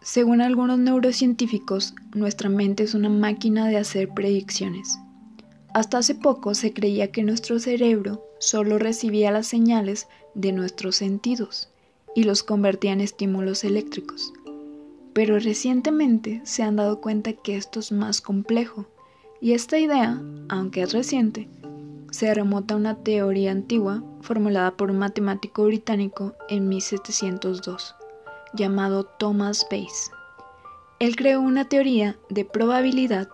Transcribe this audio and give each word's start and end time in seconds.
Según 0.00 0.40
algunos 0.40 0.78
neurocientíficos, 0.78 1.94
nuestra 2.14 2.48
mente 2.48 2.84
es 2.84 2.94
una 2.94 3.08
máquina 3.08 3.66
de 3.66 3.78
hacer 3.78 4.08
predicciones. 4.10 4.98
Hasta 5.74 5.98
hace 5.98 6.14
poco 6.14 6.54
se 6.54 6.72
creía 6.72 7.10
que 7.10 7.24
nuestro 7.24 7.58
cerebro 7.58 8.24
solo 8.38 8.78
recibía 8.78 9.32
las 9.32 9.48
señales 9.48 10.06
de 10.34 10.52
nuestros 10.52 10.96
sentidos 10.96 11.68
y 12.14 12.22
los 12.22 12.42
convertía 12.42 12.92
en 12.92 13.00
estímulos 13.00 13.64
eléctricos. 13.64 14.32
Pero 15.12 15.38
recientemente 15.38 16.40
se 16.44 16.62
han 16.62 16.76
dado 16.76 17.00
cuenta 17.00 17.32
que 17.32 17.56
esto 17.56 17.80
es 17.80 17.90
más 17.90 18.20
complejo 18.20 18.86
y 19.40 19.52
esta 19.52 19.78
idea, 19.78 20.22
aunque 20.48 20.82
es 20.82 20.92
reciente, 20.92 21.48
se 22.10 22.32
remota 22.32 22.74
a 22.74 22.76
una 22.76 23.02
teoría 23.02 23.50
antigua 23.50 24.02
formulada 24.20 24.76
por 24.76 24.90
un 24.90 24.98
matemático 24.98 25.64
británico 25.64 26.34
en 26.48 26.68
1702, 26.68 27.94
llamado 28.54 29.04
Thomas 29.04 29.66
Bayes. 29.70 30.10
Él 31.00 31.16
creó 31.16 31.40
una 31.40 31.68
teoría 31.68 32.18
de 32.28 32.44
probabilidad 32.44 33.28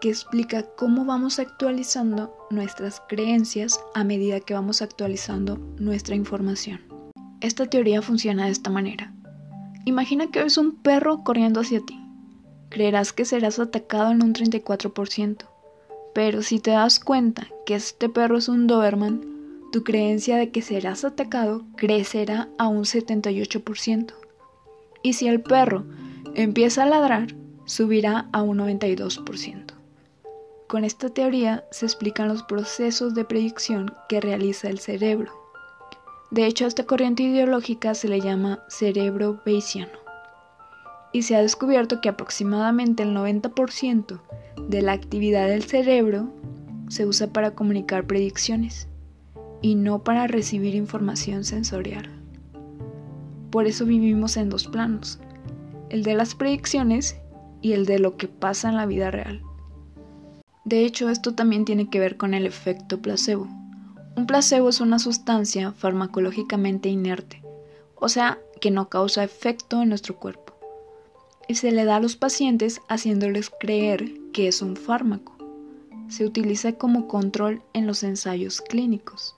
que 0.00 0.08
explica 0.10 0.66
cómo 0.76 1.04
vamos 1.04 1.38
actualizando 1.38 2.34
nuestras 2.50 3.00
creencias 3.08 3.80
a 3.94 4.04
medida 4.04 4.40
que 4.40 4.54
vamos 4.54 4.82
actualizando 4.82 5.56
nuestra 5.78 6.14
información. 6.14 6.80
Esta 7.40 7.66
teoría 7.66 8.02
funciona 8.02 8.46
de 8.46 8.52
esta 8.52 8.70
manera. 8.70 9.14
Imagina 9.84 10.30
que 10.30 10.42
ves 10.42 10.58
un 10.58 10.76
perro 10.76 11.22
corriendo 11.24 11.60
hacia 11.60 11.80
ti. 11.80 12.00
Creerás 12.70 13.12
que 13.12 13.24
serás 13.24 13.58
atacado 13.58 14.10
en 14.10 14.22
un 14.22 14.34
34%, 14.34 15.46
pero 16.14 16.42
si 16.42 16.58
te 16.58 16.72
das 16.72 16.98
cuenta 16.98 17.48
que 17.66 17.74
este 17.74 18.08
perro 18.08 18.38
es 18.38 18.48
un 18.48 18.66
Doberman, 18.66 19.34
tu 19.72 19.84
creencia 19.84 20.36
de 20.36 20.50
que 20.50 20.62
serás 20.62 21.04
atacado 21.04 21.64
crecerá 21.76 22.48
a 22.58 22.68
un 22.68 22.84
78%. 22.84 24.14
Y 25.04 25.12
si 25.12 25.28
el 25.28 25.42
perro 25.42 25.84
empieza 26.34 26.82
a 26.82 26.86
ladrar, 26.86 27.36
subirá 27.66 28.30
a 28.32 28.42
un 28.42 28.58
92%. 28.58 29.74
Con 30.66 30.82
esta 30.82 31.10
teoría 31.10 31.64
se 31.70 31.84
explican 31.84 32.26
los 32.26 32.42
procesos 32.42 33.14
de 33.14 33.26
predicción 33.26 33.94
que 34.08 34.22
realiza 34.22 34.70
el 34.70 34.78
cerebro. 34.78 35.30
De 36.30 36.46
hecho, 36.46 36.64
a 36.64 36.68
esta 36.68 36.84
corriente 36.84 37.22
ideológica 37.22 37.94
se 37.94 38.08
le 38.08 38.20
llama 38.20 38.64
cerebro 38.68 39.42
bayesiano. 39.44 39.92
Y 41.12 41.22
se 41.22 41.36
ha 41.36 41.42
descubierto 41.42 42.00
que 42.00 42.08
aproximadamente 42.08 43.02
el 43.02 43.14
90% 43.14 44.20
de 44.68 44.82
la 44.82 44.92
actividad 44.92 45.48
del 45.48 45.64
cerebro 45.64 46.30
se 46.88 47.04
usa 47.04 47.26
para 47.26 47.50
comunicar 47.50 48.06
predicciones 48.06 48.88
y 49.60 49.74
no 49.74 50.02
para 50.02 50.26
recibir 50.28 50.74
información 50.74 51.44
sensorial. 51.44 52.13
Por 53.54 53.68
eso 53.68 53.86
vivimos 53.86 54.36
en 54.36 54.50
dos 54.50 54.66
planos, 54.66 55.20
el 55.88 56.02
de 56.02 56.14
las 56.14 56.34
predicciones 56.34 57.14
y 57.62 57.74
el 57.74 57.86
de 57.86 58.00
lo 58.00 58.16
que 58.16 58.26
pasa 58.26 58.68
en 58.68 58.76
la 58.76 58.84
vida 58.84 59.12
real. 59.12 59.42
De 60.64 60.84
hecho, 60.84 61.08
esto 61.08 61.36
también 61.36 61.64
tiene 61.64 61.88
que 61.88 62.00
ver 62.00 62.16
con 62.16 62.34
el 62.34 62.46
efecto 62.46 63.00
placebo. 63.00 63.46
Un 64.16 64.26
placebo 64.26 64.70
es 64.70 64.80
una 64.80 64.98
sustancia 64.98 65.70
farmacológicamente 65.70 66.88
inerte, 66.88 67.44
o 67.94 68.08
sea, 68.08 68.40
que 68.60 68.72
no 68.72 68.88
causa 68.88 69.22
efecto 69.22 69.82
en 69.82 69.90
nuestro 69.90 70.16
cuerpo 70.16 70.52
y 71.46 71.54
se 71.54 71.70
le 71.70 71.84
da 71.84 71.94
a 71.94 72.00
los 72.00 72.16
pacientes 72.16 72.80
haciéndoles 72.88 73.52
creer 73.60 74.10
que 74.32 74.48
es 74.48 74.62
un 74.62 74.74
fármaco. 74.74 75.36
Se 76.08 76.26
utiliza 76.26 76.72
como 76.72 77.06
control 77.06 77.62
en 77.72 77.86
los 77.86 78.02
ensayos 78.02 78.60
clínicos. 78.62 79.36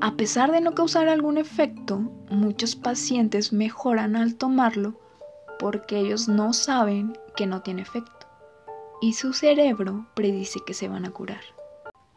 A 0.00 0.16
pesar 0.16 0.52
de 0.52 0.60
no 0.60 0.74
causar 0.74 1.08
algún 1.08 1.38
efecto, 1.38 1.98
muchos 2.30 2.76
pacientes 2.76 3.52
mejoran 3.52 4.14
al 4.14 4.36
tomarlo 4.36 5.00
porque 5.58 5.98
ellos 5.98 6.28
no 6.28 6.52
saben 6.52 7.18
que 7.36 7.46
no 7.48 7.62
tiene 7.62 7.82
efecto 7.82 8.28
y 9.00 9.14
su 9.14 9.32
cerebro 9.32 10.06
predice 10.14 10.60
que 10.64 10.74
se 10.74 10.88
van 10.88 11.04
a 11.04 11.10
curar. 11.10 11.40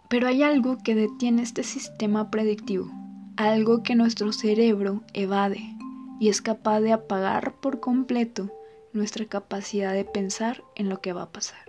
Pero 0.10 0.28
hay 0.28 0.44
algo 0.44 0.78
que 0.84 0.94
detiene 0.94 1.42
este 1.42 1.64
sistema 1.64 2.30
predictivo, 2.30 2.92
algo 3.36 3.82
que 3.82 3.96
nuestro 3.96 4.32
cerebro 4.32 5.02
evade 5.14 5.76
y 6.20 6.30
es 6.30 6.44
capaz 6.44 6.82
de 6.82 6.92
apagar 6.92 7.56
por 7.62 7.80
completo 7.80 8.52
nuestra 8.94 9.26
capacidad 9.26 9.94
de 9.94 10.06
pensar 10.06 10.64
en 10.76 10.88
lo 10.88 11.02
que 11.02 11.14
va 11.14 11.24
a 11.24 11.32
pasar. 11.32 11.66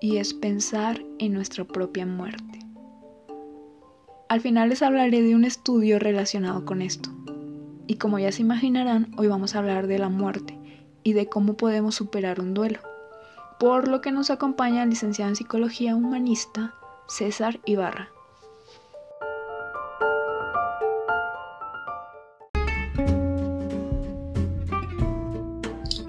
Y 0.00 0.16
es 0.16 0.34
pensar 0.34 1.04
en 1.20 1.34
nuestra 1.34 1.64
propia 1.64 2.04
muerte. 2.04 2.65
Al 4.28 4.40
final 4.40 4.70
les 4.70 4.82
hablaré 4.82 5.22
de 5.22 5.36
un 5.36 5.44
estudio 5.44 6.00
relacionado 6.00 6.64
con 6.64 6.82
esto. 6.82 7.10
Y 7.86 7.94
como 7.94 8.18
ya 8.18 8.32
se 8.32 8.42
imaginarán, 8.42 9.12
hoy 9.16 9.28
vamos 9.28 9.54
a 9.54 9.58
hablar 9.60 9.86
de 9.86 10.00
la 10.00 10.08
muerte 10.08 10.58
y 11.04 11.12
de 11.12 11.28
cómo 11.28 11.56
podemos 11.56 11.94
superar 11.94 12.40
un 12.40 12.52
duelo. 12.52 12.80
Por 13.60 13.86
lo 13.86 14.00
que 14.00 14.10
nos 14.10 14.30
acompaña 14.30 14.82
el 14.82 14.90
licenciado 14.90 15.28
en 15.28 15.36
Psicología 15.36 15.94
Humanista, 15.94 16.74
César 17.06 17.60
Ibarra. 17.66 18.10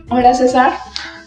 Hola 0.10 0.34
César. 0.34 0.74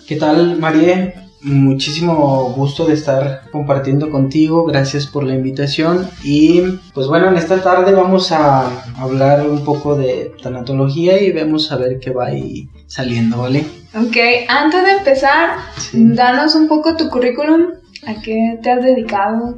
¿Qué 0.09 0.17
tal 0.17 0.59
María? 0.59 1.30
Muchísimo 1.43 2.53
gusto 2.55 2.85
de 2.87 2.95
estar 2.95 3.43
compartiendo 3.51 4.11
contigo, 4.11 4.65
gracias 4.65 5.07
por 5.07 5.25
la 5.25 5.35
invitación. 5.35 6.09
Y 6.23 6.61
pues 6.93 7.07
bueno, 7.07 7.29
en 7.29 7.37
esta 7.37 7.63
tarde 7.63 7.93
vamos 7.93 8.31
a 8.31 8.69
hablar 8.99 9.49
un 9.49 9.65
poco 9.65 9.97
de 9.97 10.33
tanatología 10.43 11.23
y 11.23 11.33
vemos 11.33 11.73
a 11.73 11.77
ver 11.77 11.99
qué 11.99 12.11
va 12.11 12.27
ahí 12.27 12.69
saliendo, 12.87 13.39
¿vale? 13.39 13.65
Ok, 13.95 14.17
antes 14.49 14.85
de 14.85 14.91
empezar, 14.93 15.57
danos 15.93 16.55
un 16.55 16.69
poco 16.69 16.97
tu 16.97 17.09
currículum, 17.09 17.69
¿a 18.07 18.21
qué 18.21 18.59
te 18.63 18.71
has 18.71 18.83
dedicado? 18.85 19.57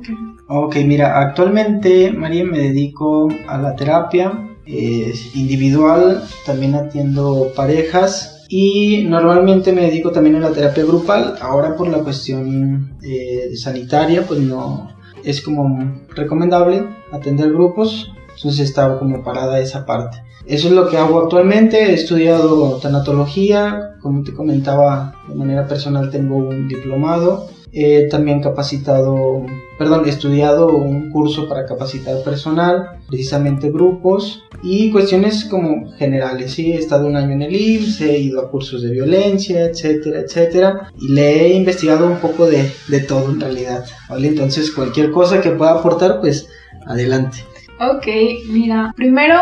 Ok, 0.49 0.77
mira, 0.85 1.21
actualmente 1.21 2.13
María 2.13 2.45
me 2.45 2.59
dedico 2.59 3.29
a 3.49 3.59
la 3.59 3.75
terapia 3.75 4.33
individual, 4.67 6.23
también 6.47 6.75
atiendo 6.75 7.53
parejas 7.55 8.45
y 8.49 9.05
normalmente 9.05 9.73
me 9.73 9.83
dedico 9.83 10.11
también 10.11 10.37
a 10.37 10.41
la 10.41 10.53
terapia 10.53 10.85
grupal. 10.85 11.37
Ahora 11.41 11.75
por 11.77 11.89
la 11.89 12.01
cuestión 12.01 12.97
eh, 13.03 13.51
sanitaria, 13.57 14.27
pues 14.27 14.41
no 14.41 14.91
es 15.25 15.41
como 15.41 16.03
recomendable 16.11 16.85
atender 17.13 17.51
grupos. 17.51 18.13
Entonces 18.37 18.69
estaba 18.69 18.99
como 18.99 19.25
parada 19.25 19.59
esa 19.59 19.87
parte. 19.87 20.23
Eso 20.47 20.69
es 20.69 20.75
lo 20.75 20.89
que 20.89 20.99
hago 20.99 21.23
actualmente. 21.23 21.91
He 21.91 21.95
estudiado 21.95 22.79
tanatología. 22.79 23.97
Como 24.03 24.23
te 24.23 24.35
comentaba, 24.35 25.15
de 25.29 25.35
manera 25.35 25.67
personal 25.67 26.11
tengo 26.11 26.37
un 26.37 26.69
diplomado 26.69 27.49
He 27.73 28.09
también 28.09 28.43
capacitado, 28.43 29.47
perdón, 29.79 30.05
he 30.05 30.11
estudiado 30.11 30.69
un 30.69 31.11
curso 31.11 31.49
para 31.49 31.65
capacitar 31.65 32.23
personal, 32.23 33.01
precisamente 33.09 33.71
grupos 33.71 34.45
y 34.63 34.91
cuestiones 34.91 35.47
como 35.47 35.91
generales. 35.93 36.53
Sí, 36.53 36.73
he 36.73 36.77
estado 36.77 37.07
un 37.07 37.17
año 37.17 37.33
en 37.33 37.43
el 37.43 37.57
IMSS, 37.57 38.01
he 38.03 38.19
ido 38.19 38.41
a 38.41 38.51
cursos 38.51 38.83
de 38.83 38.91
violencia, 38.91 39.65
etcétera, 39.65 40.21
etcétera. 40.21 40.91
Y 41.01 41.09
le 41.09 41.47
he 41.47 41.55
investigado 41.55 42.07
un 42.07 42.19
poco 42.19 42.47
de, 42.47 42.71
de 42.89 43.01
todo 43.01 43.31
en 43.31 43.41
realidad. 43.41 43.85
¿vale? 44.09 44.29
Entonces, 44.29 44.71
cualquier 44.71 45.11
cosa 45.11 45.41
que 45.41 45.51
pueda 45.51 45.73
aportar, 45.73 46.21
pues 46.21 46.49
adelante. 46.87 47.39
Ok, 47.81 48.07
mira, 48.51 48.93
primero 48.95 49.39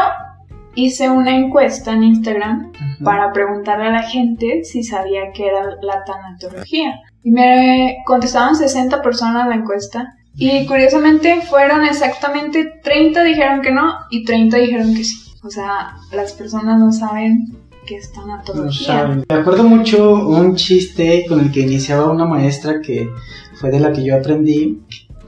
hice 0.74 1.10
una 1.10 1.36
encuesta 1.36 1.92
en 1.92 2.04
Instagram 2.04 2.72
para 3.04 3.32
preguntarle 3.32 3.86
a 3.86 3.92
la 3.92 4.02
gente 4.02 4.64
si 4.64 4.82
sabía 4.82 5.32
qué 5.34 5.46
era 5.46 5.76
la 5.82 6.04
tanatología. 6.04 7.00
Y 7.22 7.30
me 7.30 7.98
contestaban 8.06 8.56
60 8.56 9.02
personas 9.02 9.48
la 9.48 9.56
encuesta. 9.56 10.16
Y 10.36 10.66
curiosamente 10.66 11.42
fueron 11.42 11.84
exactamente 11.84 12.80
30 12.82 13.22
dijeron 13.24 13.60
que 13.62 13.72
no 13.72 13.94
y 14.10 14.24
30 14.24 14.56
dijeron 14.56 14.94
que 14.94 15.04
sí. 15.04 15.16
O 15.42 15.50
sea, 15.50 15.96
las 16.12 16.32
personas 16.32 16.78
no 16.78 16.92
saben 16.92 17.48
qué 17.86 17.96
es 17.96 18.12
tanatología. 18.12 19.06
No 19.06 19.24
Me 19.28 19.34
acuerdo 19.34 19.64
mucho 19.64 20.26
un 20.26 20.54
chiste 20.56 21.24
con 21.28 21.40
el 21.40 21.52
que 21.52 21.60
iniciaba 21.60 22.10
una 22.10 22.24
maestra 22.24 22.80
que 22.80 23.08
fue 23.54 23.70
de 23.70 23.80
la 23.80 23.92
que 23.92 24.04
yo 24.04 24.16
aprendí 24.16 24.80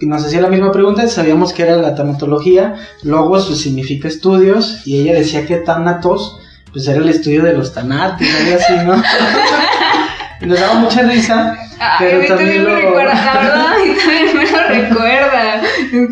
y 0.02 0.06
nos 0.06 0.24
hacía 0.24 0.40
la 0.40 0.48
misma 0.48 0.72
pregunta, 0.72 1.06
sabíamos 1.06 1.52
que 1.52 1.62
era 1.62 1.76
la 1.76 1.94
tanatología, 1.94 2.74
logos 3.02 3.46
pues, 3.46 3.60
significa 3.60 4.08
estudios, 4.08 4.84
y 4.84 4.98
ella 4.98 5.14
decía 5.14 5.46
que 5.46 5.58
tanatos, 5.58 6.40
pues 6.72 6.88
era 6.88 6.98
el 6.98 7.08
estudio 7.08 7.44
de 7.44 7.52
los 7.52 7.72
tanates, 7.72 8.28
algo 8.40 8.56
así, 8.56 8.72
¿no? 8.84 8.94
y 10.42 10.46
nos 10.46 10.60
daba 10.60 10.74
mucha 10.80 11.02
risa, 11.02 11.56
pero 11.98 12.24
también, 12.26 12.64
lo... 12.64 12.74
recuerda, 12.74 13.14
la 13.14 13.40
verdad, 13.40 13.74
mí 13.84 13.94
también 13.98 14.36
me 14.36 14.50
lo 14.50 14.68
recuerda. 14.68 15.62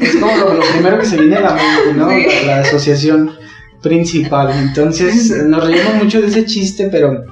Es 0.00 0.16
como 0.16 0.36
lo, 0.36 0.60
primero 0.72 0.98
que 0.98 1.06
se 1.06 1.16
viene 1.16 1.36
a 1.36 1.40
la 1.40 1.54
mente, 1.54 1.94
¿no? 1.96 2.08
La, 2.46 2.60
asociación 2.60 3.32
principal, 3.82 4.50
entonces 4.52 5.30
nos 5.46 5.66
reímos 5.66 5.94
mucho 5.94 6.20
de 6.20 6.28
ese 6.28 6.44
chiste, 6.44 6.88
pero 6.90 7.24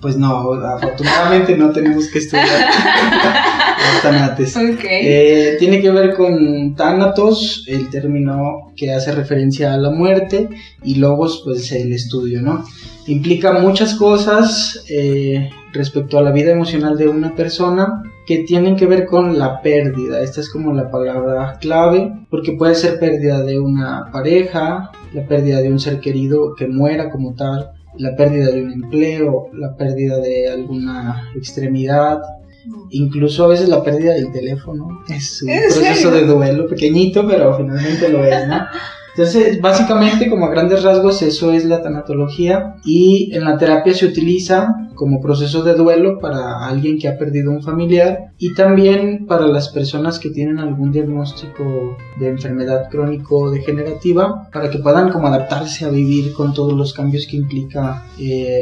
Pues 0.00 0.16
no, 0.16 0.54
afortunadamente 0.54 1.56
no 1.56 1.70
tenemos 1.70 2.08
que 2.08 2.18
estudiar 2.18 2.48
los 3.92 4.02
tanates. 4.02 4.56
Eh, 4.56 5.56
tiene 5.60 5.80
que 5.80 5.90
ver 5.90 6.14
con 6.14 6.74
Thanatos, 6.74 7.64
el 7.68 7.88
término 7.88 8.72
que 8.76 8.92
hace 8.92 9.12
referencia 9.12 9.74
a 9.74 9.76
la 9.76 9.90
muerte, 9.90 10.48
y 10.82 10.96
Logos, 10.96 11.42
pues 11.44 11.70
el 11.70 11.92
estudio, 11.92 12.42
¿no? 12.42 12.64
Implica 13.06 13.52
muchas 13.52 13.94
cosas 13.94 14.82
eh, 14.88 15.50
respecto 15.72 16.18
a 16.18 16.22
la 16.22 16.32
vida 16.32 16.52
emocional 16.52 16.96
de 16.96 17.08
una 17.08 17.34
persona 17.34 18.02
que 18.26 18.38
tienen 18.44 18.76
que 18.76 18.86
ver 18.86 19.06
con 19.06 19.38
la 19.38 19.60
pérdida. 19.62 20.20
Esta 20.20 20.40
es 20.40 20.50
como 20.50 20.72
la 20.72 20.90
palabra 20.90 21.58
clave, 21.60 22.12
porque 22.30 22.52
puede 22.52 22.74
ser 22.74 22.98
pérdida 22.98 23.42
de 23.42 23.58
una 23.58 24.10
pareja, 24.12 24.90
la 25.12 25.26
pérdida 25.26 25.60
de 25.60 25.70
un 25.70 25.80
ser 25.80 26.00
querido 26.00 26.54
que 26.54 26.68
muera 26.68 27.10
como 27.10 27.34
tal, 27.34 27.70
la 27.98 28.14
pérdida 28.16 28.50
de 28.50 28.62
un 28.62 28.72
empleo, 28.72 29.48
la 29.54 29.76
pérdida 29.76 30.18
de 30.18 30.48
alguna 30.48 31.30
extremidad, 31.36 32.20
incluso 32.90 33.44
a 33.44 33.48
veces 33.48 33.68
la 33.68 33.82
pérdida 33.82 34.14
del 34.14 34.30
teléfono. 34.32 35.00
Es 35.08 35.42
un 35.42 35.50
proceso 35.50 36.10
de 36.10 36.24
duelo 36.24 36.66
pequeñito, 36.68 37.26
pero 37.26 37.56
finalmente 37.56 38.08
lo 38.08 38.24
es, 38.24 38.46
¿no? 38.46 38.60
Entonces, 39.14 39.60
básicamente, 39.60 40.30
como 40.30 40.46
a 40.46 40.50
grandes 40.50 40.82
rasgos, 40.82 41.20
eso 41.20 41.52
es 41.52 41.66
la 41.66 41.82
tanatología 41.82 42.76
y 42.82 43.30
en 43.34 43.44
la 43.44 43.58
terapia 43.58 43.92
se 43.92 44.06
utiliza 44.06 44.74
como 45.02 45.20
proceso 45.20 45.64
de 45.64 45.74
duelo 45.74 46.20
para 46.20 46.64
alguien 46.64 46.96
que 46.96 47.08
ha 47.08 47.18
perdido 47.18 47.50
un 47.50 47.60
familiar 47.60 48.30
y 48.38 48.54
también 48.54 49.26
para 49.26 49.48
las 49.48 49.68
personas 49.70 50.20
que 50.20 50.30
tienen 50.30 50.60
algún 50.60 50.92
diagnóstico 50.92 51.96
de 52.20 52.28
enfermedad 52.28 52.88
crónico 52.88 53.50
degenerativa 53.50 54.48
para 54.52 54.70
que 54.70 54.78
puedan 54.78 55.10
como 55.10 55.26
adaptarse 55.26 55.84
a 55.84 55.88
vivir 55.88 56.32
con 56.34 56.54
todos 56.54 56.74
los 56.74 56.92
cambios 56.92 57.26
que 57.26 57.36
implica 57.36 58.04
eh, 58.16 58.60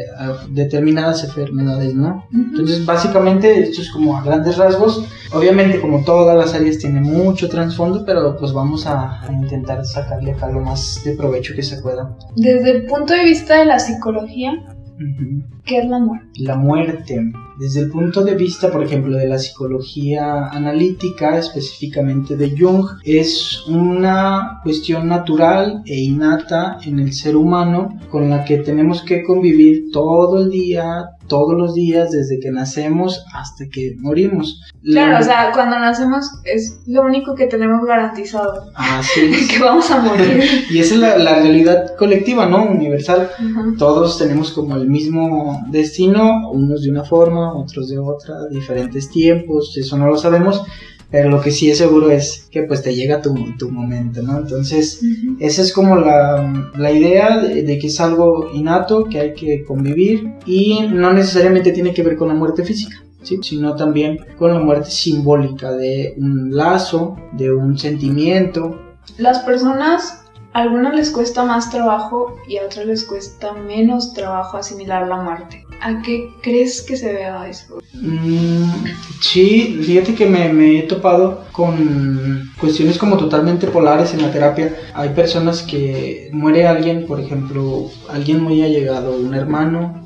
determinadas 0.49 1.25
enfermedades, 1.25 1.95
¿no? 1.95 2.25
Entonces, 2.33 2.87
básicamente, 2.87 3.61
esto 3.61 3.83
es 3.83 3.91
como 3.91 4.17
a 4.17 4.23
grandes 4.23 4.57
rasgos. 4.57 5.05
Obviamente, 5.35 5.79
como 5.79 6.05
todas 6.05 6.35
las 6.39 6.55
áreas, 6.55 6.79
tiene 6.79 7.03
mucho 7.03 7.51
trasfondo, 7.51 8.03
pero 8.07 8.35
pues 8.39 8.55
vamos 8.55 8.87
a, 8.87 9.21
a 9.27 9.31
intentar 9.31 9.85
sacarle 9.85 10.33
acá 10.33 10.51
lo 10.51 10.61
más 10.61 11.03
de 11.05 11.17
provecho 11.17 11.55
que 11.55 11.63
se 11.63 11.83
pueda. 11.83 12.17
Desde 12.35 12.71
el 12.71 12.87
punto 12.87 13.13
de 13.13 13.25
vista 13.25 13.59
de 13.59 13.67
la 13.67 13.79
psicología, 13.79 14.55
¿Qué 15.65 15.79
es 15.79 15.89
la 15.89 15.99
muerte? 15.99 16.27
La 16.37 16.57
muerte, 16.57 17.33
desde 17.59 17.81
el 17.81 17.91
punto 17.91 18.23
de 18.23 18.35
vista, 18.35 18.71
por 18.71 18.83
ejemplo, 18.83 19.17
de 19.17 19.29
la 19.29 19.39
psicología 19.39 20.49
analítica, 20.49 21.39
específicamente 21.39 22.37
de 22.37 22.55
Jung, 22.59 22.87
es 23.05 23.67
una 23.67 24.61
cuestión 24.63 25.09
natural 25.09 25.83
e 25.87 26.01
innata 26.01 26.79
en 26.85 26.99
el 26.99 27.13
ser 27.13 27.37
humano 27.37 27.99
con 28.11 28.29
la 28.29 28.45
que 28.45 28.59
tenemos 28.59 29.03
que 29.03 29.23
convivir 29.23 29.91
todo 29.93 30.43
el 30.43 30.51
día, 30.51 31.11
todos 31.31 31.57
los 31.57 31.75
días 31.75 32.11
desde 32.11 32.41
que 32.41 32.51
nacemos 32.51 33.25
hasta 33.33 33.69
que 33.69 33.95
morimos. 34.01 34.61
Claro, 34.83 35.19
o 35.19 35.23
sea, 35.23 35.53
cuando 35.55 35.79
nacemos 35.79 36.29
es 36.45 36.83
lo 36.87 37.03
único 37.03 37.35
que 37.35 37.47
tenemos 37.47 37.87
garantizado. 37.87 38.71
Así 38.75 39.21
es. 39.33 39.49
que 39.49 39.61
vamos 39.61 39.91
a 39.91 40.01
morir. 40.01 40.43
y 40.71 40.81
esa 40.81 40.95
es 40.95 41.01
la, 41.01 41.37
realidad 41.37 41.97
colectiva, 41.97 42.47
¿no? 42.47 42.65
Universal. 42.65 43.31
Todos 43.79 44.19
tenemos 44.19 44.51
como 44.51 44.77
el 44.77 44.89
mismo 44.89 45.63
destino, 45.69 46.51
unos 46.51 46.83
de 46.83 46.91
una 46.91 47.05
forma, 47.05 47.55
otros 47.55 47.89
de 47.89 47.99
otra, 47.99 48.49
diferentes 48.51 49.09
tiempos, 49.11 49.77
eso 49.77 49.97
no 49.97 50.09
lo 50.09 50.17
sabemos, 50.17 50.63
pero 51.11 51.29
lo 51.29 51.41
que 51.41 51.51
sí 51.51 51.71
es 51.71 51.79
seguro 51.79 52.11
es 52.11 52.49
que 52.51 52.63
pues 52.63 52.83
te 52.83 52.95
llega 52.95 53.21
tu, 53.21 53.35
tu 53.59 53.71
momento, 53.71 54.23
¿no? 54.23 54.39
Entonces, 54.39 55.01
esa 55.41 55.63
es 55.63 55.73
como 55.73 55.97
la, 55.97 56.71
la 56.77 56.93
idea 56.93 57.39
de, 57.39 57.79
que 57.79 57.89
es 57.89 58.01
algo 58.01 58.51
innato, 58.55 59.05
que 59.05 59.21
hay 59.21 59.35
que 59.35 59.65
convivir 59.65 60.35
y 60.47 60.87
no 60.89 61.13
necesariamente 61.13 61.73
tiene 61.73 61.93
que 61.93 62.03
ver 62.03 62.17
con 62.17 62.29
la 62.29 62.35
muerte 62.35 62.65
física. 62.65 62.97
¿Sí? 63.23 63.39
sino 63.43 63.77
también 63.77 64.19
con 64.39 64.55
la 64.55 64.61
muerte 64.61 64.91
simbólica 64.91 65.73
de 65.73 66.15
un 66.17 66.57
lazo, 66.57 67.19
de 67.33 67.53
un 67.53 67.77
sentimiento. 67.77 68.81
Las 69.19 69.41
personas, 69.41 70.25
a 70.55 70.63
algunas 70.63 70.95
les 70.95 71.11
cuesta 71.11 71.45
más 71.45 71.71
trabajo 71.71 72.37
y 72.49 72.57
a 72.57 72.65
otras 72.65 72.87
les 72.87 73.05
cuesta 73.05 73.53
menos 73.53 74.15
trabajo 74.15 74.57
asimilar 74.57 75.07
la 75.07 75.17
muerte. 75.17 75.67
¿A 75.81 76.03
qué 76.03 76.31
crees 76.43 76.83
que 76.83 76.97
se 76.97 77.13
vea 77.13 77.49
eso? 77.49 77.79
Mm, 77.95 78.85
sí, 79.21 79.81
fíjate 79.83 80.15
que 80.15 80.27
me, 80.27 80.79
he 80.79 80.83
topado 80.83 81.45
con 81.53 82.51
cuestiones 82.61 82.99
como 82.99 83.17
totalmente 83.17 83.67
polares 83.67 84.13
en 84.13 84.23
la 84.23 84.31
terapia. 84.31 84.77
Hay 84.95 85.11
personas 85.11 85.63
que 85.63 86.29
muere 86.33 86.67
alguien, 86.67 87.07
por 87.07 87.19
ejemplo, 87.19 87.91
alguien 88.09 88.43
muy 88.43 88.63
allegado, 88.63 89.17
un 89.17 89.35
hermano, 89.35 90.05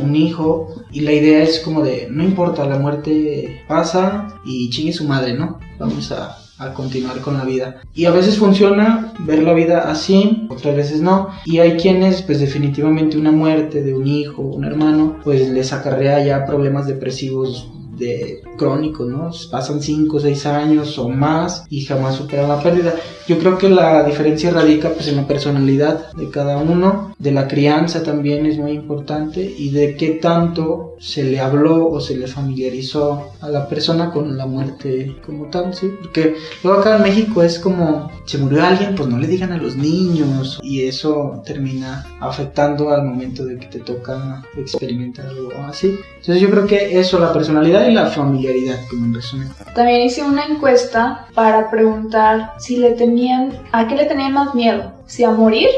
un 0.00 0.14
hijo, 0.14 0.84
y 0.92 1.00
la 1.00 1.12
idea 1.12 1.42
es 1.42 1.60
como 1.60 1.82
de, 1.82 2.08
no 2.10 2.22
importa, 2.22 2.66
la 2.66 2.78
muerte 2.78 3.62
pasa 3.66 4.38
y 4.44 4.68
chingue 4.70 4.92
su 4.92 5.04
madre, 5.04 5.32
¿no? 5.32 5.58
Vamos 5.78 6.12
a 6.12 6.45
a 6.58 6.72
continuar 6.72 7.20
con 7.20 7.36
la 7.36 7.44
vida. 7.44 7.82
Y 7.94 8.06
a 8.06 8.10
veces 8.10 8.38
funciona 8.38 9.12
ver 9.20 9.42
la 9.42 9.52
vida 9.52 9.90
así, 9.90 10.46
otras 10.48 10.74
veces 10.74 11.00
no. 11.00 11.28
Y 11.44 11.58
hay 11.58 11.76
quienes, 11.76 12.22
pues 12.22 12.40
definitivamente 12.40 13.18
una 13.18 13.32
muerte 13.32 13.82
de 13.82 13.94
un 13.94 14.06
hijo, 14.06 14.42
un 14.42 14.64
hermano, 14.64 15.18
pues 15.22 15.48
les 15.48 15.72
acarrea 15.72 16.24
ya 16.24 16.44
problemas 16.46 16.86
depresivos 16.86 17.70
de 17.96 18.42
crónico, 18.56 19.04
¿no? 19.04 19.30
Pasan 19.50 19.80
5 19.80 20.16
o 20.16 20.20
6 20.20 20.46
años 20.46 20.98
o 20.98 21.08
más 21.08 21.64
y 21.68 21.84
jamás 21.84 22.16
superan 22.16 22.48
la 22.48 22.62
pérdida. 22.62 22.94
Yo 23.28 23.38
creo 23.38 23.58
que 23.58 23.68
la 23.68 24.04
diferencia 24.04 24.50
radica 24.50 24.90
pues 24.90 25.08
en 25.08 25.16
la 25.16 25.26
personalidad 25.26 26.12
de 26.12 26.30
cada 26.30 26.58
uno, 26.58 27.14
de 27.18 27.32
la 27.32 27.48
crianza 27.48 28.02
también 28.02 28.46
es 28.46 28.58
muy 28.58 28.72
importante 28.72 29.40
y 29.40 29.70
de 29.70 29.96
qué 29.96 30.10
tanto 30.10 30.94
se 30.98 31.24
le 31.24 31.40
habló 31.40 31.88
o 31.88 32.00
se 32.00 32.16
le 32.16 32.26
familiarizó 32.26 33.32
a 33.40 33.48
la 33.48 33.68
persona 33.68 34.10
con 34.10 34.36
la 34.36 34.46
muerte 34.46 35.16
como 35.24 35.46
tal, 35.46 35.74
¿sí? 35.74 35.90
Porque 36.00 36.36
luego 36.62 36.80
acá 36.80 36.96
en 36.96 37.02
México 37.02 37.42
es 37.42 37.58
como, 37.58 38.10
se 38.24 38.38
murió 38.38 38.64
alguien, 38.64 38.94
pues 38.94 39.08
no 39.08 39.18
le 39.18 39.26
digan 39.26 39.52
a 39.52 39.58
los 39.58 39.76
niños 39.76 40.58
y 40.62 40.82
eso 40.82 41.42
termina 41.44 42.06
afectando 42.20 42.90
al 42.90 43.04
momento 43.04 43.44
de 43.44 43.58
que 43.58 43.66
te 43.66 43.80
toca 43.80 44.42
experimentar 44.56 45.26
algo 45.26 45.52
así. 45.66 45.98
Entonces 46.16 46.40
yo 46.40 46.50
creo 46.50 46.66
que 46.66 46.98
eso, 46.98 47.18
la 47.18 47.32
personalidad 47.32 47.85
y 47.88 47.94
la 47.94 48.06
familiaridad, 48.06 48.78
como 48.88 49.06
en 49.06 49.14
resumen. 49.14 49.48
También 49.74 50.02
hice 50.02 50.22
una 50.22 50.44
encuesta 50.44 51.26
para 51.34 51.70
preguntar 51.70 52.52
si 52.58 52.76
le 52.76 52.92
tenían, 52.92 53.52
a 53.72 53.86
qué 53.86 53.96
le 53.96 54.04
tenían 54.06 54.32
más 54.32 54.54
miedo, 54.54 54.92
si 55.06 55.24
a 55.24 55.30
morir 55.30 55.68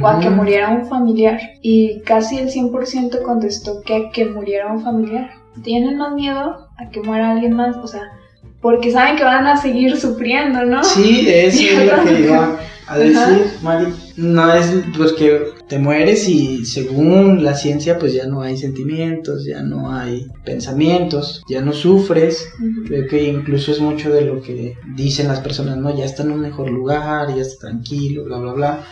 o 0.00 0.06
a 0.06 0.18
que 0.20 0.30
muriera 0.30 0.70
un 0.70 0.86
familiar. 0.86 1.38
Y 1.62 2.00
casi 2.00 2.38
el 2.38 2.50
100% 2.50 3.22
contestó 3.22 3.82
que 3.82 3.94
a 3.94 4.10
que 4.10 4.24
muriera 4.24 4.72
un 4.72 4.82
familiar. 4.82 5.30
¿Tienen 5.62 5.98
más 5.98 6.14
miedo 6.14 6.68
a 6.76 6.90
que 6.90 7.00
muera 7.00 7.30
alguien 7.32 7.54
más? 7.54 7.76
O 7.76 7.86
sea, 7.86 8.02
porque 8.60 8.90
saben 8.90 9.16
que 9.16 9.24
van 9.24 9.46
a 9.46 9.56
seguir 9.56 9.96
sufriendo, 10.00 10.64
¿no? 10.64 10.82
Sí, 10.82 11.26
eso 11.28 11.62
es 11.62 11.86
lo 11.98 12.04
que 12.04 12.20
iba 12.20 12.58
a 12.86 12.98
decir, 12.98 13.46
Mari. 13.62 13.86
No 14.16 14.52
es 14.52 14.66
porque 14.96 15.54
te 15.68 15.78
mueres 15.78 16.28
y 16.28 16.64
según 16.64 17.42
la 17.42 17.54
ciencia 17.54 17.98
pues 17.98 18.12
ya 18.12 18.26
no 18.26 18.42
hay 18.42 18.56
sentimientos, 18.56 19.44
ya 19.44 19.62
no 19.62 19.92
hay 19.92 20.28
pensamientos, 20.44 21.42
ya 21.48 21.60
no 21.60 21.72
sufres. 21.72 22.48
Creo 22.86 23.08
que 23.08 23.24
incluso 23.24 23.72
es 23.72 23.80
mucho 23.80 24.10
de 24.12 24.22
lo 24.22 24.40
que 24.42 24.76
dicen 24.94 25.28
las 25.28 25.40
personas, 25.40 25.78
¿no? 25.78 25.96
Ya 25.96 26.04
está 26.04 26.22
en 26.22 26.32
un 26.32 26.40
mejor 26.40 26.70
lugar, 26.70 27.34
ya 27.34 27.42
está 27.42 27.68
tranquilo, 27.68 28.24
bla, 28.24 28.38
bla, 28.38 28.52
bla. 28.52 28.84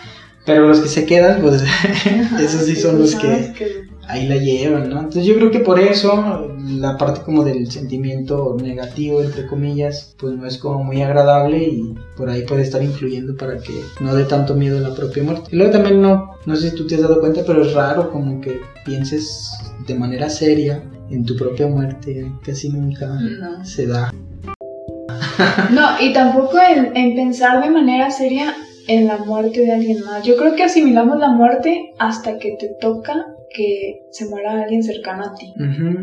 Pero 0.45 0.67
los 0.67 0.81
que 0.81 0.89
se 0.89 1.07
quedan, 1.07 1.41
pues 1.41 1.63
esos 2.41 2.67
sí 2.67 2.75
son 2.75 2.99
los 2.99 3.15
que 3.15 3.89
ahí 4.13 4.29
la 4.29 4.37
llevan, 4.37 4.91
¿no? 4.91 4.99
Entonces 4.99 5.25
yo 5.25 5.35
creo 5.37 5.51
que 5.51 5.61
por 5.61 5.81
eso 5.81 6.49
la 6.67 6.99
parte 6.99 7.23
como 7.23 7.45
del 7.45 7.71
sentimiento 7.71 8.57
negativo, 8.61 9.23
entre 9.23 9.47
comillas, 9.47 10.15
pues 10.19 10.35
no 10.35 10.47
es 10.47 10.59
como 10.59 10.85
muy 10.85 11.01
agradable 11.01 11.65
y 11.65 11.95
por 12.17 12.29
ahí 12.29 12.43
puede 12.43 12.63
estar 12.63 12.83
influyendo 12.83 13.35
para 13.37 13.59
que 13.59 13.73
no 14.01 14.15
dé 14.15 14.25
tanto 14.25 14.55
miedo 14.55 14.79
a 14.79 14.89
la 14.89 14.95
propia 14.95 15.23
muerte. 15.23 15.49
Y 15.53 15.57
luego 15.57 15.73
también 15.73 16.03
no, 16.03 16.37
no 16.45 16.57
sé 16.57 16.71
si 16.71 16.77
tú 16.77 16.87
te 16.87 16.97
has 16.97 17.01
dado 17.01 17.21
cuenta, 17.21 17.43
pero 17.47 17.63
es 17.63 17.73
raro 17.73 18.11
como 18.13 18.41
que 18.43 18.61
pienses 18.85 19.51
de 19.87 19.95
manera 19.95 20.29
seria 20.29 20.83
en 21.11 21.25
tu 21.25 21.35
propia 21.35 21.67
muerte, 21.67 22.31
casi 22.45 22.69
nunca 22.69 23.09
se 23.65 23.87
da. 23.87 24.13
No, 25.71 26.01
y 26.01 26.13
tampoco 26.13 26.59
en, 26.59 26.97
en 26.97 27.17
pensar 27.17 27.63
de 27.63 27.71
manera 27.71 28.11
seria 28.11 28.55
en 28.87 29.07
la 29.07 29.17
muerte 29.17 29.61
de 29.61 29.73
alguien 29.73 30.05
más. 30.05 30.23
Yo 30.23 30.37
creo 30.37 30.55
que 30.55 30.65
asimilamos 30.65 31.19
la 31.19 31.31
muerte 31.31 31.95
hasta 31.99 32.39
que 32.39 32.57
te 32.61 32.69
toca 32.81 33.27
que 33.55 34.07
se 34.11 34.27
muera 34.27 34.63
alguien 34.63 34.83
cercano 34.83 35.25
a 35.25 35.35
ti. 35.35 35.53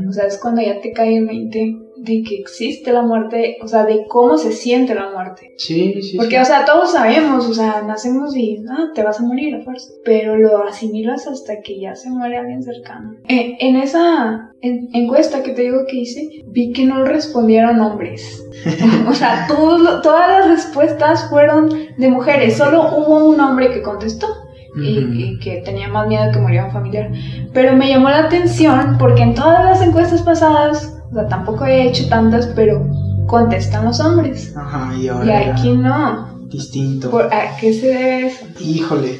O 0.08 0.12
sea, 0.12 0.25
es 0.25 0.38
cuando 0.38 0.62
ya 0.62 0.82
te 0.82 0.91
cae 0.91 1.18
el 1.18 1.25
20 1.25 1.89
de 1.98 2.24
que 2.24 2.36
existe 2.36 2.94
la 2.94 3.01
muerte, 3.01 3.58
o 3.62 3.68
sea, 3.68 3.86
de 3.86 4.06
cómo 4.08 4.38
se 4.38 4.53
siente 4.53 4.96
la 4.96 5.12
muerte. 5.12 5.53
Sí, 5.58 6.01
sí. 6.01 6.18
Porque, 6.18 6.39
o 6.39 6.46
sea, 6.46 6.63
todos 6.65 6.94
sabemos, 6.94 7.48
o 7.48 7.53
sea, 7.53 7.82
nacemos 7.82 8.36
y, 8.36 8.63
ah, 8.70 8.91
te 8.96 9.03
vas 9.03 9.20
a 9.20 9.24
morir 9.24 9.56
a 9.56 9.63
fuerza. 9.63 9.91
Pero 10.06 10.38
lo 10.38 10.63
asimilas 10.63 11.27
hasta 11.27 11.62
que 11.62 11.79
ya 11.79 11.96
se 11.96 12.10
muere 12.10 12.38
alguien 12.38 12.63
cercano. 12.63 13.18
Eh, 13.27 13.58
en 13.60 13.75
esa 13.75 14.53
encuesta 14.62 15.44
que 15.44 15.51
te 15.51 15.63
digo 15.63 15.86
que 15.89 15.98
hice, 15.98 16.29
vi 16.48 16.72
que 16.72 16.86
no 16.86 17.03
respondieron 17.03 17.79
hombres. 17.82 18.44
o 19.10 19.13
sea, 19.13 19.48
todas 19.48 20.29
las 20.29 20.48
respuestas 20.48 21.29
fueron 21.29 21.70
de 21.98 22.08
mujeres. 22.08 22.58
Solo 22.58 22.82
hubo 22.96 23.29
un 23.29 23.39
hombre 23.41 23.72
que 23.72 23.82
contestó 23.82 24.27
y, 24.76 25.40
que 25.40 25.62
tenía 25.66 25.88
más 25.88 26.08
miedo 26.08 26.32
que 26.32 26.40
muriera 26.40 26.66
un 26.66 26.72
familiar. 26.72 27.12
Pero 27.54 27.76
me 27.76 27.90
llamó 27.90 28.10
la 28.10 28.26
atención 28.26 28.98
porque 28.98 29.24
en 29.24 29.36
todas 29.36 29.66
las 29.66 29.82
encuestas 29.82 30.22
pasadas, 30.22 30.98
o 31.12 31.14
sea, 31.14 31.28
tampoco 31.28 31.66
he 31.66 31.88
hecho 31.88 32.08
tantas, 32.08 32.48
pero 32.56 32.86
contestan 33.28 33.86
los 33.86 34.00
hombres. 34.00 34.56
Ajá, 34.56 34.94
y 34.96 35.08
ahora. 35.08 35.26
Y 35.26 35.50
aquí 35.50 35.72
no. 35.72 36.40
Distinto. 36.50 37.16
¿A 37.32 37.58
qué 37.60 37.74
se 37.74 37.88
debe 37.88 38.28
eso? 38.28 38.46
Híjole, 38.60 39.20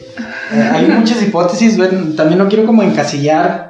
eh, 0.52 0.70
hay 0.74 0.88
muchas 0.88 1.22
hipótesis, 1.22 1.78
bueno, 1.78 2.16
también 2.16 2.40
no 2.40 2.48
quiero 2.48 2.66
como 2.66 2.82
encasillar 2.82 3.69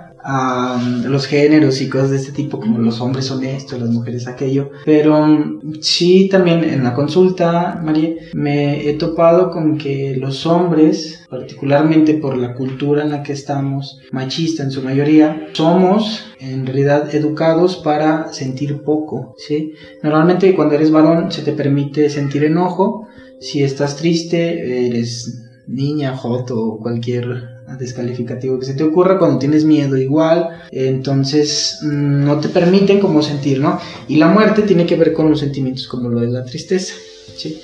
los 1.05 1.25
géneros 1.27 1.81
y 1.81 1.89
cosas 1.89 2.11
de 2.11 2.17
este 2.17 2.31
tipo, 2.31 2.59
como 2.59 2.79
los 2.79 3.01
hombres 3.01 3.25
son 3.25 3.43
esto, 3.43 3.77
las 3.77 3.89
mujeres 3.89 4.27
aquello. 4.27 4.71
Pero 4.85 5.59
sí, 5.81 6.29
también 6.29 6.63
en 6.63 6.83
la 6.83 6.93
consulta, 6.93 7.79
María, 7.83 8.15
me 8.33 8.87
he 8.87 8.93
topado 8.93 9.51
con 9.51 9.77
que 9.77 10.15
los 10.17 10.45
hombres, 10.45 11.25
particularmente 11.29 12.15
por 12.15 12.37
la 12.37 12.53
cultura 12.53 13.03
en 13.03 13.11
la 13.11 13.23
que 13.23 13.33
estamos, 13.33 13.99
machista 14.11 14.63
en 14.63 14.71
su 14.71 14.81
mayoría, 14.81 15.47
somos 15.53 16.25
en 16.39 16.65
realidad 16.65 17.13
educados 17.13 17.77
para 17.77 18.31
sentir 18.31 18.81
poco, 18.83 19.35
¿sí? 19.37 19.73
Normalmente 20.03 20.55
cuando 20.55 20.75
eres 20.75 20.91
varón 20.91 21.31
se 21.31 21.41
te 21.41 21.53
permite 21.53 22.09
sentir 22.09 22.43
enojo, 22.43 23.07
si 23.39 23.63
estás 23.63 23.95
triste, 23.95 24.87
eres 24.87 25.45
niña, 25.67 26.15
joto 26.15 26.59
o 26.59 26.79
cualquier 26.79 27.58
descalificativo 27.77 28.59
que 28.59 28.65
se 28.65 28.73
te 28.73 28.83
ocurra 28.83 29.17
cuando 29.17 29.39
tienes 29.39 29.65
miedo 29.65 29.97
igual, 29.97 30.49
entonces 30.71 31.79
mm, 31.81 32.25
no 32.25 32.39
te 32.39 32.49
permiten 32.49 32.99
como 32.99 33.21
sentir, 33.21 33.59
¿no? 33.59 33.79
Y 34.07 34.15
la 34.15 34.27
muerte 34.27 34.63
tiene 34.63 34.85
que 34.85 34.95
ver 34.95 35.13
con 35.13 35.29
los 35.29 35.39
sentimientos 35.39 35.87
como 35.87 36.09
lo 36.09 36.23
es 36.23 36.31
la 36.31 36.45
tristeza, 36.45 36.93
¿sí? 37.35 37.61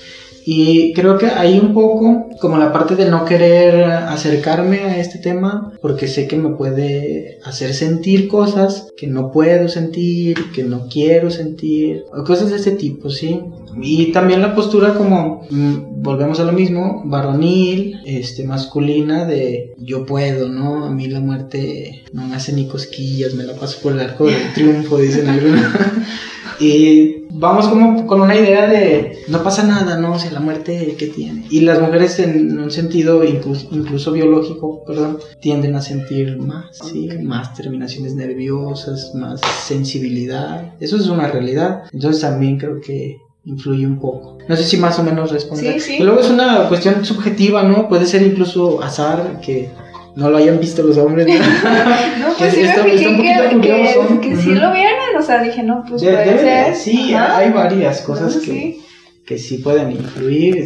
Y 0.47 0.93
creo 0.93 1.17
que 1.17 1.25
hay 1.25 1.57
un 1.57 1.73
poco 1.73 2.29
como 2.39 2.57
la 2.57 2.71
parte 2.71 2.95
de 2.95 3.09
no 3.09 3.25
querer 3.25 3.83
acercarme 3.83 4.81
a 4.81 4.99
este 4.99 5.17
tema 5.17 5.73
porque 5.81 6.07
sé 6.07 6.27
que 6.27 6.37
me 6.37 6.49
puede 6.49 7.39
hacer 7.43 7.73
sentir 7.73 8.27
cosas 8.27 8.89
que 8.95 9.07
no 9.07 9.31
puedo 9.31 9.67
sentir, 9.69 10.37
que 10.53 10.63
no 10.63 10.87
quiero 10.87 11.31
sentir, 11.31 12.03
o 12.13 12.23
cosas 12.23 12.51
de 12.51 12.57
ese 12.57 12.71
tipo, 12.71 13.09
¿sí? 13.09 13.41
Y 13.81 14.11
también 14.11 14.41
la 14.41 14.55
postura 14.55 14.93
como, 14.93 15.47
mm, 15.49 16.01
volvemos 16.03 16.39
a 16.39 16.45
lo 16.45 16.51
mismo, 16.51 17.01
varonil, 17.05 18.01
este, 18.05 18.45
masculina 18.45 19.25
de 19.25 19.73
yo 19.79 20.05
puedo, 20.05 20.47
¿no? 20.47 20.85
A 20.85 20.91
mí 20.91 21.07
la 21.07 21.19
muerte 21.19 22.03
no 22.13 22.27
me 22.27 22.35
hace 22.35 22.53
ni 22.53 22.67
cosquillas, 22.67 23.33
me 23.33 23.43
la 23.43 23.53
paso 23.53 23.79
por 23.81 23.93
el 23.93 23.99
arco 23.99 24.27
del 24.27 24.53
triunfo, 24.53 24.99
dicen 24.99 25.27
algunos. 25.27 25.61
Y 26.59 27.25
vamos 27.31 27.67
como 27.67 28.07
con 28.07 28.21
una 28.21 28.35
idea 28.35 28.67
de 28.67 29.19
no 29.27 29.43
pasa 29.43 29.63
nada, 29.63 29.97
¿no? 29.97 30.13
O 30.13 30.19
sea, 30.19 30.31
la 30.31 30.39
muerte, 30.39 30.95
¿qué 30.97 31.07
tiene? 31.07 31.45
Y 31.49 31.61
las 31.61 31.81
mujeres 31.81 32.19
en 32.19 32.57
un 32.59 32.71
sentido 32.71 33.23
incluso, 33.23 34.11
biológico, 34.11 34.83
perdón, 34.85 35.19
tienden 35.41 35.75
a 35.75 35.81
sentir 35.81 36.37
más, 36.37 36.77
¿sí? 36.77 37.09
Más 37.21 37.53
terminaciones 37.53 38.15
nerviosas, 38.15 39.13
más 39.15 39.41
sensibilidad. 39.65 40.73
Eso 40.79 40.97
es 40.97 41.07
una 41.07 41.27
realidad. 41.27 41.83
Entonces 41.91 42.21
también 42.21 42.57
creo 42.57 42.79
que 42.79 43.17
influye 43.45 43.85
un 43.85 43.99
poco. 43.99 44.37
No 44.47 44.55
sé 44.55 44.63
si 44.63 44.77
más 44.77 44.97
o 44.97 45.03
menos 45.03 45.31
responde. 45.31 45.79
Sí, 45.79 45.99
luego 45.99 46.19
es 46.19 46.29
una 46.29 46.67
cuestión 46.67 47.03
subjetiva, 47.05 47.63
¿no? 47.63 47.87
Puede 47.89 48.05
ser 48.05 48.21
incluso 48.23 48.81
azar 48.81 49.39
que 49.43 49.69
no 50.15 50.29
lo 50.29 50.37
hayan 50.37 50.59
visto 50.59 50.83
los 50.83 50.97
hombres. 50.97 51.27
no, 51.27 51.33
pues 52.37 52.53
sí 52.53 52.61
me 52.61 52.73
fijé 52.73 53.15
que, 53.17 53.61
que, 53.61 54.19
que, 54.21 54.35
sí 54.37 54.55
lo 54.55 54.71
vieron, 54.71 55.15
o 55.17 55.21
sea, 55.21 55.43
dije, 55.43 55.63
no, 55.63 55.83
pues 55.87 56.03
puede 56.03 56.39
ser. 56.39 56.75
Sí, 56.75 57.13
hay 57.13 57.51
varias 57.51 58.01
cosas 58.01 58.35
que, 58.37 58.51
sí. 58.51 58.81
que 59.25 59.37
sí 59.37 59.57
pueden 59.59 59.91
influir. 59.91 60.65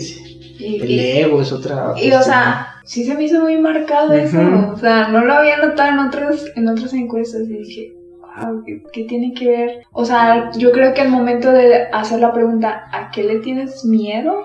el 0.59 0.99
ego 0.99 1.41
es 1.41 1.51
otra. 1.51 1.93
Y, 2.01 2.11
o 2.11 2.21
sea, 2.21 2.75
sí 2.83 3.05
se 3.05 3.15
me 3.15 3.23
hizo 3.23 3.41
muy 3.41 3.57
marcado 3.57 4.13
eso, 4.13 4.39
o 4.73 4.77
sea, 4.77 5.09
no 5.09 5.25
lo 5.25 5.33
había 5.33 5.57
notado 5.57 5.89
en 5.89 5.99
otras, 5.99 6.45
en 6.55 6.67
otras 6.67 6.93
encuestas 6.93 7.41
y 7.47 7.57
dije, 7.57 7.93
wow, 8.19 8.63
¿qué, 8.93 9.03
tiene 9.03 9.33
que 9.33 9.47
ver? 9.47 9.71
O 9.91 10.05
sea, 10.05 10.51
yo 10.57 10.71
creo 10.71 10.93
que 10.93 11.01
al 11.01 11.09
momento 11.09 11.51
de 11.51 11.87
hacer 11.91 12.19
la 12.19 12.33
pregunta, 12.33 12.83
¿a 12.91 13.11
qué 13.11 13.23
le 13.23 13.39
tienes 13.39 13.85
miedo? 13.85 14.43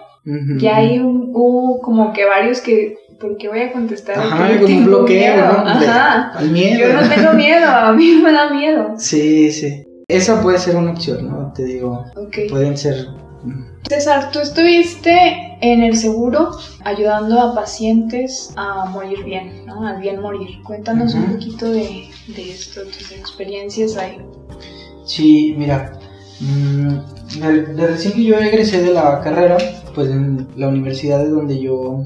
Ya 0.56 0.76
hay 0.76 0.98
un, 1.00 1.32
hubo 1.34 1.82
como 1.82 2.14
que 2.14 2.24
varios 2.24 2.62
que 2.62 2.96
porque 3.20 3.48
voy 3.48 3.60
a 3.60 3.72
contestar. 3.72 4.18
Ajá, 4.18 4.60
como 4.60 4.76
un 4.76 4.84
bloqueo, 4.84 5.36
¿no? 5.36 5.68
Ajá. 5.68 6.30
al 6.30 6.50
miedo. 6.50 6.88
Yo 6.88 7.00
no 7.00 7.08
tengo 7.08 7.32
miedo, 7.32 7.66
a 7.66 7.92
mí 7.92 8.20
me 8.22 8.32
da 8.32 8.50
miedo. 8.50 8.94
Sí, 8.98 9.50
sí. 9.50 9.84
Esa 10.08 10.42
puede 10.42 10.58
ser 10.58 10.76
una 10.76 10.92
opción, 10.92 11.28
¿no? 11.28 11.52
Te 11.52 11.64
digo. 11.64 12.04
Ok. 12.16 12.50
Pueden 12.50 12.76
ser. 12.76 13.06
César, 13.88 14.30
tú 14.32 14.38
estuviste 14.38 15.58
en 15.60 15.82
el 15.82 15.96
seguro 15.96 16.52
ayudando 16.84 17.40
a 17.40 17.54
pacientes 17.54 18.52
a 18.56 18.86
morir 18.86 19.22
bien, 19.24 19.66
¿no? 19.66 19.86
Al 19.86 20.00
bien 20.00 20.20
morir. 20.20 20.62
Cuéntanos 20.62 21.14
un 21.14 21.32
poquito 21.32 21.70
de, 21.70 22.08
de 22.28 22.50
esto, 22.50 22.82
tus 22.84 23.12
experiencias 23.12 23.96
ahí. 23.96 24.18
Sí, 25.04 25.54
mira, 25.58 25.98
mm, 26.40 27.40
de, 27.40 27.86
recién 27.86 28.14
que 28.14 28.24
yo 28.24 28.36
egresé 28.36 28.82
de 28.82 28.94
la 28.94 29.20
carrera, 29.20 29.58
pues 29.94 30.08
en 30.08 30.48
la 30.56 30.68
universidad 30.68 31.18
de 31.18 31.28
donde 31.28 31.60
yo 31.60 32.04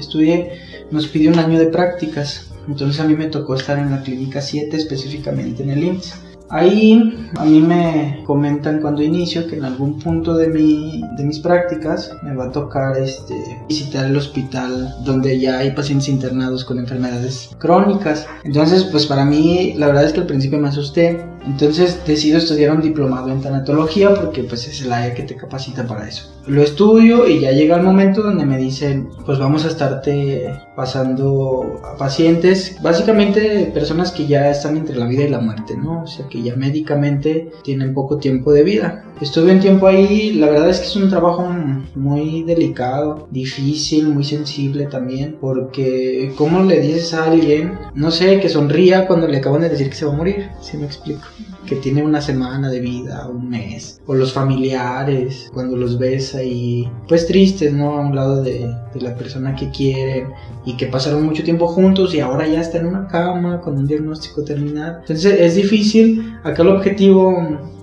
estudié, 0.00 0.52
nos 0.90 1.08
pidió 1.08 1.30
un 1.30 1.38
año 1.38 1.58
de 1.58 1.66
prácticas. 1.66 2.50
Entonces 2.68 3.00
a 3.00 3.04
mí 3.04 3.14
me 3.14 3.26
tocó 3.26 3.54
estar 3.54 3.78
en 3.78 3.90
la 3.90 4.02
clínica 4.02 4.40
7, 4.40 4.76
específicamente 4.76 5.62
en 5.62 5.70
el 5.70 5.84
IMSS. 5.84 6.28
Ahí 6.50 7.30
a 7.36 7.44
mí 7.44 7.60
me 7.60 8.22
comentan 8.24 8.80
cuando 8.80 9.02
inicio 9.02 9.46
que 9.46 9.56
en 9.56 9.64
algún 9.64 9.98
punto 9.98 10.34
de, 10.34 10.48
mi, 10.48 11.02
de 11.16 11.24
mis 11.24 11.40
prácticas 11.40 12.10
me 12.22 12.34
va 12.34 12.46
a 12.46 12.52
tocar 12.52 12.96
este, 12.96 13.34
visitar 13.68 14.06
el 14.06 14.16
hospital 14.16 14.94
donde 15.04 15.38
ya 15.38 15.58
hay 15.58 15.72
pacientes 15.72 16.08
internados 16.08 16.64
con 16.64 16.78
enfermedades 16.78 17.50
crónicas. 17.58 18.26
Entonces, 18.44 18.84
pues 18.84 19.04
para 19.04 19.26
mí 19.26 19.74
la 19.76 19.88
verdad 19.88 20.04
es 20.04 20.14
que 20.14 20.20
al 20.20 20.26
principio 20.26 20.58
me 20.58 20.68
asusté. 20.68 21.22
Entonces 21.46 22.00
decido 22.06 22.38
estudiar 22.38 22.74
un 22.74 22.82
diplomado 22.82 23.30
en 23.30 23.40
tanatología 23.40 24.14
porque 24.14 24.44
pues 24.44 24.68
es 24.68 24.82
el 24.82 24.92
área 24.92 25.14
que 25.14 25.22
te 25.22 25.36
capacita 25.36 25.86
para 25.86 26.08
eso. 26.08 26.34
Lo 26.46 26.62
estudio 26.62 27.28
y 27.28 27.40
ya 27.40 27.52
llega 27.52 27.76
el 27.76 27.82
momento 27.82 28.22
donde 28.22 28.46
me 28.46 28.56
dicen, 28.56 29.08
pues 29.26 29.38
vamos 29.38 29.64
a 29.64 29.68
estarte 29.68 30.50
pasando 30.74 31.80
a 31.84 31.96
pacientes, 31.96 32.76
básicamente 32.82 33.70
personas 33.74 34.12
que 34.12 34.26
ya 34.26 34.50
están 34.50 34.76
entre 34.76 34.96
la 34.96 35.06
vida 35.06 35.24
y 35.24 35.28
la 35.28 35.40
muerte, 35.40 35.76
¿no? 35.76 36.04
O 36.04 36.06
sea, 36.06 36.26
que 36.28 36.42
ya 36.42 36.56
médicamente 36.56 37.50
tienen 37.62 37.92
poco 37.92 38.16
tiempo 38.16 38.52
de 38.52 38.62
vida. 38.62 39.04
Estuve 39.20 39.52
un 39.52 39.60
tiempo 39.60 39.88
ahí, 39.88 40.32
la 40.34 40.48
verdad 40.48 40.70
es 40.70 40.78
que 40.78 40.86
es 40.86 40.96
un 40.96 41.10
trabajo 41.10 41.46
muy 41.94 42.44
delicado, 42.44 43.26
difícil, 43.30 44.08
muy 44.08 44.24
sensible 44.24 44.86
también, 44.86 45.36
porque 45.40 46.32
¿cómo 46.36 46.62
le 46.62 46.80
dices 46.80 47.14
a 47.14 47.24
alguien, 47.24 47.78
no 47.94 48.10
sé, 48.10 48.40
que 48.40 48.48
sonría 48.48 49.06
cuando 49.06 49.26
le 49.26 49.38
acaban 49.38 49.62
de 49.62 49.68
decir 49.68 49.90
que 49.90 49.96
se 49.96 50.06
va 50.06 50.14
a 50.14 50.16
morir? 50.16 50.48
Si 50.60 50.76
me 50.76 50.86
explico. 50.86 51.22
Que 51.66 51.76
tiene 51.76 52.02
una 52.02 52.20
semana 52.20 52.70
de 52.70 52.80
vida, 52.80 53.28
un 53.28 53.48
mes, 53.48 54.00
o 54.06 54.14
los 54.14 54.32
familiares, 54.32 55.50
cuando 55.52 55.76
los 55.76 55.98
ves 55.98 56.34
ahí, 56.34 56.90
pues 57.06 57.26
tristes, 57.26 57.72
¿no? 57.72 57.98
A 57.98 58.00
un 58.00 58.16
lado 58.16 58.42
de, 58.42 58.74
de 58.94 59.00
la 59.00 59.14
persona 59.14 59.54
que 59.54 59.70
quieren 59.70 60.28
y 60.64 60.76
que 60.76 60.86
pasaron 60.86 61.24
mucho 61.24 61.44
tiempo 61.44 61.66
juntos 61.68 62.14
y 62.14 62.20
ahora 62.20 62.46
ya 62.46 62.60
está 62.60 62.78
en 62.78 62.86
una 62.86 63.06
cama 63.08 63.60
con 63.60 63.76
un 63.76 63.86
diagnóstico 63.86 64.44
terminal. 64.44 64.98
Entonces 65.00 65.38
es 65.38 65.56
difícil, 65.56 66.34
acá 66.42 66.62
el 66.62 66.68
objetivo 66.68 67.36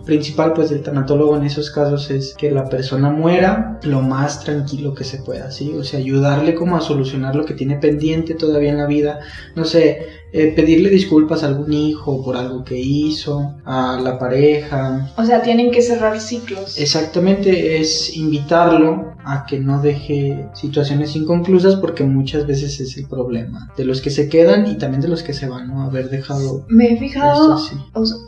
principal 0.06 0.54
pues 0.54 0.70
del 0.70 0.82
tanatólogo 0.82 1.36
en 1.36 1.44
esos 1.44 1.72
casos 1.72 2.10
es 2.12 2.34
que 2.36 2.52
la 2.52 2.70
persona 2.70 3.10
muera 3.10 3.80
lo 3.84 4.02
más 4.02 4.44
tranquilo 4.44 4.94
que 4.94 5.04
se 5.04 5.20
pueda, 5.20 5.52
¿sí? 5.52 5.74
O 5.74 5.84
sea, 5.84 6.00
ayudarle 6.00 6.56
como 6.56 6.78
a 6.78 6.82
solucionar 6.82 7.36
lo 7.36 7.46
que 7.46 7.54
tiene 7.54 7.78
pendiente 7.78 8.36
todavía 8.36 8.72
en 8.72 8.78
la 8.78 8.88
vida, 8.88 9.20
no 9.56 9.66
sé, 9.66 10.08
eh, 10.38 10.52
pedirle 10.54 10.90
disculpas 10.90 11.44
a 11.44 11.48
algún 11.48 11.72
hijo 11.72 12.22
por 12.22 12.36
algo 12.36 12.66
que 12.66 12.78
hizo, 12.78 13.56
a 13.64 13.98
la 14.04 14.20
pareja. 14.20 15.14
O 15.16 15.24
sea, 15.24 15.42
tienen 15.42 15.72
que 15.72 15.82
cerrar 15.82 16.20
ciclos. 16.20 16.78
Exactamente, 16.78 17.80
es 17.80 18.18
invitarlo 18.18 19.14
a 19.24 19.46
que 19.46 19.60
no 19.60 19.82
deje 19.82 20.50
situaciones 20.54 21.16
inconclusas 21.16 21.78
porque 21.78 22.04
muchas 22.04 22.46
veces 22.46 22.82
es 22.82 22.98
el 22.98 23.08
problema 23.08 23.72
de 23.78 23.86
los 23.86 24.02
que 24.02 24.10
se 24.10 24.28
quedan 24.28 24.68
y 24.68 24.78
también 24.78 25.02
de 25.02 25.08
los 25.08 25.24
que 25.24 25.32
se 25.32 25.48
van, 25.48 25.70
¿no? 25.70 25.84
Haber 25.84 26.10
dejado... 26.10 26.66
Me 26.68 26.92
he 26.92 26.98
fijado, 26.98 27.58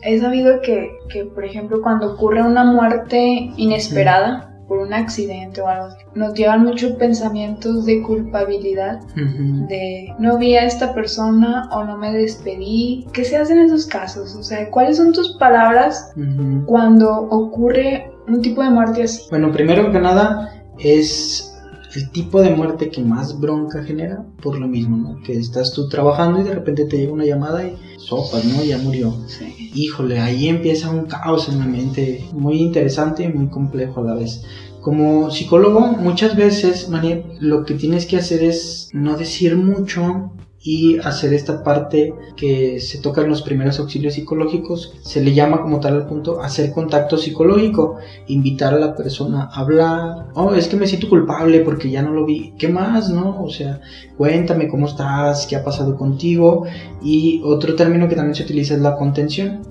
he 0.04 0.20
sabido 0.20 0.62
que, 0.62 0.90
que, 1.10 1.26
por 1.26 1.44
ejemplo, 1.44 1.67
cuando 1.82 2.14
ocurre 2.14 2.42
una 2.42 2.64
muerte 2.64 3.52
inesperada, 3.58 4.48
por 4.68 4.80
un 4.80 4.94
accidente 4.94 5.62
o 5.62 5.68
algo, 5.68 5.96
nos 6.14 6.34
llevan 6.34 6.64
muchos 6.64 6.92
pensamientos 6.94 7.86
de 7.86 8.02
culpabilidad, 8.02 9.00
de 9.16 10.14
no 10.20 10.38
vi 10.38 10.56
a 10.56 10.66
esta 10.66 10.94
persona 10.94 11.70
o 11.72 11.86
no 11.86 11.98
me 11.98 12.12
despedí. 12.12 13.08
¿Qué 13.14 13.24
se 13.24 13.38
hace 13.38 13.54
en 13.54 13.60
esos 13.60 13.86
casos? 13.86 14.36
O 14.36 14.44
sea, 14.44 14.70
¿cuáles 14.70 14.98
son 14.98 15.14
tus 15.14 15.38
palabras 15.38 16.14
cuando 16.66 17.12
ocurre 17.30 18.12
un 18.28 18.42
tipo 18.42 18.62
de 18.62 18.70
muerte 18.70 19.04
así? 19.04 19.24
Bueno, 19.30 19.52
primero 19.52 19.92
que 19.92 20.00
nada 20.00 20.52
es 20.80 21.57
el 21.98 22.12
tipo 22.12 22.42
de 22.42 22.52
muerte 22.52 22.92
que 22.92 23.02
más 23.02 23.40
bronca 23.40 23.84
genera 23.84 24.24
por 24.44 24.60
lo 24.60 24.68
mismo, 24.68 24.98
¿no? 24.98 25.20
Que 25.24 25.34
estás 25.34 25.74
tú 25.74 25.90
trabajando 25.90 26.40
y 26.40 26.44
de 26.44 26.54
repente 26.54 26.86
te 26.86 26.98
llega 26.98 27.12
una 27.12 27.26
llamada 27.26 27.66
y 27.66 27.76
sopas, 27.98 28.46
¿no? 28.46 28.64
Ya 28.64 28.78
murió. 28.78 29.16
Híjole, 29.74 30.20
ahí 30.20 30.48
empieza 30.48 30.92
un 30.92 31.08
caos 31.08 31.50
en 31.50 31.58
la 31.58 31.66
mente 31.66 32.24
muy 32.34 32.60
interesante 32.62 33.24
y 33.24 33.30
muy 33.30 33.48
complejo 33.48 34.02
a 34.02 34.04
la 34.04 34.14
vez 34.14 34.44
Como 34.82 35.32
psicólogo, 35.32 35.80
muchas 35.80 36.36
veces, 36.36 36.88
María, 36.88 37.24
lo 37.40 37.66
que 37.66 37.74
tienes 37.74 38.06
que 38.06 38.18
hacer 38.18 38.44
es 38.44 38.90
no 38.94 39.18
decir 39.18 39.56
mucho 39.56 40.32
y 40.62 40.98
hacer 41.00 41.34
esta 41.34 41.64
parte 41.64 42.14
que 42.36 42.80
se 42.80 43.00
toca 43.00 43.22
en 43.22 43.30
los 43.30 43.42
primeros 43.42 43.80
auxilios 43.80 44.16
psicológicos, 44.16 44.94
se 45.02 45.22
le 45.22 45.34
llama 45.34 45.62
como 45.62 45.80
tal 45.80 45.96
al 45.96 46.08
punto 46.08 46.42
hacer 46.42 46.72
contacto 46.72 47.18
psicológico, 47.18 47.98
invitar 48.28 48.74
a 48.74 48.80
la 48.80 48.96
persona 48.96 49.50
a 49.52 49.60
hablar, 49.60 50.28
oh, 50.34 50.54
es 50.54 50.68
que 50.68 50.76
me 50.76 50.88
siento 50.88 51.10
culpable 51.10 51.62
porque 51.62 51.90
ya 51.90 52.02
no 52.02 52.12
lo 52.12 52.26
vi, 52.26 52.54
¿qué 52.58 52.68
más, 52.68 53.10
no? 53.10 53.42
O 53.44 53.50
sea, 53.50 53.82
cuéntame 54.18 54.68
cómo 54.68 54.88
estás, 54.88 55.48
qué 55.48 55.56
ha 55.56 55.64
pasado 55.64 55.96
contigo. 55.96 56.66
Y 57.02 57.42
otro 57.44 57.76
término 57.76 58.10
que 58.10 58.16
también 58.16 58.36
se 58.36 58.44
utiliza 58.44 58.74
es 58.74 58.82
la 58.82 58.96
contención, 58.96 59.62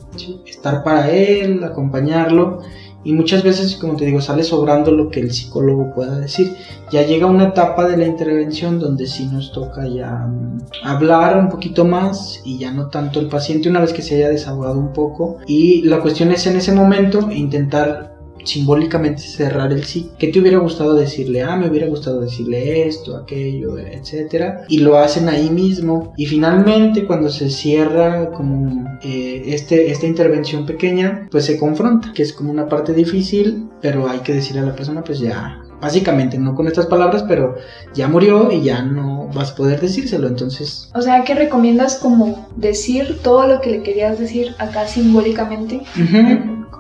estar 0.47 0.83
para 0.83 1.11
él, 1.11 1.63
acompañarlo 1.65 2.63
y 3.07 3.13
muchas 3.13 3.45
veces, 3.45 3.77
como 3.77 3.95
te 3.95 4.05
digo, 4.05 4.21
sale 4.21 4.43
sobrando 4.43 4.91
lo 4.91 5.11
que 5.11 5.21
el 5.21 5.33
psicólogo 5.33 5.95
pueda 5.95 6.19
decir. 6.19 6.57
Ya 6.91 7.03
llega 7.03 7.27
una 7.27 7.45
etapa 7.45 7.87
de 7.87 7.97
la 7.97 8.05
intervención 8.05 8.81
donde 8.81 9.07
sí 9.07 9.27
nos 9.27 9.53
toca 9.53 9.87
ya 9.87 10.11
mm, 10.11 10.67
hablar 10.83 11.39
un 11.39 11.49
poquito 11.49 11.85
más 11.85 12.41
y 12.45 12.59
ya 12.59 12.73
no 12.73 12.89
tanto 12.89 13.21
el 13.21 13.29
paciente 13.29 13.69
una 13.69 13.81
vez 13.81 13.93
que 13.93 14.03
se 14.03 14.17
haya 14.17 14.29
desahogado 14.31 14.81
un 14.81 14.93
poco. 14.93 15.39
Y 15.47 15.83
la 15.83 16.01
cuestión 16.01 16.33
es 16.33 16.49
en 16.49 16.57
ese 16.57 16.73
momento 16.73 17.31
intentar 17.31 18.16
simbólicamente 18.47 19.23
cerrar 19.23 19.73
el 19.73 19.85
sí. 19.85 20.11
¿Qué 20.19 20.29
te 20.29 20.41
hubiera 20.41 20.59
gustado 20.59 20.95
decirle? 20.95 21.43
Ah, 21.43 21.57
me 21.57 21.69
hubiera 21.69 21.87
gustado 21.87 22.21
decirle 22.21 22.87
esto, 22.87 23.17
aquello, 23.17 23.79
etcétera. 23.79 24.65
Y 24.69 24.79
lo 24.79 24.99
hacen 24.99 25.29
ahí 25.29 25.51
mismo. 25.51 26.15
Y 26.17 26.27
finalmente, 26.27 27.05
cuando 27.05 27.29
se 27.29 27.51
cierra 27.51 28.31
como 28.31 28.99
eh, 29.03 29.43
este, 29.47 29.91
esta 29.91 30.07
intervención 30.07 30.65
pequeña, 30.67 31.29
pues 31.31 31.45
se 31.45 31.59
confronta, 31.59 32.13
que 32.15 32.23
es 32.23 32.33
como 32.33 32.51
una 32.51 32.69
parte 32.69 32.95
difícil, 32.95 33.69
pero 33.81 34.09
hay 34.09 34.21
que 34.21 34.35
decirle 34.35 34.63
a 34.63 34.67
la 34.67 34.75
persona, 34.77 35.03
pues 35.05 35.19
ya 35.19 35.63
básicamente, 35.81 36.39
no 36.39 36.55
con 36.55 36.67
estas 36.67 36.87
palabras, 36.87 37.25
pero 37.29 37.57
ya 37.95 38.09
murió 38.09 38.51
y 38.51 38.63
ya 38.63 38.83
no 38.83 39.29
vas 39.35 39.53
a 39.53 39.57
poder 39.57 39.81
decírselo, 39.81 40.27
entonces... 40.27 40.91
O 40.95 41.03
sea, 41.03 41.23
¿qué 41.25 41.35
recomiendas 41.35 41.97
como 41.97 42.49
decir 42.57 43.19
todo 43.23 43.47
lo 43.47 43.61
que 43.61 43.71
le 43.71 43.83
querías 43.83 44.19
decir 44.19 44.55
acá 44.59 44.87
simbólicamente? 44.87 45.83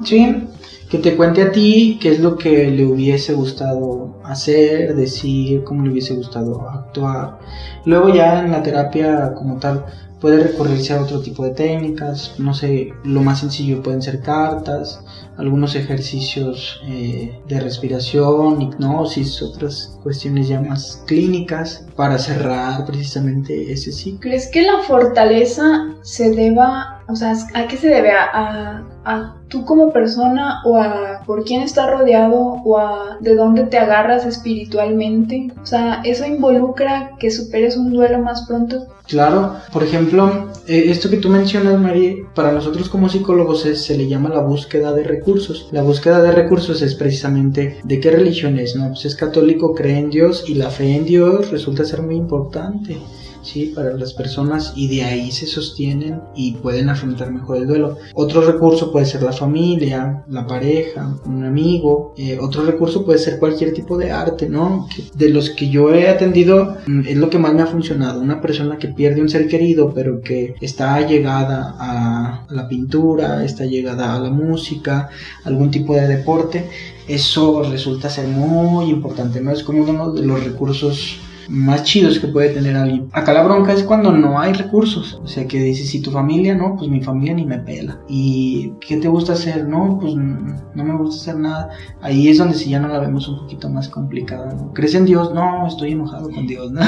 Sí, 0.04 0.48
que 0.88 0.98
te 0.98 1.16
cuente 1.16 1.42
a 1.42 1.50
ti 1.50 1.98
qué 2.00 2.12
es 2.12 2.20
lo 2.20 2.36
que 2.36 2.70
le 2.70 2.86
hubiese 2.86 3.34
gustado 3.34 4.20
hacer, 4.24 4.94
decir, 4.94 5.64
cómo 5.64 5.82
le 5.82 5.90
hubiese 5.90 6.14
gustado 6.14 6.68
actuar. 6.68 7.38
Luego 7.84 8.08
ya 8.14 8.40
en 8.40 8.52
la 8.52 8.62
terapia 8.62 9.34
como 9.34 9.58
tal 9.58 9.84
puede 10.20 10.42
recurrirse 10.42 10.94
a 10.94 11.02
otro 11.02 11.20
tipo 11.20 11.44
de 11.44 11.50
técnicas, 11.50 12.34
no 12.38 12.54
sé, 12.54 12.92
lo 13.04 13.20
más 13.20 13.40
sencillo 13.40 13.82
pueden 13.82 14.00
ser 14.00 14.20
cartas, 14.20 15.00
algunos 15.36 15.74
ejercicios 15.76 16.80
eh, 16.86 17.38
de 17.46 17.60
respiración, 17.60 18.62
hipnosis, 18.62 19.42
otras 19.42 19.98
cuestiones 20.02 20.48
ya 20.48 20.60
más 20.60 21.02
clínicas 21.06 21.86
para 21.94 22.18
cerrar 22.18 22.86
precisamente 22.86 23.70
ese 23.70 23.92
ciclo. 23.92 24.20
¿Crees 24.20 24.48
que 24.48 24.62
la 24.62 24.78
fortaleza 24.86 25.94
se 26.02 26.30
deba, 26.30 26.95
o 27.08 27.14
sea, 27.16 27.34
a 27.54 27.68
qué 27.68 27.76
se 27.76 27.88
debe? 27.88 28.10
¿A, 28.10 28.84
a, 29.04 29.36
tú 29.48 29.64
como 29.64 29.92
persona 29.92 30.60
o 30.64 30.76
a 30.76 31.22
por 31.24 31.44
quién 31.44 31.62
estás 31.62 31.88
rodeado 31.88 32.36
o 32.36 32.78
a 32.78 33.18
de 33.20 33.36
dónde 33.36 33.64
te 33.64 33.78
agarras 33.78 34.26
espiritualmente? 34.26 35.52
O 35.62 35.66
sea, 35.66 36.02
¿eso 36.04 36.26
involucra 36.26 37.12
que 37.18 37.30
superes 37.30 37.76
un 37.76 37.92
duelo 37.92 38.18
más 38.18 38.46
pronto? 38.46 38.86
Claro, 39.06 39.54
por 39.72 39.84
ejemplo, 39.84 40.48
eh, 40.66 40.86
esto 40.88 41.08
que 41.08 41.18
tú 41.18 41.28
mencionas, 41.28 41.78
María, 41.78 42.16
para 42.34 42.50
nosotros 42.50 42.88
como 42.88 43.08
psicólogos 43.08 43.60
se 43.60 43.96
le 43.96 44.08
llama 44.08 44.30
la 44.30 44.40
búsqueda 44.40 44.92
de 44.92 45.04
recursos. 45.04 45.68
La 45.70 45.82
búsqueda 45.82 46.20
de 46.22 46.32
recursos 46.32 46.82
es 46.82 46.96
precisamente 46.96 47.78
de 47.84 48.00
qué 48.00 48.10
religión 48.10 48.58
es, 48.58 48.74
¿no? 48.74 48.88
Pues 48.88 49.04
es 49.04 49.14
católico, 49.14 49.74
cree 49.74 49.98
en 49.98 50.10
Dios 50.10 50.44
y 50.48 50.54
la 50.54 50.70
fe 50.70 50.96
en 50.96 51.04
Dios 51.04 51.52
resulta 51.52 51.84
ser 51.84 52.02
muy 52.02 52.16
importante. 52.16 52.98
¿Sí? 53.46 53.72
para 53.74 53.92
las 53.94 54.12
personas 54.12 54.72
y 54.76 54.88
de 54.88 55.04
ahí 55.04 55.30
se 55.30 55.46
sostienen 55.46 56.20
y 56.34 56.52
pueden 56.52 56.88
afrontar 56.88 57.30
mejor 57.30 57.58
el 57.58 57.66
duelo. 57.66 57.96
Otro 58.14 58.40
recurso 58.40 58.92
puede 58.92 59.06
ser 59.06 59.22
la 59.22 59.32
familia, 59.32 60.24
la 60.28 60.46
pareja, 60.46 61.16
un 61.24 61.44
amigo. 61.44 62.14
Eh, 62.16 62.38
otro 62.40 62.64
recurso 62.64 63.04
puede 63.04 63.18
ser 63.18 63.38
cualquier 63.38 63.72
tipo 63.72 63.96
de 63.96 64.10
arte, 64.10 64.48
¿no? 64.48 64.88
de 65.14 65.30
los 65.30 65.50
que 65.50 65.68
yo 65.68 65.94
he 65.94 66.08
atendido 66.08 66.76
mm, 66.86 67.00
es 67.06 67.16
lo 67.16 67.30
que 67.30 67.38
más 67.38 67.54
me 67.54 67.62
ha 67.62 67.66
funcionado. 67.66 68.20
Una 68.20 68.40
persona 68.40 68.78
que 68.78 68.88
pierde 68.88 69.20
un 69.20 69.28
ser 69.28 69.48
querido 69.48 69.92
pero 69.94 70.20
que 70.20 70.54
está 70.60 71.06
llegada 71.06 71.76
a 71.78 72.46
la 72.50 72.68
pintura, 72.68 73.44
está 73.44 73.64
llegada 73.64 74.14
a 74.14 74.20
la 74.20 74.30
música, 74.30 75.08
algún 75.44 75.70
tipo 75.70 75.94
de 75.94 76.08
deporte. 76.08 76.68
Eso 77.08 77.62
resulta 77.62 78.10
ser 78.10 78.26
muy 78.26 78.90
importante, 78.90 79.40
¿no? 79.40 79.52
Es 79.52 79.62
como 79.62 79.84
uno 79.84 80.12
de 80.12 80.26
los 80.26 80.42
recursos 80.42 81.20
más 81.48 81.84
chidos 81.84 82.18
que 82.18 82.28
puede 82.28 82.50
tener 82.50 82.76
alguien. 82.76 83.08
Acá 83.12 83.32
la 83.32 83.42
bronca 83.42 83.72
es 83.72 83.82
cuando 83.82 84.12
no 84.12 84.38
hay 84.40 84.52
recursos. 84.52 85.20
O 85.22 85.26
sea, 85.26 85.46
que 85.46 85.58
dices, 85.60 85.88
si 85.90 86.00
tu 86.00 86.10
familia, 86.10 86.54
no, 86.54 86.76
pues 86.76 86.90
mi 86.90 87.00
familia 87.00 87.34
ni 87.34 87.44
me 87.44 87.58
pela. 87.58 87.98
¿Y 88.08 88.72
qué 88.80 88.96
te 88.96 89.08
gusta 89.08 89.34
hacer? 89.34 89.66
No, 89.66 89.98
pues 90.00 90.14
no 90.14 90.84
me 90.84 90.96
gusta 90.96 91.22
hacer 91.22 91.40
nada. 91.40 91.70
Ahí 92.00 92.28
es 92.28 92.38
donde 92.38 92.54
si 92.54 92.70
ya 92.70 92.80
no 92.80 92.88
la 92.88 92.98
vemos 92.98 93.28
un 93.28 93.38
poquito 93.38 93.68
más 93.68 93.88
complicada. 93.88 94.52
¿no? 94.54 94.72
¿Crees 94.72 94.94
en 94.94 95.04
Dios? 95.04 95.32
No, 95.34 95.66
estoy 95.66 95.92
enojado 95.92 96.30
con 96.30 96.46
Dios. 96.46 96.72
¿no? 96.72 96.80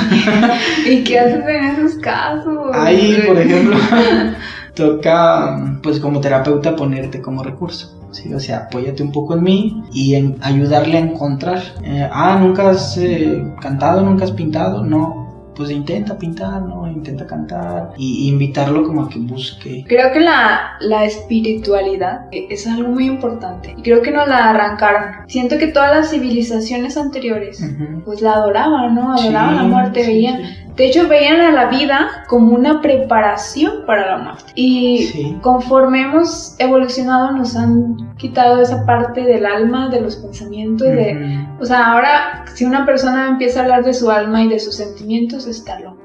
¿Y 0.88 1.04
qué 1.04 1.18
haces 1.18 1.44
en 1.46 1.64
esos 1.64 1.98
casos? 1.98 2.70
Ahí, 2.72 3.22
por 3.26 3.38
ejemplo, 3.38 3.76
toca, 4.78 5.78
pues 5.82 5.98
como 5.98 6.20
terapeuta, 6.20 6.76
ponerte 6.76 7.20
como 7.20 7.42
recurso. 7.42 7.98
¿sí? 8.12 8.32
O 8.32 8.40
sea, 8.40 8.58
apóyate 8.68 9.02
un 9.02 9.12
poco 9.12 9.34
en 9.34 9.42
mí 9.42 9.82
y 9.92 10.14
en 10.14 10.36
ayudarle 10.40 10.98
a 10.98 11.00
encontrar. 11.00 11.60
Eh, 11.84 12.08
ah, 12.10 12.38
nunca 12.40 12.70
has 12.70 12.96
eh, 12.96 13.44
cantado, 13.60 14.02
nunca 14.02 14.24
has 14.24 14.32
pintado, 14.32 14.84
no. 14.84 15.26
Pues 15.56 15.72
intenta 15.72 16.16
pintar, 16.16 16.62
¿no? 16.62 16.88
Intenta 16.88 17.26
cantar 17.26 17.90
y 17.96 18.28
invitarlo 18.28 18.84
como 18.84 19.02
a 19.02 19.08
que 19.08 19.18
busque. 19.18 19.84
Creo 19.88 20.12
que 20.12 20.20
la, 20.20 20.76
la 20.78 21.04
espiritualidad 21.04 22.26
es 22.30 22.64
algo 22.68 22.90
muy 22.90 23.06
importante 23.06 23.74
y 23.76 23.82
creo 23.82 24.00
que 24.00 24.12
no 24.12 24.24
la 24.24 24.50
arrancaron. 24.50 25.26
Siento 25.26 25.58
que 25.58 25.66
todas 25.66 25.90
las 25.90 26.10
civilizaciones 26.10 26.96
anteriores 26.96 27.60
pues 28.04 28.22
la 28.22 28.34
adoraban, 28.34 28.94
¿no? 28.94 29.12
Adoraban 29.12 29.56
la 29.56 29.64
muerte, 29.64 30.06
veían 30.06 30.42
de 30.78 30.86
hecho, 30.86 31.08
veían 31.08 31.40
a 31.40 31.50
la 31.50 31.66
vida 31.66 32.24
como 32.28 32.54
una 32.54 32.80
preparación 32.80 33.84
para 33.84 34.06
la 34.06 34.18
muerte. 34.18 34.52
Y 34.54 35.36
conforme 35.42 36.02
hemos 36.02 36.54
evolucionado, 36.60 37.32
nos 37.32 37.56
han 37.56 38.14
quitado 38.16 38.62
esa 38.62 38.86
parte 38.86 39.22
del 39.22 39.44
alma, 39.44 39.88
de 39.88 40.00
los 40.00 40.14
pensamientos, 40.14 40.86
de... 40.86 41.44
O 41.58 41.64
sea, 41.64 41.92
ahora 41.92 42.44
si 42.54 42.64
una 42.64 42.86
persona 42.86 43.28
empieza 43.28 43.58
a 43.58 43.62
hablar 43.64 43.84
de 43.84 43.92
su 43.92 44.08
alma 44.08 44.44
y 44.44 44.48
de 44.48 44.60
sus 44.60 44.76
sentimientos, 44.76 45.48
está 45.48 45.80
loco. 45.80 45.97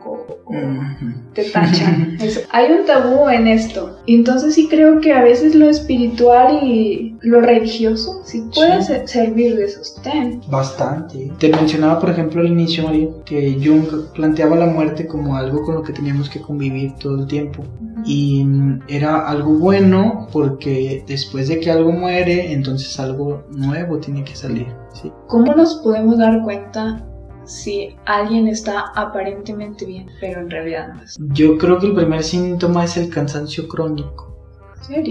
Te 1.34 1.50
tachan. 1.50 2.18
hay 2.52 2.72
un 2.72 2.86
tabú 2.86 3.28
en 3.30 3.48
esto. 3.48 3.98
Entonces 4.08 4.54
sí 4.54 4.68
creo 4.70 5.00
que 5.00 5.14
a 5.14 5.24
veces 5.24 5.56
lo 5.56 5.70
espiritual 5.70 6.60
y 6.64 7.16
lo 7.22 7.42
religioso 7.42 8.22
sí 8.26 8.44
puede 8.54 9.08
servir 9.08 9.56
de 9.56 9.70
sostén. 9.70 10.42
Bastante. 10.50 11.32
Te 11.40 11.50
mencionaba, 11.50 12.00
por 12.00 12.10
ejemplo, 12.10 12.42
al 12.42 12.48
inicio, 12.48 12.84
María, 12.84 13.08
que 13.26 13.58
Jung 13.64 14.12
planteaba 14.14 14.56
la 14.56 14.68
muerte 14.68 15.08
como 15.08 15.36
algo 15.36 15.64
con 15.64 15.76
lo 15.76 15.84
que 15.84 15.94
teníamos 15.94 16.30
que 16.30 16.42
convivir 16.42 16.94
todo 16.96 17.22
el 17.22 17.28
tiempo. 17.28 17.64
Y 18.06 18.46
era 18.90 19.28
algo 19.28 19.54
bueno 19.54 20.28
porque 20.32 21.04
después 21.08 21.48
de 21.48 21.60
que 21.60 21.72
algo 21.72 21.92
muere, 21.92 22.52
entonces 22.52 23.00
algo 23.00 23.44
nuevo 23.50 23.98
tiene 24.00 24.24
que 24.24 24.36
salir. 24.36 24.68
¿sí? 24.92 25.12
¿Cómo 25.28 25.56
nos 25.56 25.76
podemos 25.76 26.18
dar 26.18 26.44
cuenta 26.44 27.04
si 27.46 27.96
alguien 28.06 28.48
está 28.48 28.92
aparentemente 28.96 29.86
bien, 29.86 30.10
pero 30.20 30.42
en 30.42 30.50
realidad 30.50 30.94
no 30.94 31.04
es? 31.04 31.18
Yo 31.34 31.58
creo 31.58 31.80
que 31.80 31.88
el 31.88 31.96
primer 31.96 32.24
síntoma 32.24 32.86
es 32.86 32.98
el 32.98 33.10
cansancio 33.10 33.68
crónico. 33.68 34.33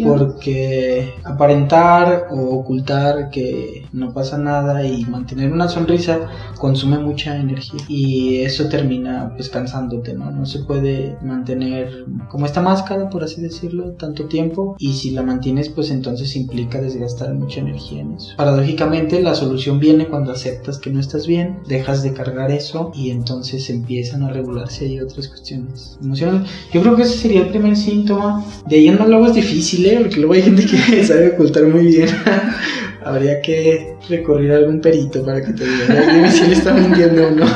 Porque 0.05 1.15
aparentar 1.25 2.27
o 2.31 2.59
ocultar 2.59 3.31
que 3.31 3.87
no 3.93 4.13
pasa 4.13 4.37
nada 4.39 4.87
y 4.87 5.05
mantener 5.05 5.53
una 5.53 5.69
sonrisa 5.69 6.21
consume 6.59 6.99
mucha 6.99 7.37
energía 7.37 7.81
y 7.89 8.39
eso 8.39 8.69
termina 8.69 9.33
pues 9.37 9.49
cansándote, 9.49 10.15
¿no? 10.15 10.31
No 10.31 10.47
se 10.47 10.61
puede 10.61 11.17
mantener 11.23 12.05
como 12.29 12.47
esta 12.47 12.61
máscara, 12.61 13.09
por 13.09 13.25
así 13.25 13.41
decirlo, 13.41 13.93
tanto 13.93 14.27
tiempo 14.27 14.77
y 14.79 14.95
si 14.95 15.11
la 15.11 15.23
mantienes 15.23 15.69
pues 15.69 15.91
entonces 15.91 16.37
implica 16.37 16.81
desgastar 16.81 17.35
mucha 17.35 17.61
energía 17.61 18.03
en 18.03 18.13
eso. 18.13 18.35
Paradójicamente 18.37 19.23
la 19.23 19.35
solución 19.35 19.79
viene 19.79 20.07
cuando 20.07 20.33
aceptas 20.33 20.79
que 20.79 20.91
no 20.91 21.01
estás 21.01 21.27
bien, 21.27 21.61
dejas 21.67 22.03
de 22.03 22.13
cargar 22.13 22.51
eso 22.51 22.93
y 22.95 23.11
entonces 23.11 23.71
empiezan 23.71 24.23
a 24.23 24.29
regularse 24.31 24.85
ahí 24.85 25.01
otras 25.01 25.29
cuestiones 25.29 25.99
emocionales. 26.03 26.51
Yo 26.73 26.83
creo 26.83 26.97
que 26.97 27.03
ese 27.03 27.17
sería 27.17 27.43
el 27.43 27.49
primer 27.49 27.77
síntoma. 27.77 28.45
De 28.67 28.77
ahí 28.77 28.89
en 28.89 28.99
más 28.99 29.09
luego 29.09 29.27
es 29.27 29.35
difícil 29.35 29.62
difícil, 29.63 29.99
Porque 30.01 30.17
luego 30.17 30.35
hay 30.35 30.43
gente 30.43 30.67
que 30.67 31.05
sabe 31.05 31.31
ocultar 31.31 31.65
muy 31.65 31.87
bien. 31.87 32.09
Habría 33.05 33.41
que 33.41 33.97
recurrir 34.09 34.53
a 34.53 34.57
algún 34.57 34.81
perito 34.81 35.25
para 35.25 35.41
que 35.41 35.53
te 35.53 35.65
diga 35.65 36.31
si 36.31 36.47
le 36.47 36.53
está 36.53 36.73
mintiendo 36.73 37.27
o 37.27 37.31
no. 37.33 37.47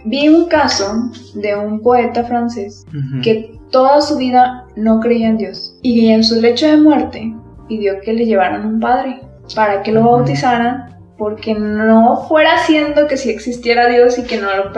Vi 0.06 0.28
un 0.28 0.46
caso 0.46 1.10
de 1.34 1.54
un 1.54 1.80
poeta 1.82 2.24
francés 2.24 2.86
que 3.22 3.54
toda 3.70 4.00
su 4.00 4.16
vida 4.16 4.66
no 4.76 5.00
creía 5.00 5.28
en 5.28 5.36
Dios 5.36 5.76
y 5.82 6.08
en 6.08 6.24
su 6.24 6.40
lecho 6.40 6.66
de 6.66 6.78
muerte 6.78 7.34
pidió 7.68 8.00
que 8.00 8.14
le 8.14 8.24
llevaran 8.24 8.66
un 8.66 8.80
padre 8.80 9.20
para 9.54 9.82
que 9.82 9.92
lo 9.92 10.04
bautizaran 10.04 10.96
porque 11.22 11.54
no 11.54 12.26
fuera 12.26 12.58
siendo 12.66 13.06
que 13.06 13.16
si 13.16 13.30
existiera 13.30 13.86
Dios 13.86 14.18
y 14.18 14.24
que 14.24 14.40
no 14.40 14.48
lo, 14.56 14.72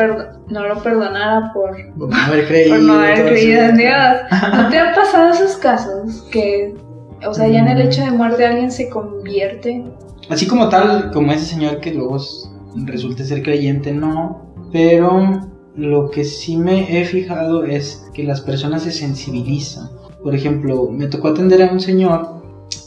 no 0.51 0.69
lo 0.69 0.83
perdonara 0.83 1.55
por, 1.55 1.75
no 1.97 2.15
haber 2.15 2.47
creído, 2.47 2.77
no 2.77 2.93
haber 2.97 3.25
creído 3.25 3.63
en 3.63 3.77
Dios. 3.79 3.97
¿No 4.53 4.69
te 4.69 4.79
han 4.79 4.95
pasado 4.95 5.33
esos 5.33 5.57
casos 5.57 6.29
que, 6.31 6.75
o 7.27 7.33
sea, 7.33 7.49
ya 7.49 7.61
en 7.61 7.69
el 7.69 7.81
hecho 7.81 8.05
de 8.05 8.11
muerte 8.11 8.45
alguien 8.45 8.71
se 8.71 8.91
convierte? 8.91 9.87
Así 10.29 10.47
como 10.47 10.69
tal, 10.69 11.13
como 11.13 11.33
ese 11.33 11.47
señor 11.47 11.81
que 11.81 11.95
luego 11.95 12.19
resulta 12.75 13.25
ser 13.25 13.43
creyente, 13.43 13.91
no, 13.93 14.53
pero 14.71 15.49
lo 15.75 16.11
que 16.11 16.25
sí 16.25 16.59
me 16.59 17.01
he 17.01 17.07
fijado 17.07 17.65
es 17.65 18.07
que 18.13 18.23
las 18.23 18.43
personas 18.43 18.83
se 18.83 18.93
sensibilizan. 18.93 19.89
Por 20.23 20.35
ejemplo, 20.35 20.91
me 20.91 21.07
tocó 21.07 21.29
atender 21.29 21.63
a 21.63 21.73
un 21.73 21.81
señor 21.81 22.44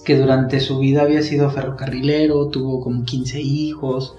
que 0.08 0.18
durante 0.18 0.62
su 0.62 0.80
vida 0.80 1.02
había 1.02 1.22
sido 1.22 1.50
ferrocarrilero, 1.50 2.48
tuvo 2.48 2.80
como 2.80 3.04
15 3.04 3.42
hijos, 3.42 4.16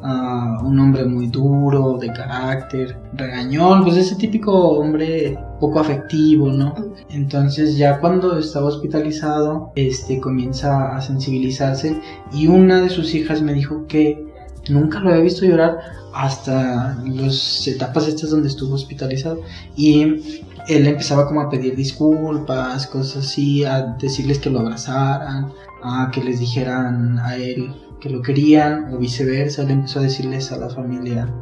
ah, 0.00 0.60
un 0.62 0.78
hombre 0.78 1.04
muy 1.04 1.26
duro, 1.26 1.98
de 1.98 2.12
carácter, 2.12 2.96
regañón, 3.12 3.82
pues 3.82 3.96
ese 3.96 4.14
típico 4.14 4.52
hombre 4.52 5.36
poco 5.58 5.80
afectivo, 5.80 6.52
¿no? 6.52 6.76
Entonces 7.10 7.76
ya 7.76 7.98
cuando 7.98 8.38
estaba 8.38 8.66
hospitalizado, 8.66 9.72
este 9.74 10.20
comienza 10.20 10.96
a 10.96 11.00
sensibilizarse 11.00 12.00
y 12.32 12.46
una 12.46 12.80
de 12.80 12.88
sus 12.88 13.12
hijas 13.12 13.42
me 13.42 13.52
dijo 13.52 13.88
que 13.88 14.24
nunca 14.70 15.00
lo 15.00 15.10
había 15.10 15.22
visto 15.22 15.44
llorar 15.44 15.80
hasta 16.14 17.02
las 17.04 17.66
etapas 17.66 18.06
estas 18.06 18.30
donde 18.30 18.46
estuvo 18.46 18.76
hospitalizado 18.76 19.40
y 19.74 20.42
él 20.68 20.86
empezaba 20.86 21.26
como 21.26 21.40
a 21.40 21.50
pedir 21.50 21.74
disculpas, 21.76 22.86
cosas 22.86 23.24
así, 23.24 23.64
a 23.64 23.96
decirles 23.98 24.38
que 24.38 24.50
lo 24.50 24.60
abrazaran, 24.60 25.52
a 25.82 26.10
que 26.12 26.22
les 26.22 26.40
dijeran 26.40 27.18
a 27.18 27.36
él 27.36 27.74
que 28.00 28.10
lo 28.10 28.20
querían 28.20 28.92
o 28.92 28.98
viceversa, 28.98 29.62
él 29.62 29.70
empezó 29.70 30.00
a 30.00 30.02
decirles 30.02 30.50
a 30.50 30.58
la 30.58 30.68
familia 30.68 31.32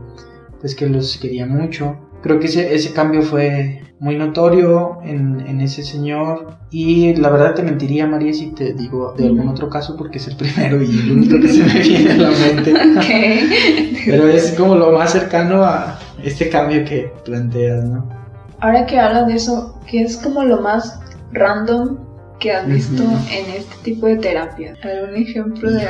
pues 0.60 0.74
que 0.74 0.86
los 0.86 1.16
quería 1.16 1.46
mucho. 1.46 1.96
Creo 2.22 2.38
que 2.38 2.46
ese, 2.46 2.74
ese 2.74 2.92
cambio 2.92 3.22
fue 3.22 3.82
muy 3.98 4.16
notorio 4.16 4.98
en, 5.02 5.40
en, 5.40 5.62
ese 5.62 5.82
señor 5.82 6.58
y 6.70 7.14
la 7.16 7.30
verdad 7.30 7.54
te 7.54 7.62
mentiría 7.62 8.06
María 8.06 8.34
si 8.34 8.48
te 8.48 8.74
digo 8.74 9.14
de 9.16 9.26
algún 9.26 9.48
otro 9.48 9.70
caso 9.70 9.96
porque 9.96 10.18
es 10.18 10.28
el 10.28 10.36
primero 10.36 10.82
y 10.82 10.98
el 10.98 11.12
único 11.12 11.40
que 11.40 11.48
se 11.48 11.64
me 11.64 11.80
viene 11.82 12.12
a 12.12 12.16
la 12.18 12.30
mente. 12.30 12.74
Pero 14.04 14.28
es 14.28 14.52
como 14.52 14.74
lo 14.74 14.92
más 14.92 15.12
cercano 15.12 15.64
a 15.64 15.98
este 16.22 16.50
cambio 16.50 16.84
que 16.84 17.10
planteas, 17.24 17.84
¿no? 17.86 18.19
Ahora 18.60 18.86
que 18.86 18.98
hablas 18.98 19.26
de 19.26 19.34
eso, 19.34 19.80
¿qué 19.86 20.02
es 20.02 20.16
como 20.16 20.44
lo 20.44 20.60
más 20.60 21.00
random 21.32 21.98
que 22.38 22.52
has 22.52 22.66
visto 22.66 23.02
en 23.02 23.54
este 23.54 23.74
tipo 23.82 24.06
de 24.06 24.16
terapia? 24.16 24.74
¿Algún 24.82 25.16
ejemplo 25.16 25.70
de...? 25.70 25.86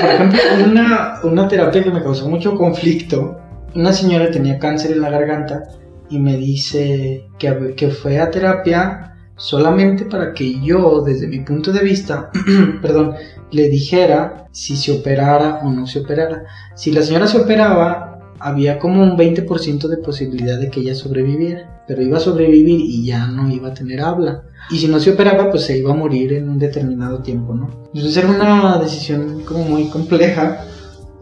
por 0.00 0.10
ejemplo, 0.10 0.40
una, 0.66 1.20
una 1.22 1.48
terapia 1.48 1.82
que 1.82 1.90
me 1.90 2.02
causó 2.02 2.28
mucho 2.28 2.54
conflicto. 2.54 3.38
Una 3.74 3.92
señora 3.92 4.30
tenía 4.30 4.58
cáncer 4.58 4.92
en 4.92 5.00
la 5.00 5.10
garganta 5.10 5.62
y 6.08 6.18
me 6.18 6.36
dice 6.36 7.26
que, 7.38 7.74
que 7.76 7.90
fue 7.90 8.18
a 8.18 8.30
terapia 8.30 9.10
solamente 9.36 10.04
para 10.04 10.34
que 10.34 10.60
yo, 10.60 11.02
desde 11.02 11.28
mi 11.28 11.40
punto 11.40 11.72
de 11.72 11.80
vista, 11.80 12.30
perdón, 12.82 13.14
le 13.50 13.68
dijera 13.68 14.48
si 14.52 14.76
se 14.76 14.92
operara 14.92 15.60
o 15.62 15.70
no 15.70 15.86
se 15.86 16.00
operara. 16.00 16.44
Si 16.74 16.92
la 16.92 17.02
señora 17.02 17.26
se 17.26 17.38
operaba, 17.38 18.09
había 18.40 18.78
como 18.78 19.02
un 19.02 19.16
20% 19.16 19.88
de 19.88 19.96
posibilidad 19.98 20.58
de 20.58 20.70
que 20.70 20.80
ella 20.80 20.94
sobreviviera, 20.94 21.84
pero 21.86 22.02
iba 22.02 22.18
a 22.18 22.20
sobrevivir 22.20 22.80
y 22.80 23.04
ya 23.04 23.26
no 23.26 23.50
iba 23.50 23.68
a 23.68 23.74
tener 23.74 24.00
habla. 24.00 24.44
Y 24.70 24.78
si 24.78 24.88
no 24.88 25.00
se 25.00 25.10
operaba, 25.10 25.50
pues 25.50 25.64
se 25.64 25.78
iba 25.78 25.92
a 25.92 25.96
morir 25.96 26.32
en 26.32 26.48
un 26.48 26.58
determinado 26.58 27.22
tiempo, 27.22 27.54
¿no? 27.54 27.70
Entonces 27.94 28.16
era 28.16 28.28
una 28.28 28.78
decisión 28.78 29.42
como 29.44 29.64
muy 29.64 29.84
compleja 29.88 30.64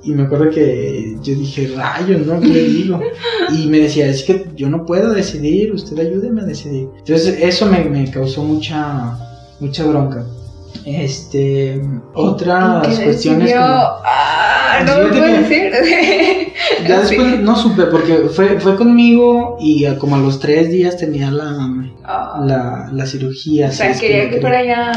y 0.02 0.12
me 0.12 0.22
acuerdo 0.22 0.50
que 0.50 1.16
yo 1.22 1.35
dije, 1.35 1.72
rayos, 1.76 2.26
¿no? 2.26 2.40
¿Qué 2.40 2.48
le 2.48 2.64
digo? 2.64 3.00
Y 3.50 3.66
me 3.66 3.78
decía, 3.81 4.07
es 4.07 4.24
que 4.24 4.46
yo 4.54 4.68
no 4.68 4.85
puedo 4.85 5.12
decidir, 5.12 5.72
usted 5.72 5.98
ayúdeme 5.98 6.42
a 6.42 6.44
decidir. 6.44 6.88
Entonces 6.98 7.38
eso 7.40 7.64
me, 7.66 7.83
me 7.85 8.11
causó 8.11 8.42
mucha, 8.42 9.18
mucha 9.59 9.87
bronca. 9.87 10.24
Este, 10.85 11.81
otras 12.14 12.99
cuestiones 12.99 13.53
como... 13.53 13.64
Ah, 13.64 14.85
no 14.87 15.05
me 15.05 15.09
puedo 15.09 15.27
decir. 15.27 15.73
ya 16.88 17.01
después 17.01 17.41
no 17.41 17.57
supe 17.57 17.85
porque 17.85 18.29
fue, 18.29 18.61
fue 18.61 18.77
conmigo 18.77 19.57
y 19.61 19.87
como 19.97 20.17
a 20.17 20.19
los 20.19 20.38
tres 20.38 20.71
días 20.71 20.97
tenía 20.97 21.31
la, 21.31 21.57
ah. 22.05 22.43
la, 22.45 22.91
la, 22.93 23.07
cirugía. 23.07 23.69
O 23.69 23.73
sea, 23.73 23.93
quería 23.93 24.31
que, 24.31 24.41
fuera 24.41 24.59
allá. 24.59 24.93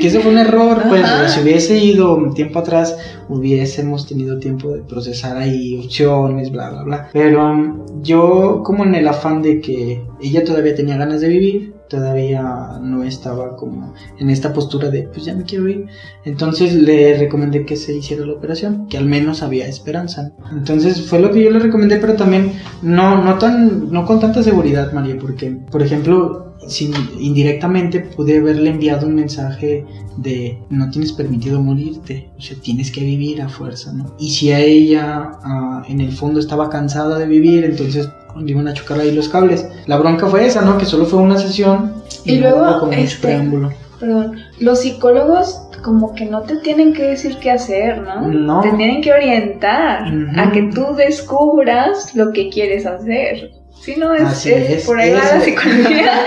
Que 0.00 0.06
ese 0.06 0.20
fue 0.20 0.32
un 0.32 0.38
error, 0.38 0.82
pues 0.88 1.04
si 1.28 1.40
hubiese 1.40 1.78
ido 1.78 2.14
un 2.14 2.34
tiempo 2.34 2.58
atrás 2.58 2.96
hubiésemos 3.28 4.06
tenido 4.06 4.38
tiempo 4.38 4.70
de 4.70 4.82
procesar 4.82 5.36
ahí 5.36 5.78
opciones, 5.78 6.50
bla, 6.50 6.70
bla, 6.70 6.82
bla. 6.82 7.08
Pero 7.12 7.76
yo 8.02 8.62
como 8.64 8.84
en 8.84 8.94
el 8.94 9.08
afán 9.08 9.42
de 9.42 9.60
que 9.60 10.02
ella 10.20 10.44
todavía 10.44 10.74
tenía 10.74 10.96
ganas 10.96 11.20
de 11.20 11.28
vivir, 11.28 11.71
todavía 11.92 12.78
no 12.80 13.02
estaba 13.02 13.54
como 13.54 13.92
en 14.18 14.30
esta 14.30 14.54
postura 14.54 14.88
de 14.88 15.02
pues 15.02 15.26
ya 15.26 15.34
me 15.34 15.44
quiero 15.44 15.68
ir. 15.68 15.86
Entonces 16.24 16.74
le 16.74 17.18
recomendé 17.18 17.66
que 17.66 17.76
se 17.76 17.94
hiciera 17.94 18.24
la 18.24 18.32
operación, 18.32 18.86
que 18.88 18.96
al 18.96 19.04
menos 19.04 19.42
había 19.42 19.66
esperanza. 19.66 20.32
Entonces 20.50 21.02
fue 21.02 21.20
lo 21.20 21.30
que 21.30 21.44
yo 21.44 21.50
le 21.50 21.58
recomendé, 21.58 21.98
pero 21.98 22.14
también 22.14 22.52
no, 22.80 23.22
no, 23.22 23.36
tan, 23.36 23.92
no 23.92 24.06
con 24.06 24.20
tanta 24.20 24.42
seguridad, 24.42 24.90
María, 24.94 25.18
porque 25.20 25.50
por 25.70 25.82
ejemplo, 25.82 26.54
sin, 26.66 26.94
indirectamente 27.20 28.00
pude 28.00 28.38
haberle 28.38 28.70
enviado 28.70 29.06
un 29.06 29.14
mensaje 29.14 29.84
de 30.16 30.58
no 30.70 30.90
tienes 30.90 31.12
permitido 31.12 31.60
morirte, 31.60 32.30
o 32.38 32.40
sea, 32.40 32.56
tienes 32.62 32.90
que 32.90 33.02
vivir 33.02 33.42
a 33.42 33.50
fuerza, 33.50 33.92
¿no? 33.92 34.16
Y 34.18 34.30
si 34.30 34.50
a 34.50 34.60
ella 34.60 35.32
ah, 35.42 35.82
en 35.88 36.00
el 36.00 36.12
fondo 36.12 36.40
estaba 36.40 36.70
cansada 36.70 37.18
de 37.18 37.26
vivir, 37.26 37.64
entonces 37.64 38.08
iban 38.46 38.68
a 38.68 38.74
chocar 38.74 39.00
ahí 39.00 39.12
los 39.12 39.28
cables. 39.28 39.66
La 39.86 39.98
bronca 39.98 40.26
fue 40.26 40.46
esa, 40.46 40.62
¿no? 40.62 40.78
Que 40.78 40.84
solo 40.84 41.04
fue 41.06 41.20
una 41.20 41.38
sesión 41.38 42.02
y, 42.24 42.38
luego 42.38 42.80
como 42.80 42.92
este, 42.92 43.28
preámbulo. 43.28 43.72
Perdón, 43.98 44.36
los 44.58 44.80
psicólogos 44.80 45.60
como 45.82 46.14
que 46.14 46.26
no 46.26 46.42
te 46.42 46.56
tienen 46.56 46.92
que 46.92 47.02
decir 47.02 47.38
qué 47.40 47.50
hacer, 47.50 48.00
¿no? 48.00 48.28
No. 48.28 48.60
Te 48.60 48.70
tienen 48.72 49.02
que 49.02 49.12
orientar 49.12 50.04
a 50.36 50.52
que 50.52 50.70
tú 50.74 50.94
descubras 50.96 52.14
lo 52.14 52.32
que 52.32 52.48
quieres 52.48 52.86
hacer. 52.86 53.50
Si 53.82 53.96
no, 53.96 54.14
es, 54.14 54.46
es, 54.46 54.86
por 54.86 54.96
ahí 54.96 55.12
la 55.12 55.40
psicología. 55.40 56.12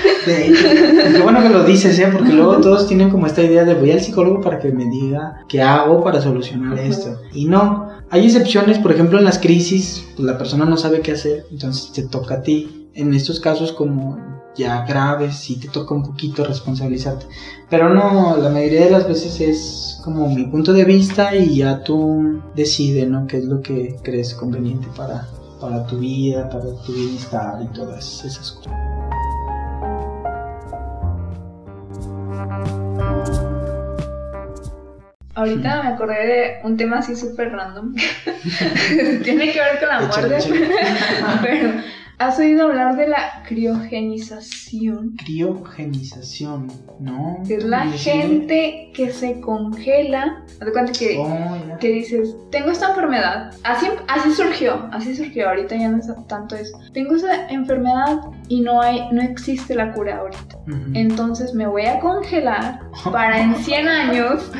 Qué 0.24 1.20
bueno 1.20 1.42
que 1.42 1.48
lo 1.48 1.64
dices, 1.64 1.98
¿eh? 1.98 2.08
Porque 2.12 2.32
luego 2.32 2.58
todos 2.58 2.86
tienen 2.86 3.10
como 3.10 3.26
esta 3.26 3.42
idea 3.42 3.64
de 3.64 3.74
voy 3.74 3.90
al 3.90 4.00
psicólogo 4.00 4.40
para 4.40 4.60
que 4.60 4.70
me 4.70 4.84
diga 4.84 5.40
qué 5.48 5.60
hago 5.60 6.04
para 6.04 6.20
solucionar 6.20 6.78
esto. 6.78 7.20
Y 7.32 7.46
no, 7.46 7.88
hay 8.10 8.26
excepciones, 8.26 8.78
por 8.78 8.92
ejemplo, 8.92 9.18
en 9.18 9.24
las 9.24 9.40
crisis, 9.40 10.06
pues 10.14 10.24
la 10.24 10.38
persona 10.38 10.64
no 10.66 10.76
sabe 10.76 11.00
qué 11.00 11.12
hacer, 11.12 11.46
entonces 11.50 11.90
te 11.92 12.04
toca 12.04 12.36
a 12.36 12.42
ti. 12.42 12.88
En 12.94 13.12
estos 13.12 13.40
casos 13.40 13.72
como 13.72 14.18
ya 14.54 14.84
graves, 14.84 15.34
sí 15.34 15.58
te 15.58 15.66
toca 15.66 15.94
un 15.94 16.04
poquito 16.04 16.44
responsabilizarte. 16.44 17.26
Pero 17.68 17.92
no, 17.92 18.36
la 18.36 18.50
mayoría 18.50 18.84
de 18.84 18.90
las 18.90 19.08
veces 19.08 19.40
es 19.40 20.00
como 20.04 20.28
mi 20.28 20.44
punto 20.44 20.72
de 20.72 20.84
vista 20.84 21.34
y 21.34 21.56
ya 21.56 21.82
tú 21.82 22.40
decides, 22.54 23.08
¿no? 23.08 23.26
¿Qué 23.26 23.38
es 23.38 23.44
lo 23.46 23.62
que 23.62 23.96
crees 24.02 24.34
conveniente 24.34 24.86
para, 24.96 25.26
para 25.60 25.86
tu 25.86 25.98
vida, 25.98 26.48
para 26.48 26.64
tu 26.84 26.92
bienestar 26.92 27.62
y 27.62 27.66
todas 27.74 28.24
esas 28.24 28.52
cosas. 28.52 28.72
Ahorita 35.34 35.82
me 35.82 35.88
acordé 35.90 36.26
de 36.26 36.60
un 36.64 36.76
tema 36.76 36.98
así 36.98 37.16
súper 37.16 37.52
random. 37.52 37.94
Tiene 39.22 39.52
que 39.52 39.60
ver 39.60 39.78
con 39.78 39.88
la 39.88 40.00
muerte. 40.00 40.38
Pero 41.42 41.72
¿Has 42.20 42.38
oído 42.38 42.66
hablar 42.66 42.96
de 42.96 43.08
la 43.08 43.42
criogenización? 43.48 45.16
Criogenización, 45.24 46.70
¿no? 46.98 47.42
Es 47.48 47.64
la 47.64 47.86
gente 47.86 48.90
que 48.92 49.10
se 49.10 49.40
congela. 49.40 50.44
Haz 50.60 50.70
cuenta 50.70 50.92
que, 50.92 51.16
oh, 51.18 51.78
que 51.78 51.88
dices, 51.88 52.36
tengo 52.50 52.72
esta 52.72 52.90
enfermedad. 52.90 53.54
Así, 53.64 53.86
así 54.06 54.32
surgió, 54.32 54.86
así 54.92 55.16
surgió. 55.16 55.48
Ahorita 55.48 55.76
ya 55.76 55.88
no 55.88 55.96
es 55.96 56.08
tanto 56.26 56.56
eso. 56.56 56.78
Tengo 56.92 57.16
esa 57.16 57.48
enfermedad 57.48 58.18
y 58.48 58.60
no 58.60 58.82
hay, 58.82 59.10
no 59.12 59.22
existe 59.22 59.74
la 59.74 59.90
cura 59.94 60.18
ahorita. 60.18 60.58
Entonces 60.94 61.54
me 61.54 61.66
voy 61.66 61.86
a 61.86 62.00
congelar 62.00 62.80
para 63.12 63.40
en 63.40 63.54
100 63.56 63.88
años 63.88 64.50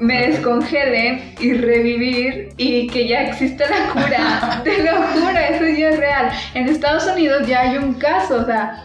me 0.00 0.28
descongele 0.28 1.34
y 1.40 1.54
revivir 1.54 2.52
y 2.56 2.86
que 2.88 3.08
ya 3.08 3.22
existe 3.22 3.64
la 3.68 3.92
cura. 3.92 4.60
Te 4.64 4.82
lo 4.82 4.92
juro, 4.92 5.38
eso 5.38 5.64
ya 5.64 5.88
es 5.90 5.98
real. 5.98 6.30
En 6.54 6.68
Estados 6.68 7.06
Unidos 7.06 7.46
ya 7.46 7.62
hay 7.62 7.78
un 7.78 7.94
caso, 7.94 8.42
o 8.42 8.44
sea, 8.44 8.84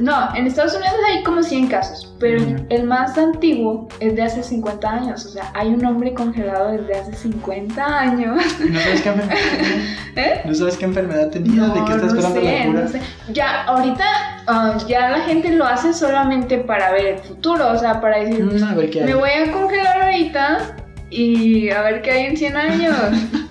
no, 0.00 0.34
en 0.34 0.46
Estados 0.46 0.74
Unidos 0.74 0.94
hay 1.08 1.22
como 1.22 1.42
100 1.42 1.68
casos, 1.68 2.14
pero 2.18 2.44
el 2.68 2.84
más 2.84 3.16
antiguo 3.16 3.88
es 4.00 4.16
de 4.16 4.22
hace 4.22 4.42
50 4.42 4.90
años, 4.90 5.24
o 5.24 5.28
sea, 5.28 5.50
hay 5.54 5.68
un 5.68 5.84
hombre 5.84 6.14
congelado 6.14 6.72
desde 6.72 6.94
hace 6.94 7.14
50 7.14 7.84
años. 7.84 8.42
¿No 8.58 8.80
sabes 8.80 9.02
qué 9.02 9.08
enfermedad 9.08 9.70
tenía? 9.70 9.86
¿Eh? 10.16 10.40
¿No 10.44 10.54
sabes 10.54 10.76
qué 10.76 10.84
enfermedad 10.84 11.30
tenía? 11.30 11.62
¿De 11.64 11.84
qué 11.84 11.92
estás 11.92 12.14
esperando 12.14 12.40
la 12.40 12.64
cura? 12.64 12.82
No 12.82 12.88
sé. 12.88 13.00
Ya, 13.32 13.62
ahorita 13.64 14.04
ah, 14.46 14.78
ya 14.88 15.10
la 15.10 15.20
gente 15.20 15.52
lo 15.52 15.64
hace 15.64 15.92
solamente 15.92 16.58
para 16.58 16.92
ver 16.92 17.06
el 17.06 17.18
futuro, 17.18 17.68
o 17.70 17.78
sea, 17.78 18.00
para 18.00 18.18
decir, 18.18 18.44
mm, 18.44 19.04
me 19.04 19.14
voy 19.14 19.30
a 19.30 19.52
congelar 19.52 20.02
ahorita 20.02 20.76
y 21.10 21.70
a 21.70 21.82
ver 21.82 22.02
qué 22.02 22.10
hay 22.10 22.26
en 22.26 22.36
100 22.36 22.56
años. 22.56 22.96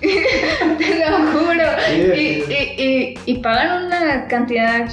Te 0.00 1.10
lo 1.10 1.18
juro. 1.32 1.64
Y, 1.96 2.52
y, 2.52 3.14
y, 3.24 3.38
pagan 3.38 3.86
una 3.86 4.26
cantidad 4.28 4.86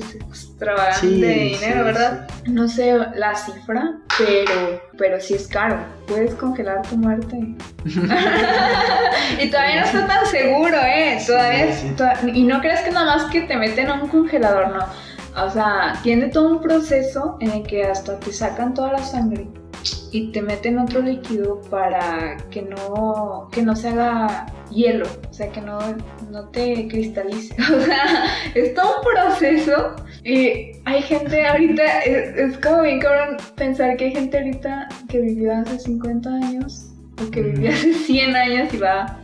pues, 0.00 0.14
extravagante 0.16 1.06
de 1.06 1.34
dinero, 1.34 1.84
¿verdad? 1.84 2.28
No 2.46 2.68
sé 2.68 2.96
la 3.14 3.34
cifra, 3.34 3.98
pero, 4.18 4.82
pero 4.98 5.20
sí 5.20 5.34
es 5.34 5.46
caro. 5.46 5.78
Puedes 6.06 6.34
congelar 6.34 6.82
tu 6.82 6.96
muerte. 6.96 7.36
y 7.84 9.50
todavía 9.50 9.80
no 9.80 9.86
está 9.86 10.06
tan 10.06 10.26
seguro, 10.26 10.76
¿eh? 10.76 11.18
Todavía, 11.26 12.34
y 12.34 12.42
no 12.42 12.60
crees 12.60 12.80
que 12.80 12.90
nada 12.90 13.16
más 13.16 13.30
que 13.30 13.42
te 13.42 13.56
meten 13.56 13.88
a 13.88 14.02
un 14.02 14.08
congelador, 14.08 14.68
no. 14.70 14.84
O 15.44 15.50
sea, 15.50 15.98
tiene 16.02 16.28
todo 16.28 16.48
un 16.48 16.60
proceso 16.60 17.36
en 17.40 17.50
el 17.50 17.62
que 17.66 17.84
hasta 17.84 18.18
te 18.20 18.32
sacan 18.32 18.74
toda 18.74 18.92
la 18.92 19.02
sangre 19.02 19.48
y 20.12 20.32
te 20.32 20.42
meten 20.42 20.78
otro 20.78 21.02
líquido 21.02 21.60
para 21.70 22.36
que 22.50 22.62
no, 22.62 23.48
que 23.52 23.62
no 23.62 23.74
se 23.74 23.88
haga 23.88 24.46
hielo, 24.70 25.06
o 25.28 25.32
sea, 25.32 25.50
que 25.50 25.60
no, 25.60 25.78
no 26.30 26.48
te 26.48 26.88
cristalice. 26.88 27.54
O 27.74 27.80
sea, 27.80 28.26
es 28.54 28.74
todo 28.74 28.98
un 28.98 29.04
proceso 29.04 29.96
y 30.24 30.72
hay 30.84 31.02
gente 31.02 31.46
ahorita, 31.46 32.00
es, 32.00 32.56
como 32.58 32.82
bien 32.82 33.00
cabrón 33.00 33.36
pensar 33.56 33.96
que 33.96 34.06
hay 34.06 34.12
gente 34.12 34.38
ahorita 34.38 34.88
que 35.08 35.18
vivió 35.18 35.54
hace 35.54 35.78
50 35.78 36.28
años 36.30 36.90
o 37.20 37.30
que 37.30 37.42
vivió 37.42 37.70
hace 37.70 37.92
100 37.92 38.36
años 38.36 38.74
y 38.74 38.76
va 38.78 39.18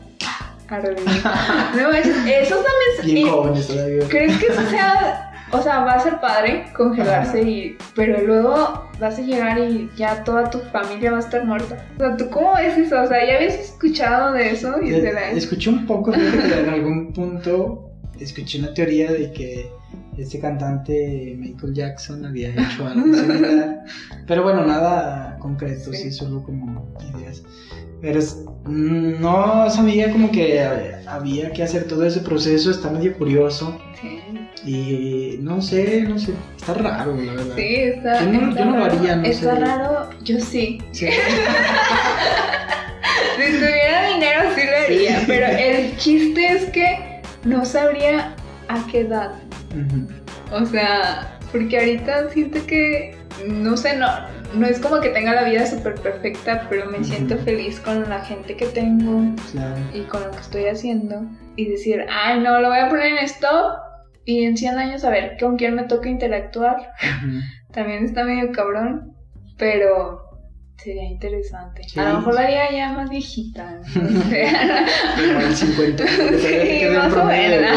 a 0.69 0.81
revivir. 0.81 1.07
no, 1.77 1.93
eso 1.93 2.57
también... 2.57 4.09
¿Crees 4.09 4.39
que 4.39 4.47
eso 4.47 4.63
sea 4.71 5.30
o 5.53 5.63
sea, 5.63 5.85
va 5.85 5.93
a 5.93 6.01
ser 6.01 6.21
padre 6.21 6.67
congelarse 6.75 7.43
y. 7.43 7.77
Pero 7.95 8.21
luego 8.25 8.89
vas 9.01 9.19
a 9.19 9.23
llegar 9.23 9.59
y 9.59 9.91
ya 9.97 10.23
toda 10.25 10.51
tu 10.51 10.59
familia 10.73 11.13
va 11.13 11.19
a 11.19 11.21
estar 11.21 11.45
muerta. 11.45 11.85
O 11.97 11.99
sea, 11.99 12.17
¿tú 12.17 12.29
cómo 12.31 12.55
ves 12.55 12.79
eso? 12.79 13.03
O 13.03 13.07
sea, 13.07 13.27
¿ya 13.27 13.37
habías 13.37 13.55
escuchado 13.55 14.33
de 14.33 14.51
eso? 14.51 14.77
Y 14.83 14.93
eh, 14.95 15.13
Escuché 15.33 15.71
un 15.71 15.87
poco, 15.87 16.15
en 16.15 16.69
algún 16.69 17.13
punto 17.13 17.91
escuché 18.21 18.59
una 18.59 18.75
teoría 18.75 19.11
de 19.11 19.33
que 19.33 19.71
este 20.19 20.39
cantante 20.39 21.35
Michael 21.39 21.75
Jackson 21.75 22.25
había 22.25 22.51
hecho 22.51 22.87
algo 22.87 23.15
similar. 23.15 23.85
pero 24.27 24.43
bueno, 24.43 24.65
nada 24.67 25.39
concreto, 25.39 25.93
sí, 25.93 26.13
solo 26.13 26.43
como 26.43 26.87
ideas. 27.15 27.43
Pero 28.01 28.21
mm, 28.65 29.21
no 29.21 29.71
sabía 29.71 30.11
como 30.11 30.31
que 30.31 30.61
había 31.07 31.53
que 31.53 31.63
hacer 31.63 31.85
todo 31.85 32.05
ese 32.05 32.21
proceso, 32.21 32.71
está 32.71 32.91
medio 32.91 33.17
curioso. 33.17 33.79
Sí. 34.01 34.21
Y 34.65 35.39
no 35.41 35.61
sé, 35.63 36.03
no 36.03 36.19
sé, 36.19 36.35
está 36.57 36.75
raro, 36.75 37.17
la 37.17 37.33
verdad. 37.33 37.57
Sí, 37.57 37.77
está. 37.77 38.25
Yo 38.25 38.33
no, 38.33 38.55
yo 38.55 38.65
no 38.67 38.77
lo 38.77 38.85
haría, 38.85 39.17
no 39.17 39.25
Está 39.25 39.55
raro, 39.55 40.11
yo 40.23 40.39
sí. 40.39 40.83
sí. 40.93 41.07
si 43.37 43.53
tuviera 43.53 44.09
dinero 44.13 44.43
sí 44.55 44.61
lo 44.65 44.77
haría, 44.85 45.25
pero 45.27 45.47
el 45.47 45.97
chiste 45.97 46.47
es 46.47 46.67
que 46.67 47.23
no 47.45 47.65
sabría 47.65 48.35
a 48.69 48.87
qué 48.91 49.01
edad. 49.01 49.33
O 50.53 50.67
sea, 50.67 51.39
porque 51.53 51.79
ahorita 51.79 52.29
siento 52.31 52.67
que, 52.67 53.17
no 53.47 53.79
sé, 53.79 53.97
no, 53.97 54.09
no 54.55 54.67
es 54.67 54.79
como 54.79 55.01
que 55.01 55.09
tenga 55.11 55.35
la 55.35 55.45
vida 55.45 55.67
súper 55.67 55.95
perfecta, 55.95 56.67
pero 56.69 56.91
me 56.91 57.03
siento 57.03 57.39
feliz 57.39 57.81
con 57.81 58.09
la 58.09 58.21
gente 58.25 58.57
que 58.57 58.67
tengo 58.67 59.23
y 59.95 60.03
con 60.03 60.23
lo 60.23 60.31
que 60.33 60.41
estoy 60.41 60.67
haciendo. 60.67 61.25
Y 61.57 61.67
decir, 61.67 62.05
ay, 62.11 62.41
no, 62.41 62.61
lo 62.61 62.69
voy 62.69 62.79
a 62.79 62.89
poner 62.89 63.07
en 63.07 63.19
stop 63.25 63.90
y 64.25 64.45
en 64.45 64.57
100 64.57 64.79
años 64.79 65.05
a 65.05 65.11
ver 65.11 65.37
con 65.41 65.57
quién 65.57 65.75
me 65.75 65.85
toca 65.85 66.09
interactuar. 66.09 66.77
También 67.73 68.05
está 68.05 68.25
medio 68.25 68.51
cabrón, 68.53 69.15
pero 69.57 70.23
sería 70.77 71.05
interesante. 71.05 71.83
A 71.97 72.09
lo 72.09 72.17
mejor 72.19 72.35
la 72.35 72.41
haría 72.43 72.73
ya 72.73 72.93
más 72.93 73.11
viejita. 73.11 73.81
No 73.95 74.23
sé. 74.31 74.47
50. 75.57 76.05
Sí, 76.41 76.87
más 76.97 77.13
o 77.13 77.25
menos. 77.25 77.71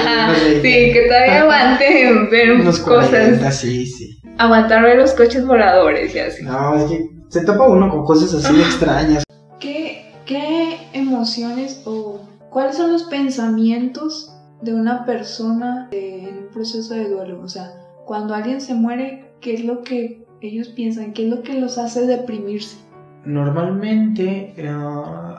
Sí, 0.62 0.94
que 0.94 1.06
todavía 1.08 1.42
aguante 1.42 2.14
ver 2.32 2.52
Unos 2.54 2.80
cosas. 2.80 3.56
sí, 3.56 3.86
sí. 3.86 4.20
Aguantar 4.38 4.82
ver 4.84 4.98
los 4.98 5.12
coches 5.14 5.46
voladores 5.46 6.16
y 6.16 6.20
así. 6.20 6.44
No, 6.44 6.76
es 6.76 6.86
que 6.90 7.06
se 7.30 7.46
topa 7.46 7.68
uno 7.68 7.90
con 7.90 8.04
cosas 8.06 8.34
así 8.44 8.60
extrañas. 8.62 9.24
¿Qué, 9.60 10.12
¿Qué 10.26 10.78
emociones 10.94 11.82
o 11.86 12.22
cuáles 12.50 12.78
son 12.78 12.92
los 12.94 13.04
pensamientos 13.04 14.33
de 14.63 14.73
una 14.73 15.06
persona 15.06 15.89
en 15.91 16.38
un 16.38 16.47
proceso 16.54 16.93
de 16.93 17.10
duelo. 17.10 17.41
O 17.41 17.47
sea, 17.47 17.73
cuando 18.06 18.34
alguien 18.34 18.62
se 18.62 18.73
muere, 18.73 19.34
¿qué 19.41 19.54
es 19.54 19.65
lo 19.65 19.84
que 19.84 20.26
ellos 20.41 20.69
piensan? 20.69 21.13
¿Qué 21.13 21.26
es 21.26 21.30
lo 21.30 21.43
que 21.43 21.60
los 21.60 21.78
hace 21.78 22.06
deprimirse? 22.06 22.78
Normalmente 23.26 24.54
eh, 24.58 24.69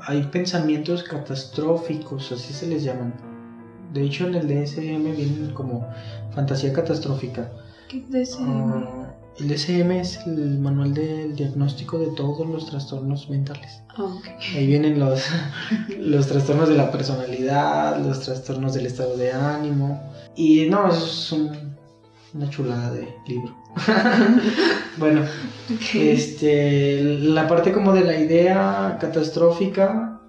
hay 0.06 0.22
pensamientos 0.24 1.02
catastróficos, 1.02 2.32
así 2.32 2.52
se 2.52 2.66
les 2.66 2.84
llaman. 2.84 3.12
De 3.92 4.02
hecho, 4.02 4.26
en 4.26 4.34
el 4.34 4.48
DSM 4.48 5.04
vienen 5.14 5.52
como 5.54 5.86
fantasía 6.34 6.72
catastrófica. 6.72 7.50
¿Qué 7.88 7.98
es 7.98 8.10
DSM? 8.10 8.46
Ah, 8.48 9.03
el 9.38 9.48
DSM 9.48 9.90
es 9.92 10.18
el 10.26 10.58
manual 10.58 10.94
del 10.94 11.34
diagnóstico 11.34 11.98
de 11.98 12.06
todos 12.08 12.46
los 12.46 12.70
trastornos 12.70 13.28
mentales. 13.28 13.82
Ah, 13.96 14.16
Ahí 14.54 14.66
vienen 14.66 15.00
los, 15.00 15.24
los 15.98 16.26
trastornos 16.28 16.68
de 16.68 16.76
la 16.76 16.92
personalidad, 16.92 17.98
los 18.04 18.20
trastornos 18.20 18.74
del 18.74 18.86
estado 18.86 19.16
de 19.16 19.32
ánimo. 19.32 20.12
Y 20.36 20.66
no, 20.68 20.88
es 20.88 21.32
una 21.32 22.50
chulada 22.50 22.92
de 22.92 23.08
libro. 23.26 23.56
bueno, 24.98 25.22
este, 25.94 27.02
la 27.02 27.48
parte 27.48 27.72
como 27.72 27.92
de 27.92 28.04
la 28.04 28.16
idea 28.16 28.98
catastrófica 29.00 30.20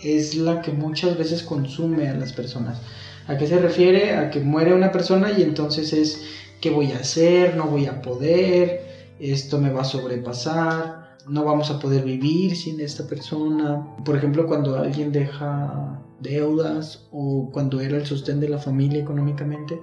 es 0.00 0.36
la 0.36 0.62
que 0.62 0.72
muchas 0.72 1.18
veces 1.18 1.42
consume 1.42 2.08
a 2.08 2.14
las 2.14 2.32
personas. 2.32 2.80
¿A 3.26 3.36
qué 3.38 3.46
se 3.46 3.58
refiere? 3.58 4.16
A 4.16 4.30
que 4.30 4.40
muere 4.40 4.74
una 4.74 4.92
persona 4.92 5.32
y 5.32 5.42
entonces 5.42 5.92
es 5.92 6.22
¿qué 6.64 6.70
voy 6.70 6.92
a 6.92 6.96
hacer? 7.00 7.56
No 7.58 7.66
voy 7.66 7.84
a 7.84 8.00
poder, 8.00 8.80
esto 9.20 9.60
me 9.60 9.70
va 9.70 9.82
a 9.82 9.84
sobrepasar, 9.84 11.18
no 11.28 11.44
vamos 11.44 11.70
a 11.70 11.78
poder 11.78 12.04
vivir 12.04 12.56
sin 12.56 12.80
esta 12.80 13.06
persona. 13.06 13.86
Por 14.02 14.16
ejemplo, 14.16 14.46
cuando 14.46 14.74
alguien 14.74 15.12
deja 15.12 16.00
deudas 16.20 17.06
o 17.12 17.50
cuando 17.52 17.82
era 17.82 17.98
el 17.98 18.06
sostén 18.06 18.40
de 18.40 18.48
la 18.48 18.58
familia 18.58 19.02
económicamente, 19.02 19.78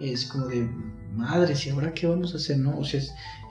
es 0.00 0.26
como 0.26 0.48
de, 0.48 0.68
madre, 1.12 1.54
¿y 1.64 1.70
ahora 1.70 1.94
qué 1.94 2.08
vamos 2.08 2.34
a 2.34 2.38
hacer? 2.38 2.58
No? 2.58 2.76
O 2.76 2.84
sea, 2.84 3.00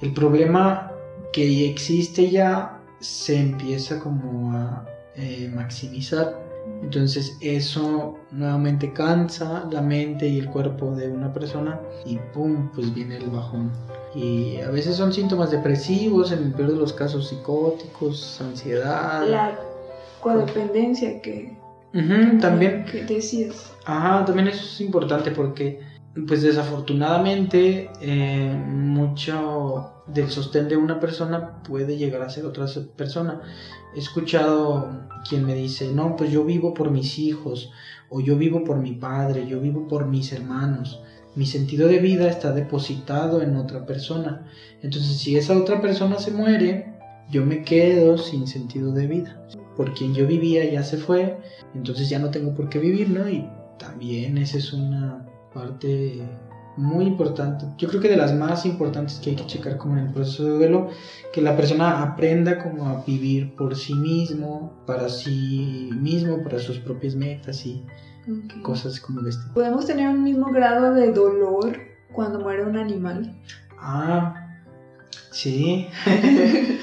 el 0.02 0.14
problema 0.14 0.92
que 1.32 1.70
existe 1.70 2.30
ya 2.30 2.82
se 3.00 3.40
empieza 3.40 4.02
como 4.02 4.52
a 4.52 4.86
eh, 5.16 5.50
maximizar 5.56 6.45
entonces 6.82 7.38
eso 7.42 8.20
nuevamente 8.32 8.94
cansa 8.94 9.68
la 9.72 9.82
mente 9.82 10.28
y 10.28 10.40
el 10.40 10.50
cuerpo 10.50 10.96
de 10.96 11.10
una 11.10 11.34
persona 11.34 11.80
y 12.06 12.18
pum, 12.34 12.70
pues 12.74 12.94
viene 12.94 13.18
el 13.18 13.30
bajón. 13.30 13.72
Y 14.14 14.58
a 14.62 14.70
veces 14.70 14.96
son 14.96 15.12
síntomas 15.12 15.52
depresivos, 15.52 16.32
en 16.32 16.44
el 16.44 16.54
peor 16.54 16.74
de 16.74 16.78
los 16.78 16.94
casos 16.94 17.28
psicóticos, 17.28 18.40
ansiedad. 18.40 19.28
La 19.28 19.58
codependencia 20.22 21.22
que, 21.22 21.58
también 22.40 22.86
que 22.86 23.04
decías. 23.04 23.74
Ajá, 23.86 24.24
también 24.26 24.48
eso 24.48 24.64
es 24.64 24.80
importante 24.80 25.32
porque 25.32 25.80
pues 26.28 26.42
desafortunadamente 26.42 27.90
eh, 28.00 28.56
mucho 28.56 29.92
del 30.08 30.30
sostén 30.30 30.70
de 30.70 30.78
una 30.78 31.00
persona 31.00 31.62
puede 31.64 31.98
llegar 31.98 32.22
a 32.22 32.30
ser 32.30 32.46
otra 32.46 32.66
persona. 32.96 33.42
He 33.96 34.00
escuchado 34.00 35.08
quien 35.28 35.46
me 35.46 35.56
dice, 35.56 35.92
no, 35.92 36.16
pues 36.16 36.32
yo 36.32 36.46
vivo 36.46 36.74
por 36.74 36.92
mis 36.92 37.20
hijos, 37.20 37.72
o 38.10 38.22
yo 38.22 38.38
vivo 38.38 38.64
por 38.64 38.78
mi 38.78 38.94
padre, 38.94 39.48
yo 39.48 39.60
vivo 39.60 39.88
por 39.88 40.06
mis 40.06 40.32
hermanos. 40.32 41.02
Mi 41.36 41.46
sentido 41.46 41.88
de 41.88 42.00
vida 42.00 42.30
está 42.30 42.54
depositado 42.54 43.42
en 43.42 43.58
otra 43.58 43.86
persona. 43.86 44.48
Entonces, 44.82 45.18
si 45.18 45.36
esa 45.36 45.58
otra 45.58 45.82
persona 45.82 46.18
se 46.18 46.32
muere, 46.32 46.94
yo 47.30 47.46
me 47.46 47.64
quedo 47.64 48.18
sin 48.18 48.48
sentido 48.48 48.94
de 48.94 49.08
vida. 49.08 49.46
Por 49.76 49.94
quien 49.94 50.14
yo 50.14 50.26
vivía 50.26 50.64
ya 50.72 50.84
se 50.84 50.98
fue, 50.98 51.38
entonces 51.74 52.08
ya 52.08 52.20
no 52.20 52.30
tengo 52.30 52.54
por 52.54 52.70
qué 52.70 52.80
vivir, 52.80 53.10
¿no? 53.10 53.28
Y 53.28 53.50
también 53.78 54.38
esa 54.38 54.58
es 54.58 54.72
una 54.72 55.26
parte 55.56 56.22
muy 56.76 57.06
importante, 57.06 57.66
yo 57.78 57.88
creo 57.88 58.02
que 58.02 58.10
de 58.10 58.18
las 58.18 58.36
más 58.36 58.66
importantes 58.66 59.20
que 59.24 59.30
hay 59.30 59.36
que 59.38 59.46
checar 59.48 59.78
como 59.78 59.98
en 59.98 60.08
el 60.08 60.14
proceso 60.14 60.44
de 60.44 60.50
duelo, 60.50 60.90
que 61.32 61.42
la 61.42 61.56
persona 61.56 62.04
aprenda 62.04 62.62
como 62.62 62.90
a 62.90 63.02
vivir 63.08 63.56
por 63.56 63.78
sí 63.78 63.94
mismo, 63.94 64.84
para 64.86 65.08
sí 65.08 65.90
mismo, 65.98 66.44
para 66.44 66.60
sus 66.60 66.80
propias 66.80 67.16
metas 67.16 67.66
y 67.66 67.86
cosas 68.62 69.00
como 69.00 69.22
de 69.22 69.30
este. 69.30 69.54
¿Podemos 69.54 69.86
tener 69.86 70.10
un 70.10 70.24
mismo 70.24 70.52
grado 70.52 70.94
de 70.94 71.14
dolor 71.14 71.80
cuando 72.12 72.42
muere 72.42 72.66
un 72.66 72.76
animal? 72.76 73.42
Ah, 73.80 74.60
sí. 75.32 75.88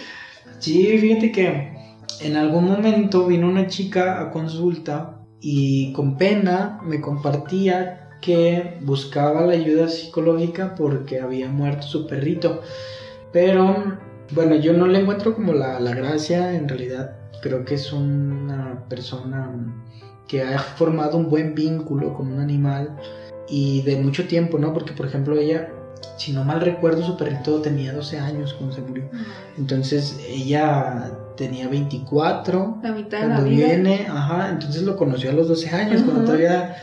sí, 0.59 0.99
fíjate 0.99 1.31
que 1.31 1.77
en 2.21 2.37
algún 2.37 2.65
momento 2.65 3.27
vino 3.27 3.47
una 3.47 3.67
chica 3.67 4.23
a 4.23 4.31
consulta 4.31 5.19
y 5.39 5.93
con 5.93 6.17
pena 6.17 6.81
me 6.83 7.03
compartía 7.03 8.02
que 8.23 8.79
buscaba 8.81 9.45
la 9.45 9.53
ayuda 9.53 9.89
psicológica 9.89 10.75
porque 10.75 11.21
había 11.21 11.49
muerto 11.49 11.83
su 11.83 12.07
perrito. 12.07 12.63
Pero 13.33 13.99
bueno, 14.31 14.55
yo 14.55 14.73
no 14.73 14.87
le 14.87 15.01
encuentro 15.01 15.35
como 15.35 15.53
la, 15.53 15.79
gracia, 15.95 16.55
en 16.55 16.69
realidad 16.69 17.17
creo 17.43 17.65
que 17.65 17.75
es 17.75 17.93
una 17.93 18.85
persona 18.89 19.51
que 20.29 20.43
ha 20.43 20.59
formado 20.59 21.19
un 21.19 21.29
buen 21.29 21.55
vínculo 21.55 22.15
con 22.15 22.33
un 22.33 22.41
animal 22.41 22.97
y 23.49 23.83
de 23.83 23.97
mucho 23.97 24.27
tiempo, 24.27 24.59
¿no? 24.59 24.73
Porque, 24.73 24.93
por 24.93 25.07
ejemplo, 25.07 25.37
ella, 25.37 25.69
si 26.17 26.33
no 26.33 26.45
mal 26.45 26.61
recuerdo, 26.61 27.03
su 27.03 27.17
perrito 27.17 27.61
tenía 27.61 27.93
12 27.93 28.19
años 28.19 28.55
cuando 28.55 28.75
se 28.75 28.83
murió. 28.83 29.11
Entonces, 29.59 30.19
ella 30.27 31.11
tenía 31.37 31.69
24 31.69 32.79
La 32.83 32.93
mitad 32.93 33.19
de 33.19 33.27
cuando 33.27 33.43
la 33.43 33.49
vida. 33.49 33.67
viene, 33.67 34.07
ajá, 34.09 34.51
entonces 34.51 34.85
lo 34.85 34.97
conoció 34.97 35.31
a 35.31 35.35
los 35.35 35.49
12 35.49 35.71
años, 35.71 36.03
cuando 36.03 36.25
todavía 36.25 36.77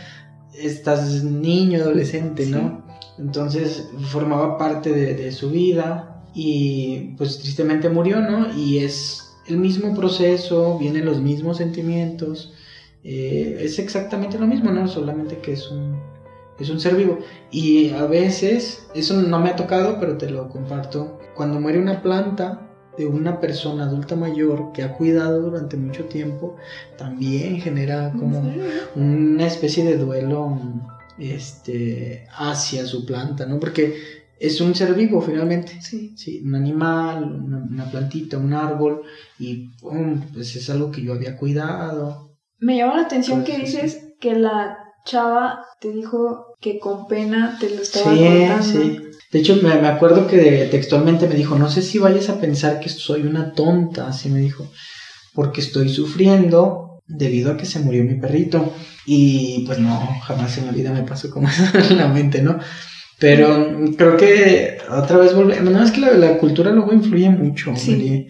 estás 0.54 1.24
niño, 1.24 1.82
adolescente, 1.82 2.46
Sí. 2.46 2.52
¿no? 2.52 2.84
Entonces 3.18 3.90
formaba 4.12 4.58
parte 4.58 4.92
de, 4.94 5.14
de 5.14 5.32
su 5.32 5.50
vida 5.50 6.24
y 6.34 7.16
pues 7.18 7.40
tristemente 7.40 7.90
murió, 7.90 8.22
¿no? 8.22 8.54
Y 8.58 8.80
es 8.80 9.36
el 9.48 9.58
mismo 9.58 9.96
proceso, 9.96 10.78
vienen 10.80 11.06
los 11.06 11.20
mismos 11.20 11.58
sentimientos, 11.58 12.54
eh, 13.04 13.58
es 13.62 13.80
exactamente 13.80 14.38
lo 14.38 14.48
mismo, 14.48 14.72
¿no? 14.72 14.88
Solamente 14.88 15.40
que 15.40 15.54
es 15.54 15.70
un, 15.70 16.00
es 16.60 16.70
un 16.70 16.80
ser 16.80 16.96
vivo. 16.96 17.20
Y 17.52 17.90
a 17.92 18.06
veces, 18.06 18.88
eso 18.94 19.16
no 19.22 19.40
me 19.40 19.50
ha 19.50 19.56
tocado, 19.56 20.00
pero 20.00 20.18
te 20.18 20.30
lo 20.30 20.50
comparto, 20.50 21.20
cuando 21.36 21.60
muere 21.60 21.80
una 21.80 22.02
planta 22.02 22.69
de 22.98 23.06
una 23.06 23.40
persona 23.40 23.86
adulta 23.86 24.16
mayor 24.16 24.72
que 24.74 24.84
ha 24.84 24.94
cuidado 24.98 25.42
durante 25.42 25.78
mucho 25.78 26.06
tiempo, 26.06 26.58
también 26.98 27.62
genera 27.62 28.12
como 28.12 28.44
una 28.96 29.46
especie 29.48 29.86
de 29.86 29.98
duelo 29.98 30.60
este, 31.18 32.26
hacia 32.36 32.86
su 32.86 33.06
planta, 33.06 33.46
¿no? 33.46 33.60
Porque 33.60 33.96
es 34.40 34.60
un 34.62 34.74
ser 34.76 34.94
vivo 34.94 35.22
finalmente. 35.22 35.82
Sí. 35.82 36.14
Sí, 36.16 36.42
un 36.44 36.56
animal, 36.56 37.24
una, 37.24 37.58
una 37.58 37.92
plantita, 37.92 38.38
un 38.38 38.54
árbol, 38.54 39.02
y 39.38 39.68
pum, 39.80 40.22
pues 40.34 40.56
es 40.56 40.70
algo 40.70 40.92
que 40.92 41.02
yo 41.02 41.14
había 41.14 41.38
cuidado. 41.38 42.36
Me 42.60 42.78
llama 42.78 42.98
la 42.98 43.04
atención 43.04 43.44
Pues, 43.44 43.52
que 43.58 43.64
dices 43.64 44.14
que 44.20 44.36
la 44.36 44.78
chava 45.06 45.62
te 45.80 45.92
dijo 45.92 46.56
que 46.60 46.80
con 46.80 47.08
pena 47.08 47.58
te 47.60 47.70
lo 47.70 47.82
estaba 47.82 48.14
Sí, 48.14 48.24
contando. 48.26 48.64
sí. 48.64 49.00
De 49.32 49.40
hecho, 49.40 49.56
me, 49.58 49.76
me 49.76 49.88
acuerdo 49.88 50.28
que 50.28 50.68
textualmente 50.72 51.28
me 51.28 51.36
dijo, 51.36 51.58
no 51.58 51.70
sé 51.70 51.82
si 51.82 52.00
vayas 52.00 52.30
a 52.30 52.40
pensar 52.40 52.80
que 52.80 52.90
soy 52.90 53.22
una 53.22 53.54
tonta, 53.54 54.08
así 54.08 54.30
me 54.30 54.40
dijo, 54.40 54.68
porque 55.34 55.62
estoy 55.62 55.90
sufriendo 55.90 57.02
debido 57.08 57.52
a 57.52 57.58
que 57.58 57.66
se 57.66 57.80
murió 57.80 58.04
mi 58.04 58.16
perrito. 58.16 58.74
Y 59.06 59.64
pues 59.66 59.80
no, 59.80 60.00
jamás 60.24 60.58
en 60.58 60.68
la 60.68 60.72
vida 60.72 60.92
me 60.92 61.04
pasó 61.04 61.30
como 61.30 61.48
eso 61.50 61.64
en 61.78 61.98
la 61.98 62.08
mente, 62.08 62.42
¿no? 62.42 62.60
Pero 63.20 63.76
creo 63.98 64.16
que 64.16 64.78
otra 64.90 65.18
vez 65.18 65.36
volvemos, 65.36 65.72
no, 65.74 65.84
es 65.84 65.92
que 65.92 66.00
la, 66.00 66.12
la 66.14 66.38
cultura 66.38 66.72
luego 66.72 66.94
influye 66.94 67.30
mucho. 67.30 67.76
Sí. 67.76 68.28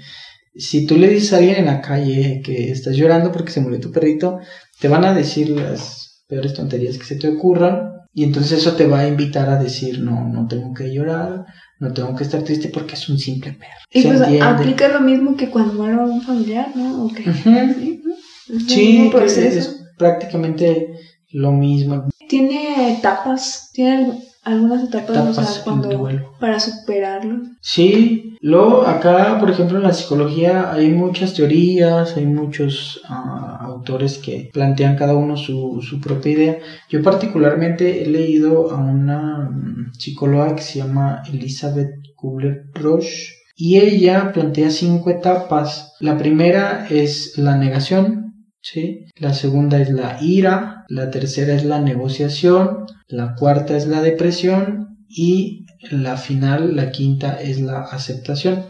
Si 0.55 0.87
tú 0.87 0.97
le 0.97 1.07
dices 1.07 1.33
a 1.33 1.37
alguien 1.37 1.57
en 1.57 1.65
la 1.65 1.81
calle 1.81 2.41
que 2.43 2.71
estás 2.71 2.95
llorando 2.95 3.31
porque 3.31 3.51
se 3.51 3.61
murió 3.61 3.79
tu 3.79 3.91
perrito, 3.91 4.39
te 4.79 4.87
van 4.87 5.05
a 5.05 5.13
decir 5.13 5.49
las 5.49 6.23
peores 6.27 6.53
tonterías 6.53 6.97
que 6.97 7.05
se 7.05 7.15
te 7.15 7.27
ocurran 7.27 7.98
y 8.13 8.23
entonces 8.23 8.59
eso 8.59 8.75
te 8.75 8.87
va 8.87 8.99
a 8.99 9.07
invitar 9.07 9.49
a 9.49 9.61
decir, 9.61 9.99
no, 9.99 10.27
no 10.27 10.47
tengo 10.47 10.73
que 10.73 10.93
llorar, 10.93 11.45
no 11.79 11.93
tengo 11.93 12.15
que 12.15 12.23
estar 12.23 12.43
triste 12.43 12.69
porque 12.69 12.95
es 12.95 13.07
un 13.09 13.17
simple 13.19 13.53
perro. 13.53 13.79
Y 13.91 14.01
¿Se 14.01 14.07
pues 14.07 14.21
entiende? 14.21 14.45
aplica 14.45 14.87
lo 14.89 14.99
mismo 15.01 15.35
que 15.37 15.49
cuando 15.49 15.73
muere 15.73 15.95
un 15.97 16.21
familiar, 16.21 16.71
¿no? 16.75 17.05
¿O 17.05 17.13
qué? 17.13 17.29
Ujú. 17.29 18.59
Sí. 18.67 19.11
Es 19.21 19.33
Sí, 19.33 19.41
es 19.41 19.85
prácticamente 19.97 20.87
lo 21.31 21.51
mismo. 21.51 22.09
Tiene 22.27 22.93
etapas, 22.93 23.69
tiene 23.73 24.23
algunas 24.43 24.83
etapas, 24.83 25.09
o 25.09 25.21
Etapas 25.21 25.49
sea, 25.49 25.57
en 25.57 25.63
cuando 25.63 26.09
para 26.39 26.59
superarlo. 26.59 27.41
Sí, 27.61 28.37
luego 28.41 28.83
acá, 28.83 29.37
por 29.39 29.49
ejemplo, 29.49 29.77
en 29.77 29.83
la 29.83 29.93
psicología 29.93 30.71
hay 30.71 30.89
muchas 30.89 31.33
teorías, 31.33 32.15
hay 32.15 32.25
muchos 32.25 33.01
ah, 33.07 33.59
autores 33.61 34.17
que 34.17 34.49
plantean 34.53 34.95
cada 34.95 35.15
uno 35.15 35.35
su, 35.35 35.81
su 35.81 35.99
propia 35.99 36.31
idea. 36.31 36.57
Yo 36.89 37.03
particularmente 37.03 38.03
he 38.03 38.07
leído 38.07 38.71
a 38.71 38.77
una 38.77 39.49
mm, 39.49 39.93
psicóloga 39.93 40.55
que 40.55 40.61
se 40.61 40.79
llama 40.79 41.21
Elizabeth 41.31 41.95
Kubler-Ross 42.15 43.39
y 43.55 43.77
ella 43.77 44.31
plantea 44.31 44.69
cinco 44.69 45.09
etapas. 45.09 45.95
La 45.99 46.17
primera 46.17 46.87
es 46.89 47.37
la 47.37 47.57
negación, 47.57 48.28
¿sí? 48.61 49.05
La 49.15 49.33
segunda 49.33 49.79
es 49.79 49.89
la 49.89 50.17
ira, 50.21 50.85
la 50.87 51.11
tercera 51.11 51.53
es 51.53 51.65
la 51.65 51.79
negociación, 51.79 52.85
la 53.07 53.35
cuarta 53.35 53.75
es 53.75 53.87
la 53.87 54.01
depresión 54.01 55.05
y 55.09 55.65
la 55.91 56.17
final, 56.17 56.75
la 56.75 56.91
quinta, 56.91 57.41
es 57.41 57.59
la 57.59 57.81
aceptación. 57.81 58.65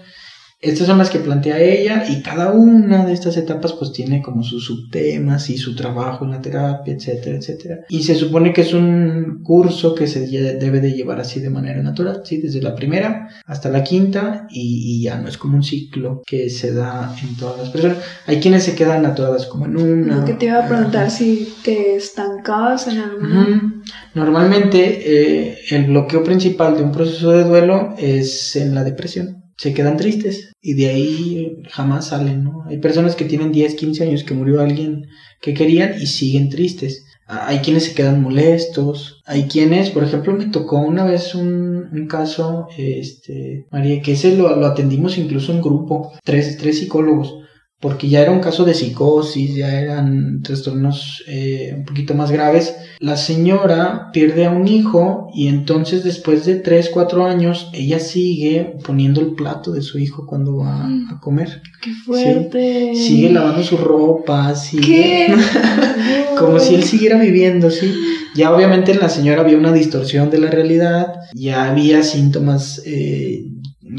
Estas 0.62 0.88
son 0.88 0.98
las 0.98 1.10
que 1.10 1.20
plantea 1.20 1.62
ella 1.62 2.04
y 2.10 2.22
cada 2.22 2.52
una 2.52 3.06
de 3.06 3.14
estas 3.14 3.38
etapas 3.38 3.72
pues 3.74 3.94
tiene 3.94 4.22
como 4.22 4.44
sus 4.44 4.66
subtemas 4.66 5.50
y 5.50 5.58
su 5.58 5.74
trabajo 5.74 6.26
en 6.26 6.32
la 6.32 6.42
terapia, 6.42 6.94
etcétera, 6.94 7.38
etcétera. 7.38 7.80
Y 7.88 8.04
se 8.04 8.16
supone 8.16 8.52
que 8.52 8.62
es 8.62 8.74
un 8.74 9.42
curso 9.42 9.96
que 9.96 10.08
se 10.08 10.28
debe 10.28 10.82
de 10.82 10.92
llevar 10.92 11.22
así 11.22 11.40
de 11.40 11.50
manera 11.50 11.82
natural, 11.82 12.24
¿sí? 12.26 12.42
Desde 12.42 12.62
la 12.62 12.76
primera 12.76 13.30
hasta 13.46 13.70
la 13.70 13.86
quinta 13.86 14.48
y, 14.50 14.98
y 14.98 15.04
ya 15.04 15.18
no 15.18 15.30
es 15.30 15.38
como 15.38 15.56
un 15.56 15.64
ciclo 15.64 16.24
que 16.26 16.50
se 16.50 16.74
da 16.74 17.16
en 17.24 17.38
todas 17.38 17.58
las 17.58 17.70
personas. 17.70 17.98
Hay 18.28 18.42
quienes 18.42 18.64
se 18.64 18.76
quedan 18.76 19.06
atoradas 19.06 19.46
como 19.46 19.66
en 19.66 19.78
una. 19.78 20.18
Lo 20.18 20.26
que 20.26 20.34
te 20.34 20.48
iba 20.48 20.66
a 20.66 20.68
preguntar 20.68 21.10
si 21.10 21.54
te 21.64 21.96
estancabas 21.96 22.88
en 22.88 22.98
alguna. 22.98 23.82
Normalmente 24.14 24.80
eh, 25.06 25.58
el 25.70 25.86
bloqueo 25.86 26.22
principal 26.22 26.76
de 26.76 26.84
un 26.84 26.92
proceso 26.92 27.32
de 27.32 27.46
duelo 27.46 27.96
es 27.98 28.58
en 28.58 28.76
la 28.76 28.84
depresión. 28.84 29.40
Se 29.60 29.74
quedan 29.74 29.98
tristes 29.98 30.54
y 30.62 30.74
de 30.74 30.88
ahí 30.88 31.58
jamás 31.70 32.08
salen, 32.08 32.46
¿no? 32.46 32.64
Hay 32.66 32.78
personas 32.78 33.18
que 33.18 33.26
tienen 33.26 33.52
10, 33.52 33.76
15 33.76 34.04
años 34.04 34.24
que 34.24 34.34
murió 34.34 34.62
alguien 34.62 35.08
que 35.42 35.54
querían 35.54 36.02
y 36.02 36.08
siguen 36.08 36.50
tristes. 36.50 37.04
Hay 37.28 37.60
quienes 37.60 37.84
se 37.84 37.94
quedan 37.94 38.24
molestos, 38.24 39.22
hay 39.26 39.44
quienes, 39.44 39.90
por 39.92 40.04
ejemplo, 40.04 40.34
me 40.34 40.46
tocó 40.46 40.78
una 40.78 41.04
vez 41.04 41.36
un, 41.36 41.90
un 41.92 42.08
caso, 42.08 42.70
este, 42.78 43.68
María, 43.70 44.02
que 44.02 44.14
ese 44.14 44.36
lo, 44.36 44.56
lo 44.56 44.66
atendimos 44.66 45.18
incluso 45.18 45.52
en 45.52 45.62
grupo, 45.62 46.14
tres, 46.24 46.58
tres 46.58 46.80
psicólogos, 46.80 47.39
porque 47.80 48.10
ya 48.10 48.22
era 48.22 48.32
un 48.32 48.42
caso 48.42 48.66
de 48.66 48.74
psicosis, 48.74 49.56
ya 49.56 49.80
eran 49.80 50.42
trastornos 50.42 51.24
eh, 51.28 51.74
un 51.78 51.86
poquito 51.86 52.14
más 52.14 52.30
graves. 52.30 52.76
La 53.00 53.16
señora 53.16 54.10
pierde 54.12 54.46
a 54.46 54.52
un 54.52 54.68
hijo 54.68 55.30
y 55.34 55.48
entonces 55.48 56.04
después 56.04 56.46
de 56.46 56.56
3, 56.56 56.90
4 56.94 57.26
años 57.26 57.70
ella 57.74 58.00
sigue 58.00 58.76
poniendo 58.84 59.22
el 59.22 59.34
plato 59.34 59.72
de 59.72 59.82
su 59.82 59.98
hijo 59.98 60.26
cuando 60.26 60.58
va 60.58 60.90
a 61.10 61.20
comer. 61.22 61.62
Qué 61.82 61.94
fuerte. 62.06 62.92
Sigue 62.96 63.32
lavando 63.32 63.64
su 63.64 63.78
ropa, 63.78 64.54
sigue... 64.56 65.28
Como 66.38 66.60
si 66.60 66.76
él 66.76 66.84
siguiera 66.84 67.20
viviendo, 67.20 67.70
sí. 67.70 67.94
Ya 68.36 68.54
obviamente 68.54 68.92
en 68.92 69.00
la 69.00 69.10
señora 69.10 69.42
había 69.42 69.58
una 69.58 69.74
distorsión 69.74 70.30
de 70.30 70.40
la 70.40 70.50
realidad, 70.50 71.14
ya 71.34 71.70
había 71.70 72.04
síntomas 72.04 72.82
eh, 72.86 73.46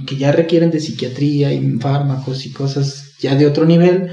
que 0.06 0.16
ya 0.16 0.32
requieren 0.32 0.70
de 0.70 0.80
psiquiatría 0.80 1.52
y 1.52 1.78
fármacos 1.78 2.46
y 2.46 2.52
cosas 2.52 3.09
ya 3.20 3.34
de 3.34 3.46
otro 3.46 3.64
nivel, 3.64 4.10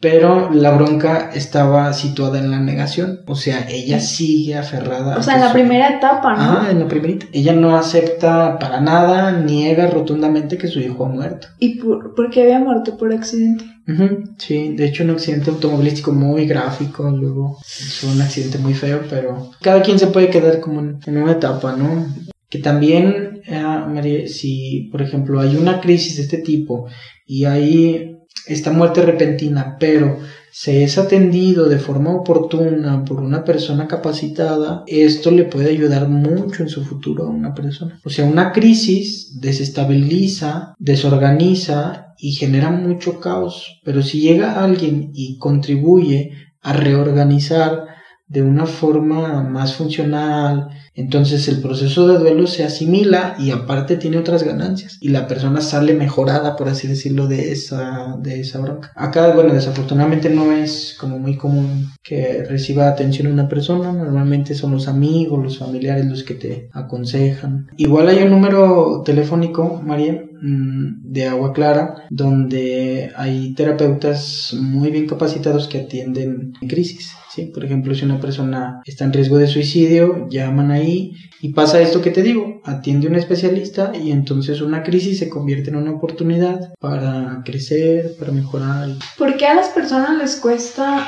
pero 0.00 0.50
la 0.52 0.70
bronca 0.72 1.30
estaba 1.34 1.92
situada 1.94 2.38
en 2.38 2.50
la 2.50 2.60
negación, 2.60 3.20
o 3.26 3.34
sea, 3.36 3.66
ella 3.70 4.00
sigue 4.00 4.54
aferrada. 4.56 5.16
O 5.16 5.22
sea, 5.22 5.34
en 5.36 5.40
la 5.40 5.46
su- 5.48 5.54
primera 5.54 5.88
etapa, 5.96 6.34
¿no? 6.34 6.42
Ah, 6.42 6.68
en 6.70 6.80
la 6.80 6.88
primerita. 6.88 7.26
Ella 7.32 7.54
no 7.54 7.74
acepta 7.74 8.58
para 8.58 8.80
nada, 8.82 9.32
niega 9.40 9.86
rotundamente 9.86 10.58
que 10.58 10.68
su 10.68 10.80
hijo 10.80 11.06
ha 11.06 11.08
muerto. 11.08 11.46
¿Y 11.58 11.76
por, 11.80 12.14
por 12.14 12.28
qué 12.30 12.42
había 12.42 12.58
muerto 12.58 12.98
por 12.98 13.12
accidente? 13.14 13.64
Ujú, 13.88 14.24
Sí, 14.38 14.74
de 14.76 14.86
hecho 14.86 15.04
un 15.04 15.10
accidente 15.10 15.50
automovilístico 15.50 16.12
muy 16.12 16.46
gráfico, 16.46 17.08
luego 17.10 17.58
fue 17.64 18.10
un 18.10 18.20
accidente 18.20 18.58
muy 18.58 18.74
feo, 18.74 19.02
pero 19.08 19.50
cada 19.62 19.80
quien 19.82 19.98
se 19.98 20.08
puede 20.08 20.28
quedar 20.28 20.60
como 20.60 20.80
en, 20.80 20.98
una 21.06 21.32
etapa, 21.32 21.76
¿no? 21.76 22.06
Que 22.50 22.58
también, 22.58 23.40
María, 23.88 24.28
si 24.28 24.88
por 24.92 25.00
ejemplo 25.02 25.40
hay 25.40 25.56
una 25.56 25.80
crisis 25.80 26.16
de 26.16 26.22
este 26.22 26.38
tipo 26.38 26.86
y 27.26 27.44
hay 27.46 28.13
esta 28.46 28.70
muerte 28.70 29.02
repentina, 29.02 29.76
pero 29.78 30.18
se 30.52 30.84
es 30.84 30.98
atendido 30.98 31.68
de 31.68 31.78
forma 31.78 32.14
oportuna 32.14 33.04
por 33.04 33.20
una 33.20 33.42
persona 33.42 33.88
capacitada, 33.88 34.84
esto 34.86 35.30
le 35.30 35.44
puede 35.44 35.70
ayudar 35.70 36.08
mucho 36.08 36.62
en 36.62 36.68
su 36.68 36.84
futuro 36.84 37.24
a 37.24 37.30
una 37.30 37.54
persona. 37.54 37.98
O 38.04 38.10
sea, 38.10 38.24
una 38.24 38.52
crisis 38.52 39.40
desestabiliza, 39.40 40.74
desorganiza 40.78 42.14
y 42.18 42.32
genera 42.32 42.70
mucho 42.70 43.18
caos, 43.18 43.80
pero 43.84 44.02
si 44.02 44.20
llega 44.20 44.62
alguien 44.62 45.10
y 45.12 45.38
contribuye 45.38 46.32
a 46.62 46.72
reorganizar 46.72 47.86
de 48.26 48.42
una 48.42 48.66
forma 48.66 49.42
más 49.42 49.74
funcional, 49.74 50.68
entonces 50.94 51.46
el 51.48 51.60
proceso 51.60 52.08
de 52.08 52.18
duelo 52.18 52.46
se 52.46 52.64
asimila 52.64 53.36
y 53.38 53.50
aparte 53.50 53.96
tiene 53.96 54.16
otras 54.16 54.44
ganancias 54.44 54.96
y 55.00 55.08
la 55.08 55.26
persona 55.26 55.60
sale 55.60 55.94
mejorada, 55.94 56.56
por 56.56 56.68
así 56.68 56.88
decirlo, 56.88 57.26
de 57.26 57.52
esa, 57.52 58.16
de 58.20 58.40
esa 58.40 58.60
bronca. 58.60 58.92
Acá, 58.94 59.34
bueno, 59.34 59.52
desafortunadamente 59.52 60.30
no 60.30 60.52
es 60.52 60.96
como 60.98 61.18
muy 61.18 61.36
común 61.36 61.90
que 62.02 62.44
reciba 62.44 62.88
atención 62.88 63.26
una 63.26 63.48
persona, 63.48 63.92
normalmente 63.92 64.54
son 64.54 64.72
los 64.72 64.88
amigos, 64.88 65.42
los 65.42 65.58
familiares 65.58 66.06
los 66.06 66.22
que 66.22 66.34
te 66.34 66.68
aconsejan. 66.72 67.68
Igual 67.76 68.08
hay 68.08 68.22
un 68.22 68.30
número 68.30 69.02
telefónico, 69.04 69.80
María, 69.84 70.24
de 70.46 71.26
agua 71.26 71.54
clara 71.54 72.04
donde 72.10 73.10
hay 73.16 73.54
terapeutas 73.54 74.54
muy 74.60 74.90
bien 74.90 75.06
capacitados 75.06 75.68
que 75.68 75.78
atienden 75.78 76.52
crisis. 76.68 77.14
¿sí? 77.30 77.46
Por 77.46 77.64
ejemplo, 77.64 77.94
si 77.94 78.04
una 78.04 78.20
persona 78.20 78.82
está 78.84 79.04
en 79.04 79.14
riesgo 79.14 79.38
de 79.38 79.46
suicidio, 79.46 80.28
llaman 80.28 80.70
ahí 80.70 81.14
y 81.40 81.54
pasa 81.54 81.80
esto 81.80 82.02
que 82.02 82.10
te 82.10 82.22
digo, 82.22 82.60
atiende 82.64 83.06
un 83.06 83.14
especialista 83.14 83.92
y 83.94 84.12
entonces 84.12 84.60
una 84.60 84.82
crisis 84.82 85.18
se 85.18 85.30
convierte 85.30 85.70
en 85.70 85.76
una 85.76 85.92
oportunidad 85.92 86.74
para 86.78 87.42
crecer, 87.44 88.14
para 88.18 88.32
mejorar. 88.32 88.90
¿Por 89.16 89.36
qué 89.38 89.46
a 89.46 89.54
las 89.54 89.68
personas 89.68 90.18
les 90.18 90.36
cuesta 90.36 91.06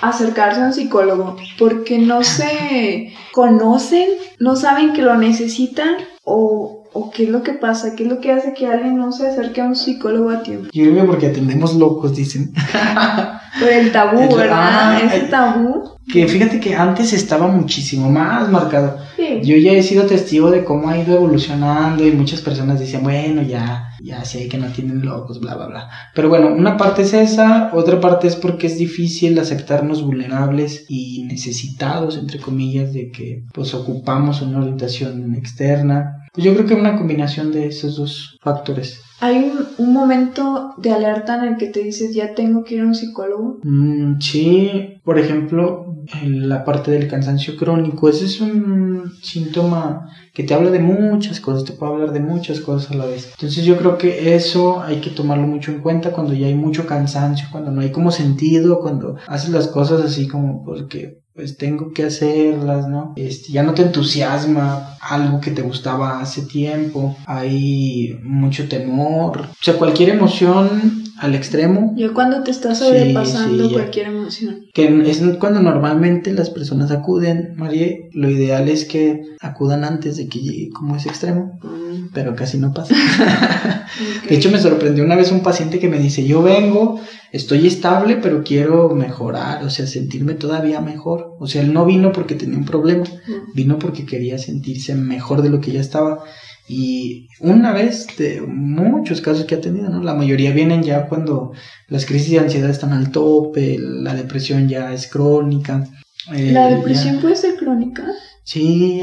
acercarse 0.00 0.60
a 0.60 0.66
un 0.66 0.72
psicólogo? 0.72 1.36
Porque 1.58 1.98
no 1.98 2.22
se 2.22 3.12
conocen, 3.32 4.10
no 4.38 4.54
saben 4.54 4.92
que 4.92 5.02
lo 5.02 5.16
necesitan 5.16 5.96
o 6.22 6.77
¿O 6.92 7.10
qué 7.10 7.24
es 7.24 7.28
lo 7.28 7.42
que 7.42 7.52
pasa? 7.52 7.94
¿Qué 7.94 8.04
es 8.04 8.08
lo 8.08 8.20
que 8.20 8.32
hace 8.32 8.54
que 8.54 8.66
alguien 8.66 8.96
no 8.96 9.12
se 9.12 9.28
acerque 9.28 9.60
a 9.60 9.64
un 9.64 9.76
psicólogo 9.76 10.30
a 10.30 10.42
tiempo? 10.42 10.68
Yo 10.72 10.84
creo 10.84 10.94
que 10.94 11.04
porque 11.04 11.26
atendemos 11.26 11.74
locos, 11.74 12.16
dicen. 12.16 12.52
Por 13.60 13.68
el 13.68 13.90
tabú, 13.92 14.34
¿verdad? 14.36 14.58
Ah, 14.60 15.00
Ese 15.02 15.26
tabú. 15.26 15.98
Que 16.10 16.26
fíjate 16.26 16.58
que 16.60 16.74
antes 16.74 17.12
estaba 17.12 17.48
muchísimo 17.48 18.10
más 18.10 18.48
marcado. 18.48 18.98
Yo 19.42 19.56
ya 19.56 19.72
he 19.72 19.82
sido 19.82 20.06
testigo 20.06 20.50
de 20.50 20.64
cómo 20.64 20.88
ha 20.88 20.96
ido 20.96 21.16
evolucionando 21.16 22.06
y 22.06 22.12
muchas 22.12 22.40
personas 22.40 22.80
dicen, 22.80 23.02
bueno, 23.02 23.42
ya, 23.42 23.90
ya 24.00 24.24
sé 24.24 24.48
que 24.48 24.56
no 24.56 24.68
tienen 24.68 25.04
locos, 25.04 25.40
bla, 25.40 25.54
bla, 25.56 25.66
bla. 25.66 25.90
Pero 26.14 26.30
bueno, 26.30 26.48
una 26.48 26.78
parte 26.78 27.02
es 27.02 27.12
esa, 27.12 27.70
otra 27.74 28.00
parte 28.00 28.26
es 28.26 28.36
porque 28.36 28.68
es 28.68 28.78
difícil 28.78 29.38
aceptarnos 29.38 30.02
vulnerables 30.02 30.86
y 30.88 31.24
necesitados, 31.24 32.16
entre 32.16 32.38
comillas, 32.40 32.94
de 32.94 33.10
que 33.10 33.44
pues 33.52 33.74
ocupamos 33.74 34.40
una 34.40 34.60
orientación 34.60 35.34
externa 35.34 36.17
yo 36.36 36.54
creo 36.54 36.66
que 36.66 36.74
una 36.74 36.96
combinación 36.96 37.52
de 37.52 37.66
esos 37.66 37.96
dos 37.96 38.38
factores. 38.42 39.00
¿Hay 39.20 39.52
un, 39.78 39.92
momento 39.92 40.74
de 40.78 40.92
alerta 40.92 41.36
en 41.36 41.52
el 41.52 41.56
que 41.56 41.66
te 41.66 41.80
dices 41.82 42.14
ya 42.14 42.34
tengo 42.34 42.62
que 42.62 42.76
ir 42.76 42.82
a 42.82 42.86
un 42.86 42.94
psicólogo? 42.94 43.58
Mm, 43.64 44.20
sí, 44.20 45.00
por 45.02 45.18
ejemplo, 45.18 45.96
en 46.22 46.48
la 46.48 46.64
parte 46.64 46.92
del 46.92 47.08
cansancio 47.08 47.56
crónico, 47.56 48.08
ese 48.08 48.26
es 48.26 48.40
un 48.40 49.12
síntoma 49.20 50.08
que 50.32 50.44
te 50.44 50.54
habla 50.54 50.70
de 50.70 50.78
muchas 50.78 51.40
cosas, 51.40 51.64
te 51.64 51.72
puede 51.72 51.92
hablar 51.92 52.12
de 52.12 52.20
muchas 52.20 52.60
cosas 52.60 52.92
a 52.92 52.94
la 52.96 53.06
vez. 53.06 53.30
Entonces 53.32 53.64
yo 53.64 53.76
creo 53.76 53.98
que 53.98 54.36
eso 54.36 54.80
hay 54.82 55.00
que 55.00 55.10
tomarlo 55.10 55.48
mucho 55.48 55.72
en 55.72 55.80
cuenta 55.80 56.12
cuando 56.12 56.32
ya 56.34 56.46
hay 56.46 56.54
mucho 56.54 56.86
cansancio, 56.86 57.48
cuando 57.50 57.72
no 57.72 57.80
hay 57.80 57.90
como 57.90 58.12
sentido, 58.12 58.78
cuando 58.78 59.16
haces 59.26 59.50
las 59.50 59.66
cosas 59.66 60.00
así 60.02 60.28
como 60.28 60.64
porque 60.64 61.18
pues 61.38 61.56
tengo 61.56 61.92
que 61.92 62.02
hacerlas, 62.02 62.88
¿no? 62.88 63.12
Este, 63.14 63.52
ya 63.52 63.62
no 63.62 63.72
te 63.72 63.82
entusiasma 63.82 64.96
algo 65.00 65.40
que 65.40 65.52
te 65.52 65.62
gustaba 65.62 66.18
hace 66.18 66.42
tiempo, 66.42 67.16
hay 67.26 68.18
mucho 68.24 68.68
temor, 68.68 69.42
o 69.42 69.62
sea, 69.62 69.74
cualquier 69.74 70.08
emoción 70.08 70.97
al 71.18 71.34
extremo. 71.34 71.94
Yo 71.96 72.14
cuando 72.14 72.42
te 72.42 72.50
estás 72.50 72.78
sobrepasando 72.78 73.70
cualquier 73.70 74.06
emoción. 74.06 74.66
Que 74.72 75.02
es 75.10 75.20
cuando 75.38 75.60
normalmente 75.60 76.32
las 76.32 76.50
personas 76.50 76.90
acuden, 76.90 77.54
María, 77.56 77.88
lo 78.12 78.30
ideal 78.30 78.68
es 78.68 78.84
que 78.84 79.22
acudan 79.40 79.84
antes 79.84 80.16
de 80.16 80.28
que 80.28 80.38
llegue 80.38 80.70
como 80.70 80.96
ese 80.96 81.08
extremo, 81.08 81.58
mm. 81.62 82.10
pero 82.14 82.36
casi 82.36 82.58
no 82.58 82.72
pasa. 82.72 82.94
De 84.28 84.36
hecho, 84.36 84.50
me 84.50 84.60
sorprendió 84.60 85.04
una 85.04 85.16
vez 85.16 85.32
un 85.32 85.42
paciente 85.42 85.80
que 85.80 85.88
me 85.88 85.98
dice, 85.98 86.24
yo 86.24 86.42
vengo, 86.42 87.00
estoy 87.32 87.66
estable, 87.66 88.18
pero 88.22 88.44
quiero 88.44 88.90
mejorar, 88.90 89.64
o 89.64 89.70
sea, 89.70 89.86
sentirme 89.86 90.34
todavía 90.34 90.80
mejor. 90.80 91.36
O 91.40 91.48
sea, 91.48 91.62
él 91.62 91.72
no 91.72 91.84
vino 91.84 92.12
porque 92.12 92.36
tenía 92.36 92.58
un 92.58 92.64
problema, 92.64 93.04
mm. 93.04 93.54
vino 93.54 93.78
porque 93.78 94.06
quería 94.06 94.38
sentirse 94.38 94.94
mejor 94.94 95.42
de 95.42 95.50
lo 95.50 95.60
que 95.60 95.72
ya 95.72 95.80
estaba. 95.80 96.22
Y 96.68 97.28
una 97.40 97.72
vez 97.72 98.06
de 98.18 98.42
muchos 98.42 99.20
casos 99.20 99.44
que 99.46 99.54
ha 99.54 99.60
tenido, 99.60 99.88
¿no? 99.88 100.02
La 100.02 100.14
mayoría 100.14 100.52
vienen 100.52 100.82
ya 100.82 101.06
cuando 101.08 101.52
las 101.88 102.04
crisis 102.04 102.32
de 102.32 102.40
ansiedad 102.40 102.68
están 102.68 102.92
al 102.92 103.10
tope, 103.10 103.78
la 103.78 104.14
depresión 104.14 104.68
ya 104.68 104.92
es 104.92 105.06
crónica. 105.06 105.86
Eh, 106.34 106.52
¿La 106.52 106.68
depresión 106.68 107.20
puede 107.20 107.36
ser 107.36 107.56
crónica? 107.56 108.04
Sí. 108.44 109.00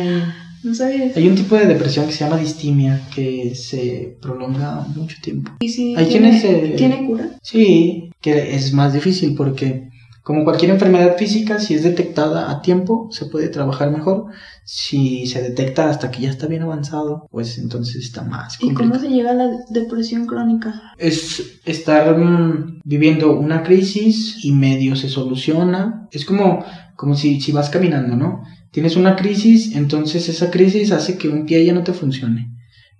No 0.63 0.73
sabía 0.73 1.11
Hay 1.15 1.27
un 1.27 1.35
tipo 1.35 1.55
de 1.55 1.67
depresión 1.67 2.07
que 2.07 2.11
se 2.11 2.23
llama 2.23 2.37
distimia 2.37 2.99
que 3.13 3.53
se 3.53 4.17
prolonga 4.19 4.85
mucho 4.95 5.17
tiempo. 5.21 5.51
¿Y 5.59 5.69
si 5.69 5.95
Hay 5.95 6.07
tiene, 6.07 6.39
quienes, 6.41 6.75
¿Tiene 6.75 7.05
cura? 7.05 7.29
Sí, 7.43 8.11
que 8.19 8.55
es 8.55 8.73
más 8.73 8.93
difícil 8.93 9.35
porque 9.35 9.89
como 10.25 10.43
cualquier 10.43 10.71
enfermedad 10.71 11.17
física, 11.17 11.59
si 11.59 11.75
es 11.75 11.83
detectada 11.83 12.49
a 12.49 12.63
tiempo, 12.63 13.09
se 13.11 13.27
puede 13.27 13.47
trabajar 13.47 13.91
mejor. 13.91 14.25
Si 14.63 15.27
se 15.27 15.39
detecta 15.43 15.87
hasta 15.87 16.09
que 16.09 16.23
ya 16.23 16.31
está 16.31 16.47
bien 16.47 16.63
avanzado, 16.63 17.27
pues 17.29 17.59
entonces 17.59 17.97
está 17.97 18.23
más 18.23 18.57
complicado. 18.57 18.87
¿Y 18.87 18.91
cómo 18.91 18.99
se 18.99 19.15
llega 19.15 19.29
a 19.29 19.35
la 19.35 19.51
depresión 19.69 20.25
crónica? 20.25 20.81
Es 20.97 21.59
estar 21.63 22.17
mm, 22.17 22.81
viviendo 22.83 23.37
una 23.37 23.61
crisis 23.61 24.43
y 24.43 24.51
medio 24.51 24.95
se 24.95 25.09
soluciona. 25.09 26.07
Es 26.09 26.25
como, 26.25 26.65
como 26.95 27.13
si, 27.13 27.39
si 27.39 27.51
vas 27.51 27.69
caminando, 27.69 28.15
¿no? 28.15 28.41
Tienes 28.71 28.95
una 28.95 29.15
crisis, 29.15 29.75
entonces 29.75 30.27
esa 30.27 30.49
crisis 30.49 30.91
hace 30.91 31.19
que 31.19 31.29
un 31.29 31.45
pie 31.45 31.63
ya 31.63 31.73
no 31.73 31.83
te 31.83 31.93
funcione. 31.93 32.54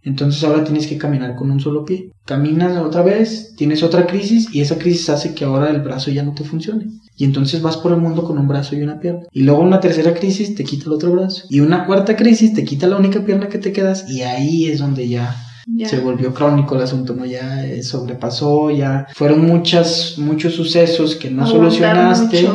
Entonces 0.06 0.44
ahora 0.44 0.64
tienes 0.64 0.88
que 0.88 0.98
caminar 0.98 1.36
con 1.36 1.52
un 1.52 1.60
solo 1.60 1.84
pie. 1.84 2.12
Caminas 2.26 2.78
otra 2.78 3.02
vez, 3.02 3.54
tienes 3.58 3.84
otra 3.84 4.06
crisis 4.06 4.48
y 4.54 4.62
esa 4.62 4.78
crisis 4.78 5.10
hace 5.10 5.34
que 5.34 5.46
ahora 5.46 5.70
el 5.70 5.82
brazo 5.82 6.12
ya 6.12 6.24
no 6.24 6.34
te 6.34 6.44
funcione. 6.44 6.86
Y 7.18 7.24
entonces 7.24 7.62
vas 7.62 7.78
por 7.78 7.92
el 7.92 7.98
mundo 7.98 8.24
con 8.24 8.38
un 8.38 8.48
brazo 8.48 8.76
y 8.76 8.84
una 8.84 9.00
pierna. 9.00 9.22
Y 9.32 9.42
luego 9.42 9.62
una 9.62 9.80
tercera 9.80 10.14
crisis 10.14 10.54
te 10.54 10.64
quita 10.64 10.86
el 10.86 10.94
otro 10.94 11.12
brazo. 11.12 11.44
Y 11.50 11.62
una 11.62 11.86
cuarta 11.86 12.16
crisis 12.16 12.54
te 12.54 12.64
quita 12.64 12.88
la 12.88 12.98
única 12.98 13.26
pierna 13.26 13.50
que 13.50 13.58
te 13.58 13.72
quedas. 13.72 14.10
Y 14.10 14.22
ahí 14.22 14.66
es 14.68 14.80
donde 14.80 15.08
ya, 15.08 15.36
se 15.88 16.00
volvió 16.00 16.34
crónico 16.34 16.76
el 16.76 16.84
asunto, 16.84 17.16
¿no? 17.16 17.26
Ya 17.26 17.66
eh, 17.66 17.82
sobrepasó, 17.82 18.70
ya 18.70 19.08
fueron 19.14 19.46
muchas, 19.48 20.16
muchos 20.18 20.54
sucesos 20.54 21.16
que 21.16 21.32
no 21.32 21.48
solucionaste. 21.48 22.48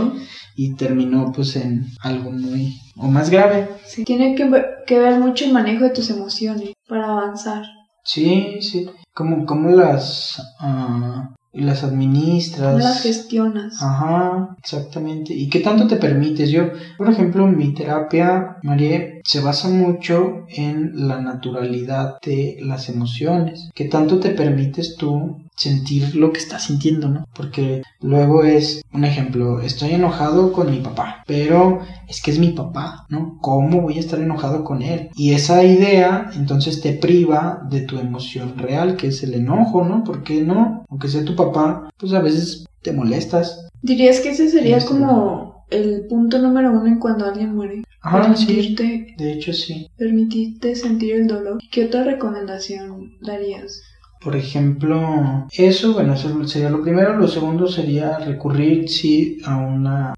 Y 0.57 0.74
terminó 0.74 1.32
pues 1.32 1.57
en 1.57 1.86
algo 2.01 2.30
muy 2.30 2.78
o 2.96 3.07
más 3.07 3.30
grave. 3.30 3.68
Sí, 3.86 4.05
tiene 4.05 4.34
que 4.34 4.48
ver, 4.48 4.66
que 4.86 4.98
ver 4.98 5.18
mucho 5.18 5.44
el 5.44 5.53
manejo 5.53 5.84
de 5.84 5.90
tus 5.90 6.11
emociones 6.11 6.72
para 6.88 7.11
avanzar. 7.11 7.64
Sí, 8.05 8.59
sí. 8.61 8.88
Como, 9.12 9.46
como 9.46 9.70
las 9.70 10.40
uh, 10.61 11.34
las 11.53 11.82
administras. 11.82 12.72
¿Cómo 12.74 12.78
las 12.78 13.03
gestionas? 13.03 13.82
Ajá, 13.82 14.57
exactamente. 14.59 15.34
¿Y 15.34 15.48
qué 15.48 15.61
tanto 15.61 15.86
te 15.86 15.96
permites? 15.96 16.51
Yo, 16.51 16.70
por 16.96 17.11
ejemplo, 17.11 17.46
mi 17.46 17.74
terapia, 17.74 18.59
María, 18.62 19.20
se 19.24 19.40
basa 19.40 19.68
mucho 19.68 20.44
en 20.48 21.09
la 21.09 21.20
naturalidad 21.20 22.18
de 22.22 22.59
las 22.61 22.88
emociones. 22.88 23.70
¿Qué 23.74 23.86
tanto 23.86 24.20
te 24.20 24.30
permites 24.30 24.96
tú 24.96 25.42
sentir 25.61 26.16
lo 26.16 26.32
que 26.32 26.38
estás 26.38 26.64
sintiendo, 26.64 27.08
¿no? 27.11 27.28
Porque 27.34 27.82
luego 28.00 28.44
es, 28.44 28.82
un 28.94 29.04
ejemplo, 29.04 29.61
estoy 29.61 29.90
enojado 29.92 30.52
con 30.52 30.70
mi 30.70 30.78
papá, 30.78 31.22
pero 31.26 31.80
es 32.08 32.22
que 32.22 32.30
es 32.30 32.38
mi 32.38 32.52
papá, 32.52 33.04
¿no? 33.11 33.36
¿Cómo 33.42 33.82
voy 33.82 33.98
a 33.98 34.00
estar 34.00 34.18
enojado 34.20 34.64
con 34.64 34.80
él? 34.80 35.11
Y 35.14 35.34
esa 35.34 35.62
idea 35.62 36.30
entonces 36.34 36.80
te 36.80 36.94
priva 36.94 37.66
de 37.70 37.82
tu 37.82 37.98
emoción 37.98 38.56
real, 38.56 38.96
que 38.96 39.08
es 39.08 39.22
el 39.22 39.34
enojo, 39.34 39.84
¿no? 39.84 40.02
¿Por 40.02 40.22
qué 40.22 40.40
no? 40.40 40.86
Aunque 40.88 41.08
sea 41.08 41.26
tu 41.26 41.36
papá, 41.36 41.90
pues 41.98 42.14
a 42.14 42.20
veces 42.20 42.64
te 42.80 42.92
molestas. 42.92 43.68
¿Dirías 43.82 44.20
que 44.20 44.30
ese 44.30 44.48
sería 44.48 44.82
como 44.86 45.66
el 45.68 46.06
punto 46.06 46.38
número 46.38 46.70
uno 46.70 46.86
en 46.86 46.98
cuando 46.98 47.26
alguien 47.26 47.54
muere? 47.54 47.84
Ah, 48.02 48.34
sí. 48.34 48.74
De 49.18 49.32
hecho, 49.32 49.52
sí. 49.52 49.90
Permitirte 49.98 50.74
sentir 50.74 51.16
el 51.16 51.26
dolor. 51.26 51.58
¿Qué 51.70 51.84
otra 51.84 52.02
recomendación 52.02 53.18
darías? 53.20 53.82
Por 54.23 54.37
ejemplo, 54.37 55.47
eso, 55.51 55.95
bueno, 55.95 56.12
eso 56.12 56.47
sería 56.47 56.68
lo 56.68 56.83
primero. 56.83 57.16
Lo 57.16 57.27
segundo 57.27 57.66
sería 57.66 58.18
recurrir, 58.18 58.89
sí, 58.89 59.39
a 59.47 59.57
una, 59.57 60.14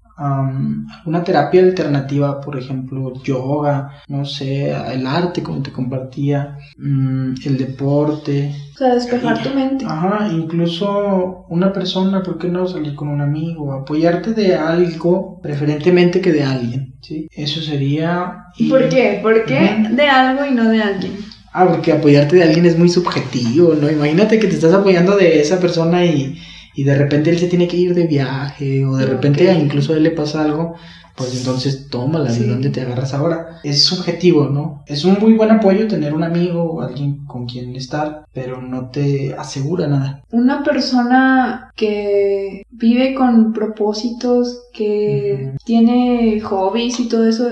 una 1.05 1.23
terapia 1.23 1.61
alternativa, 1.61 2.41
por 2.41 2.57
ejemplo, 2.57 3.13
yoga, 3.23 4.01
no 4.09 4.25
sé, 4.25 4.71
el 4.71 5.07
arte, 5.07 5.41
como 5.41 5.61
te 5.61 5.71
compartía, 5.71 6.57
mm, 6.77 7.33
el 7.45 7.57
deporte. 7.57 8.53
O 8.73 8.77
sea, 8.77 8.95
despejar 8.95 9.41
tu 9.41 9.49
mente. 9.51 9.85
Ajá, 9.87 10.29
incluso 10.31 11.45
una 11.49 11.71
persona, 11.71 12.21
¿por 12.21 12.37
qué 12.37 12.49
no 12.49 12.67
salir 12.67 12.95
con 12.95 13.07
un 13.07 13.21
amigo? 13.21 13.71
Apoyarte 13.71 14.33
de 14.33 14.55
algo, 14.55 15.39
preferentemente 15.41 16.19
que 16.19 16.33
de 16.33 16.43
alguien, 16.43 16.95
¿sí? 17.01 17.27
Eso 17.31 17.61
sería... 17.61 18.47
¿Por 18.69 18.89
qué? 18.89 19.19
¿Por 19.21 19.45
qué 19.45 19.87
de 19.91 20.07
algo 20.09 20.45
y 20.45 20.51
no 20.51 20.69
de 20.69 20.81
alguien? 20.81 21.32
Ah, 21.53 21.67
porque 21.67 21.91
apoyarte 21.91 22.35
de 22.37 22.43
alguien 22.43 22.65
es 22.65 22.77
muy 22.77 22.89
subjetivo, 22.89 23.75
¿no? 23.75 23.89
Imagínate 23.89 24.39
que 24.39 24.47
te 24.47 24.55
estás 24.55 24.73
apoyando 24.73 25.15
de 25.15 25.39
esa 25.39 25.59
persona 25.59 26.03
y, 26.05 26.35
y 26.73 26.83
de 26.83 26.95
repente 26.97 27.29
él 27.29 27.39
se 27.39 27.47
tiene 27.47 27.67
que 27.67 27.77
ir 27.77 27.93
de 27.93 28.07
viaje 28.07 28.83
o 28.85 28.95
de 28.97 29.05
repente 29.05 29.53
incluso 29.53 29.93
a 29.93 29.97
él 29.97 30.03
le 30.03 30.11
pasa 30.11 30.43
algo 30.43 30.75
pues 31.15 31.37
entonces 31.37 31.89
tómala, 31.89 32.31
¿de 32.31 32.47
dónde 32.47 32.69
te 32.69 32.81
agarras 32.81 33.13
ahora? 33.13 33.59
Es 33.63 33.83
subjetivo, 33.83 34.49
¿no? 34.49 34.83
Es 34.87 35.05
un 35.05 35.17
muy 35.19 35.33
buen 35.33 35.51
apoyo 35.51 35.87
tener 35.87 36.13
un 36.13 36.23
amigo 36.23 36.63
o 36.63 36.81
alguien 36.81 37.25
con 37.25 37.45
quien 37.45 37.75
estar, 37.75 38.25
pero 38.33 38.61
no 38.61 38.89
te 38.89 39.35
asegura 39.35 39.87
nada. 39.87 40.23
Una 40.31 40.63
persona 40.63 41.71
que 41.75 42.63
vive 42.71 43.13
con 43.13 43.53
propósitos, 43.53 44.63
que 44.73 45.55
tiene 45.65 46.41
hobbies 46.41 46.99
y 46.99 47.07
todo 47.07 47.27
eso, 47.27 47.47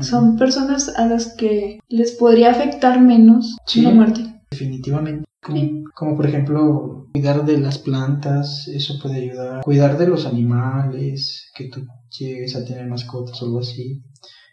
son 0.00 0.36
personas 0.36 0.88
a 0.96 1.06
las 1.06 1.34
que 1.34 1.80
les 1.88 2.12
podría 2.12 2.50
afectar 2.50 3.00
menos 3.00 3.56
la 3.74 3.90
muerte. 3.90 4.22
Definitivamente. 4.50 5.24
Como, 5.42 6.16
por 6.16 6.26
ejemplo 6.26 7.08
cuidar 7.12 7.44
de 7.44 7.58
las 7.58 7.78
plantas, 7.78 8.68
eso 8.68 8.94
puede 9.02 9.16
ayudar. 9.16 9.62
Cuidar 9.62 9.98
de 9.98 10.06
los 10.06 10.24
animales, 10.24 11.50
que 11.54 11.68
tú 11.68 11.86
llegues 12.10 12.54
a 12.56 12.64
tener 12.64 12.86
mascotas 12.86 13.42
o 13.42 13.46
algo 13.46 13.60
así. 13.60 14.02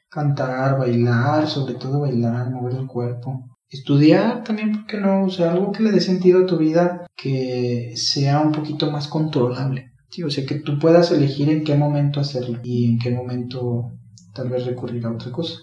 Cantar, 0.10 0.80
bailar, 0.80 1.48
sobre 1.48 1.76
todo 1.76 2.02
bailar, 2.02 2.50
mover 2.52 2.74
el 2.74 2.88
cuerpo. 2.88 3.46
Estudiar 3.70 4.44
también, 4.44 4.72
¿por 4.72 4.88
qué 4.88 4.98
no? 4.98 5.26
O 5.26 5.30
sea, 5.30 5.52
algo 5.52 5.72
que 5.72 5.84
le 5.84 5.92
dé 5.92 6.02
sentido 6.02 6.44
a 6.44 6.46
tu 6.48 6.58
vida 6.58 7.06
que 7.16 7.94
sea 7.96 8.42
un 8.42 8.52
poquito 8.52 8.90
más 8.90 9.08
controlable. 9.08 9.92
Sí, 10.10 10.24
o 10.24 10.32
sea, 10.32 10.44
que 10.46 10.56
tú 10.56 10.80
puedas 10.80 11.12
elegir 11.12 11.50
en 11.50 11.64
qué 11.64 11.76
momento 11.76 12.20
hacerlo 12.20 12.60
y 12.64 12.92
en 12.92 12.98
qué 12.98 13.12
momento 13.12 13.92
tal 14.34 14.50
vez 14.50 14.66
recurrir 14.66 15.06
a 15.06 15.12
otra 15.12 15.32
cosa. 15.32 15.60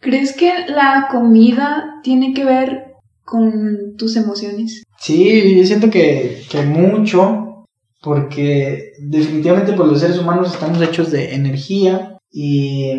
¿Crees 0.00 0.36
que 0.36 0.52
la 0.68 1.08
comida 1.10 2.00
tiene 2.02 2.34
que 2.34 2.44
ver 2.44 2.87
con 3.28 3.96
tus 3.96 4.16
emociones? 4.16 4.82
Sí, 4.98 5.56
yo 5.56 5.66
siento 5.66 5.90
que, 5.90 6.42
que 6.50 6.62
mucho, 6.62 7.66
porque 8.02 8.92
definitivamente 9.00 9.72
pues, 9.74 9.88
los 9.88 10.00
seres 10.00 10.18
humanos 10.18 10.52
estamos 10.52 10.80
hechos 10.80 11.10
de 11.10 11.34
energía 11.34 12.18
y 12.30 12.92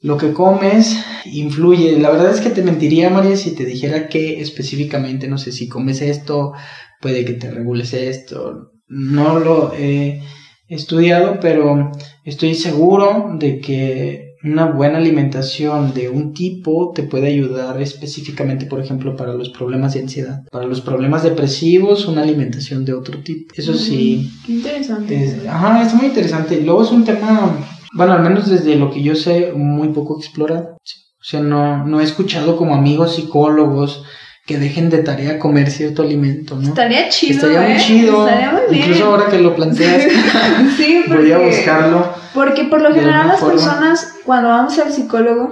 lo 0.00 0.16
que 0.16 0.32
comes 0.32 0.96
influye. 1.26 1.98
La 1.98 2.10
verdad 2.10 2.32
es 2.32 2.40
que 2.40 2.50
te 2.50 2.62
mentiría, 2.62 3.10
María, 3.10 3.36
si 3.36 3.54
te 3.54 3.64
dijera 3.64 4.08
que 4.08 4.40
específicamente, 4.40 5.28
no 5.28 5.36
sé, 5.36 5.52
si 5.52 5.68
comes 5.68 6.00
esto, 6.00 6.52
puede 7.00 7.24
que 7.24 7.34
te 7.34 7.50
regules 7.50 7.92
esto. 7.92 8.70
No 8.88 9.38
lo 9.38 9.74
he 9.74 10.22
estudiado, 10.68 11.38
pero 11.40 11.92
estoy 12.24 12.54
seguro 12.54 13.36
de 13.38 13.60
que 13.60 14.29
una 14.42 14.66
buena 14.66 14.98
alimentación 14.98 15.92
de 15.92 16.08
un 16.08 16.32
tipo 16.32 16.92
te 16.94 17.02
puede 17.02 17.28
ayudar 17.28 17.80
específicamente, 17.80 18.66
por 18.66 18.80
ejemplo, 18.80 19.16
para 19.16 19.34
los 19.34 19.50
problemas 19.50 19.94
de 19.94 20.00
ansiedad. 20.00 20.42
Para 20.50 20.66
los 20.66 20.80
problemas 20.80 21.22
depresivos, 21.22 22.06
una 22.06 22.22
alimentación 22.22 22.84
de 22.84 22.94
otro 22.94 23.18
tipo. 23.22 23.52
Eso 23.56 23.74
sí. 23.74 24.30
Qué 24.46 24.52
interesante. 24.52 25.42
ajá, 25.48 25.82
es 25.82 25.94
muy 25.94 26.06
interesante. 26.06 26.60
Luego 26.60 26.82
es 26.84 26.90
un 26.90 27.04
tema 27.04 27.58
bueno, 27.92 28.12
al 28.12 28.22
menos 28.22 28.48
desde 28.48 28.76
lo 28.76 28.90
que 28.90 29.02
yo 29.02 29.14
sé, 29.14 29.52
muy 29.52 29.88
poco 29.88 30.18
explorado. 30.18 30.76
O 30.76 31.24
sea, 31.24 31.40
no, 31.40 31.84
no 31.84 32.00
he 32.00 32.04
escuchado 32.04 32.56
como 32.56 32.74
amigos 32.74 33.16
psicólogos 33.16 34.04
que 34.50 34.58
dejen 34.58 34.90
de 34.90 34.98
tarea 35.04 35.38
comer 35.38 35.70
cierto 35.70 36.02
alimento, 36.02 36.56
¿no? 36.56 36.70
Estaría 36.70 37.08
chido. 37.08 37.34
Estaría 37.46 37.60
muy 37.60 37.72
¿eh? 37.72 37.76
chido. 37.78 38.26
Estaría 38.26 38.50
muy 38.50 38.62
bien. 38.68 38.82
Incluso 38.82 39.06
ahora 39.06 39.26
que 39.30 39.38
lo 39.38 39.54
planteas, 39.54 40.02
sí, 40.76 41.04
porque, 41.08 41.22
voy 41.22 41.32
a 41.32 41.38
buscarlo. 41.38 42.12
Porque 42.34 42.64
por 42.64 42.82
lo 42.82 42.92
general 42.92 43.28
las 43.28 43.40
personas, 43.40 44.14
cuando 44.24 44.48
vamos 44.48 44.76
al 44.80 44.92
psicólogo, 44.92 45.50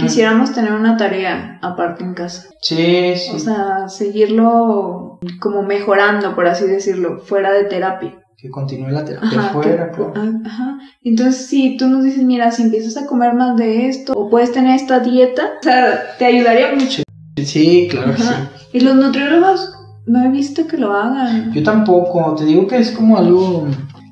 quisiéramos 0.00 0.52
tener 0.52 0.72
una 0.72 0.96
tarea 0.96 1.60
aparte 1.62 2.02
en 2.02 2.14
casa. 2.14 2.48
Sí, 2.60 3.14
sí. 3.14 3.30
O 3.32 3.38
sea, 3.38 3.88
seguirlo 3.88 5.20
como 5.38 5.62
mejorando, 5.62 6.34
por 6.34 6.48
así 6.48 6.66
decirlo, 6.66 7.20
fuera 7.20 7.52
de 7.52 7.62
terapia 7.64 8.18
que 8.36 8.50
continúe 8.50 8.88
la 8.88 9.04
terapia 9.04 9.40
fuera. 9.52 9.92
Ah, 10.16 10.32
ajá. 10.44 10.78
Entonces, 11.04 11.46
si 11.46 11.76
tú 11.76 11.86
nos 11.86 12.02
dices, 12.02 12.24
mira, 12.24 12.50
si 12.50 12.62
empiezas 12.62 12.96
a 12.96 13.06
comer 13.06 13.34
más 13.34 13.56
de 13.56 13.86
esto, 13.86 14.14
o 14.14 14.28
puedes 14.28 14.50
tener 14.50 14.74
esta 14.74 14.98
dieta, 14.98 15.52
o 15.60 15.62
sea, 15.62 16.16
te 16.18 16.24
ayudaría 16.24 16.74
mucho. 16.74 17.04
Sí, 17.36 17.88
claro 17.90 18.14
que 18.14 18.22
sí. 18.22 18.34
Y 18.72 18.80
los 18.80 18.94
nutriólogos 18.96 19.74
no 20.06 20.24
he 20.24 20.30
visto 20.30 20.66
que 20.66 20.76
lo 20.76 20.92
hagan. 20.92 21.52
Yo 21.52 21.62
tampoco, 21.62 22.34
te 22.34 22.44
digo 22.44 22.66
que 22.66 22.78
es 22.78 22.90
como 22.90 23.16
algo 23.16 23.66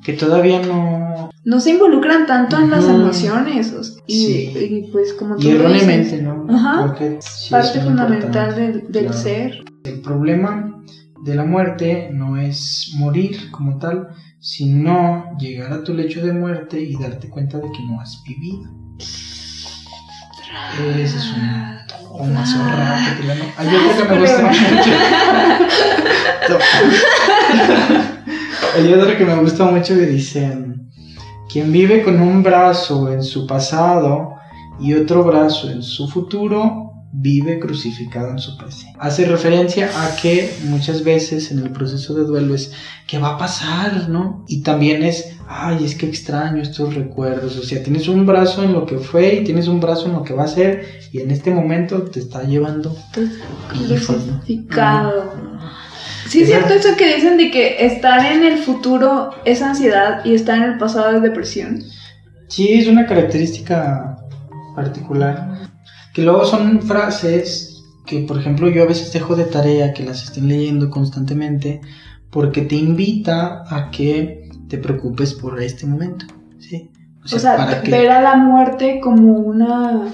que 0.04 0.12
todavía 0.12 0.60
no... 0.62 1.30
No 1.44 1.58
se 1.58 1.70
involucran 1.70 2.26
tanto 2.26 2.58
en 2.58 2.70
las 2.70 2.86
emociones. 2.86 3.72
y, 4.06 4.26
sí. 4.26 4.52
y, 4.58 4.92
pues 4.92 5.14
como 5.14 5.36
tú 5.36 5.48
Y 5.48 5.52
erróneamente, 5.52 6.20
¿no? 6.20 6.46
Ajá. 6.50 6.86
Porque 6.86 7.18
Parte 7.50 7.80
fundamental 7.80 8.54
del, 8.54 8.92
del 8.92 9.12
ser. 9.14 9.64
El 9.84 10.00
problema 10.00 10.82
de 11.24 11.34
la 11.34 11.44
muerte 11.44 12.10
no 12.12 12.36
es 12.36 12.92
morir 12.98 13.50
como 13.50 13.78
tal, 13.78 14.08
sino 14.38 15.36
llegar 15.38 15.72
a 15.72 15.84
tu 15.84 15.94
lecho 15.94 16.24
de 16.24 16.32
muerte 16.32 16.80
y 16.80 16.94
darte 16.96 17.28
cuenta 17.28 17.58
de 17.58 17.70
que 17.70 17.82
no 17.86 18.00
has 18.00 18.22
vivido. 18.26 18.70
Ese 20.98 21.16
es 21.16 21.32
un, 21.32 21.78
un 22.10 22.34
que 22.34 22.42
te 23.22 23.32
Hay 23.56 23.68
otro 23.76 24.06
que 24.06 24.14
me 24.14 24.20
gusta 24.20 24.42
mucho. 24.42 24.60
Hay 28.76 28.92
otro 28.92 29.16
que 29.16 29.24
me 29.24 29.36
gusta 29.36 29.64
mucho 29.66 29.94
que 29.94 30.06
dice: 30.06 30.58
Quien 31.50 31.72
vive 31.72 32.02
con 32.02 32.20
un 32.20 32.42
brazo 32.42 33.10
en 33.12 33.22
su 33.22 33.46
pasado 33.46 34.34
y 34.80 34.92
otro 34.94 35.22
brazo 35.24 35.70
en 35.70 35.82
su 35.82 36.08
futuro 36.08 36.89
vive 37.12 37.58
crucificado 37.58 38.30
en 38.30 38.38
su 38.38 38.56
presente. 38.56 38.96
Hace 39.00 39.24
referencia 39.24 39.90
a 39.94 40.16
que 40.16 40.52
muchas 40.64 41.02
veces 41.02 41.50
en 41.50 41.58
el 41.58 41.70
proceso 41.70 42.14
de 42.14 42.22
duelo 42.22 42.54
es 42.54 42.72
¿qué 43.06 43.18
va 43.18 43.34
a 43.34 43.38
pasar? 43.38 44.08
¿no? 44.08 44.44
Y 44.46 44.62
también 44.62 45.02
es, 45.02 45.36
ay, 45.48 45.84
es 45.84 45.96
que 45.96 46.06
extraño 46.06 46.62
estos 46.62 46.94
recuerdos. 46.94 47.56
O 47.56 47.62
sea, 47.62 47.82
tienes 47.82 48.06
un 48.06 48.26
brazo 48.26 48.62
en 48.62 48.72
lo 48.72 48.86
que 48.86 48.98
fue 48.98 49.34
y 49.34 49.44
tienes 49.44 49.66
un 49.66 49.80
brazo 49.80 50.06
en 50.06 50.12
lo 50.12 50.22
que 50.22 50.34
va 50.34 50.44
a 50.44 50.48
ser 50.48 50.86
y 51.12 51.20
en 51.20 51.30
este 51.30 51.50
momento 51.50 52.02
te 52.02 52.20
está 52.20 52.44
llevando 52.44 52.96
crucificado. 53.68 55.34
Sí, 56.28 56.42
es 56.42 56.48
cierto 56.48 56.74
eso 56.74 56.96
que 56.96 57.16
dicen 57.16 57.36
de 57.38 57.50
que 57.50 57.84
estar 57.86 58.24
en 58.24 58.44
el 58.44 58.58
futuro 58.58 59.30
es 59.44 59.62
ansiedad 59.62 60.24
y 60.24 60.34
estar 60.34 60.58
en 60.58 60.64
el 60.64 60.78
pasado 60.78 61.16
es 61.16 61.22
depresión. 61.22 61.82
Sí, 62.46 62.68
es 62.74 62.86
una 62.86 63.06
característica 63.06 64.16
particular. 64.76 65.69
Que 66.14 66.22
luego 66.22 66.44
son 66.44 66.82
frases 66.82 67.84
que, 68.06 68.20
por 68.20 68.38
ejemplo, 68.38 68.68
yo 68.68 68.82
a 68.82 68.86
veces 68.86 69.12
dejo 69.12 69.36
de 69.36 69.44
tarea 69.44 69.92
que 69.92 70.04
las 70.04 70.24
estén 70.24 70.48
leyendo 70.48 70.90
constantemente 70.90 71.80
porque 72.30 72.62
te 72.62 72.76
invita 72.76 73.64
a 73.68 73.90
que 73.90 74.48
te 74.68 74.78
preocupes 74.78 75.34
por 75.34 75.60
este 75.60 75.86
momento. 75.86 76.26
¿sí? 76.58 76.90
O 77.24 77.28
sea, 77.28 77.82
ver 77.82 78.10
a 78.10 78.22
la 78.22 78.36
muerte 78.36 79.00
como 79.02 79.34
una, 79.34 80.08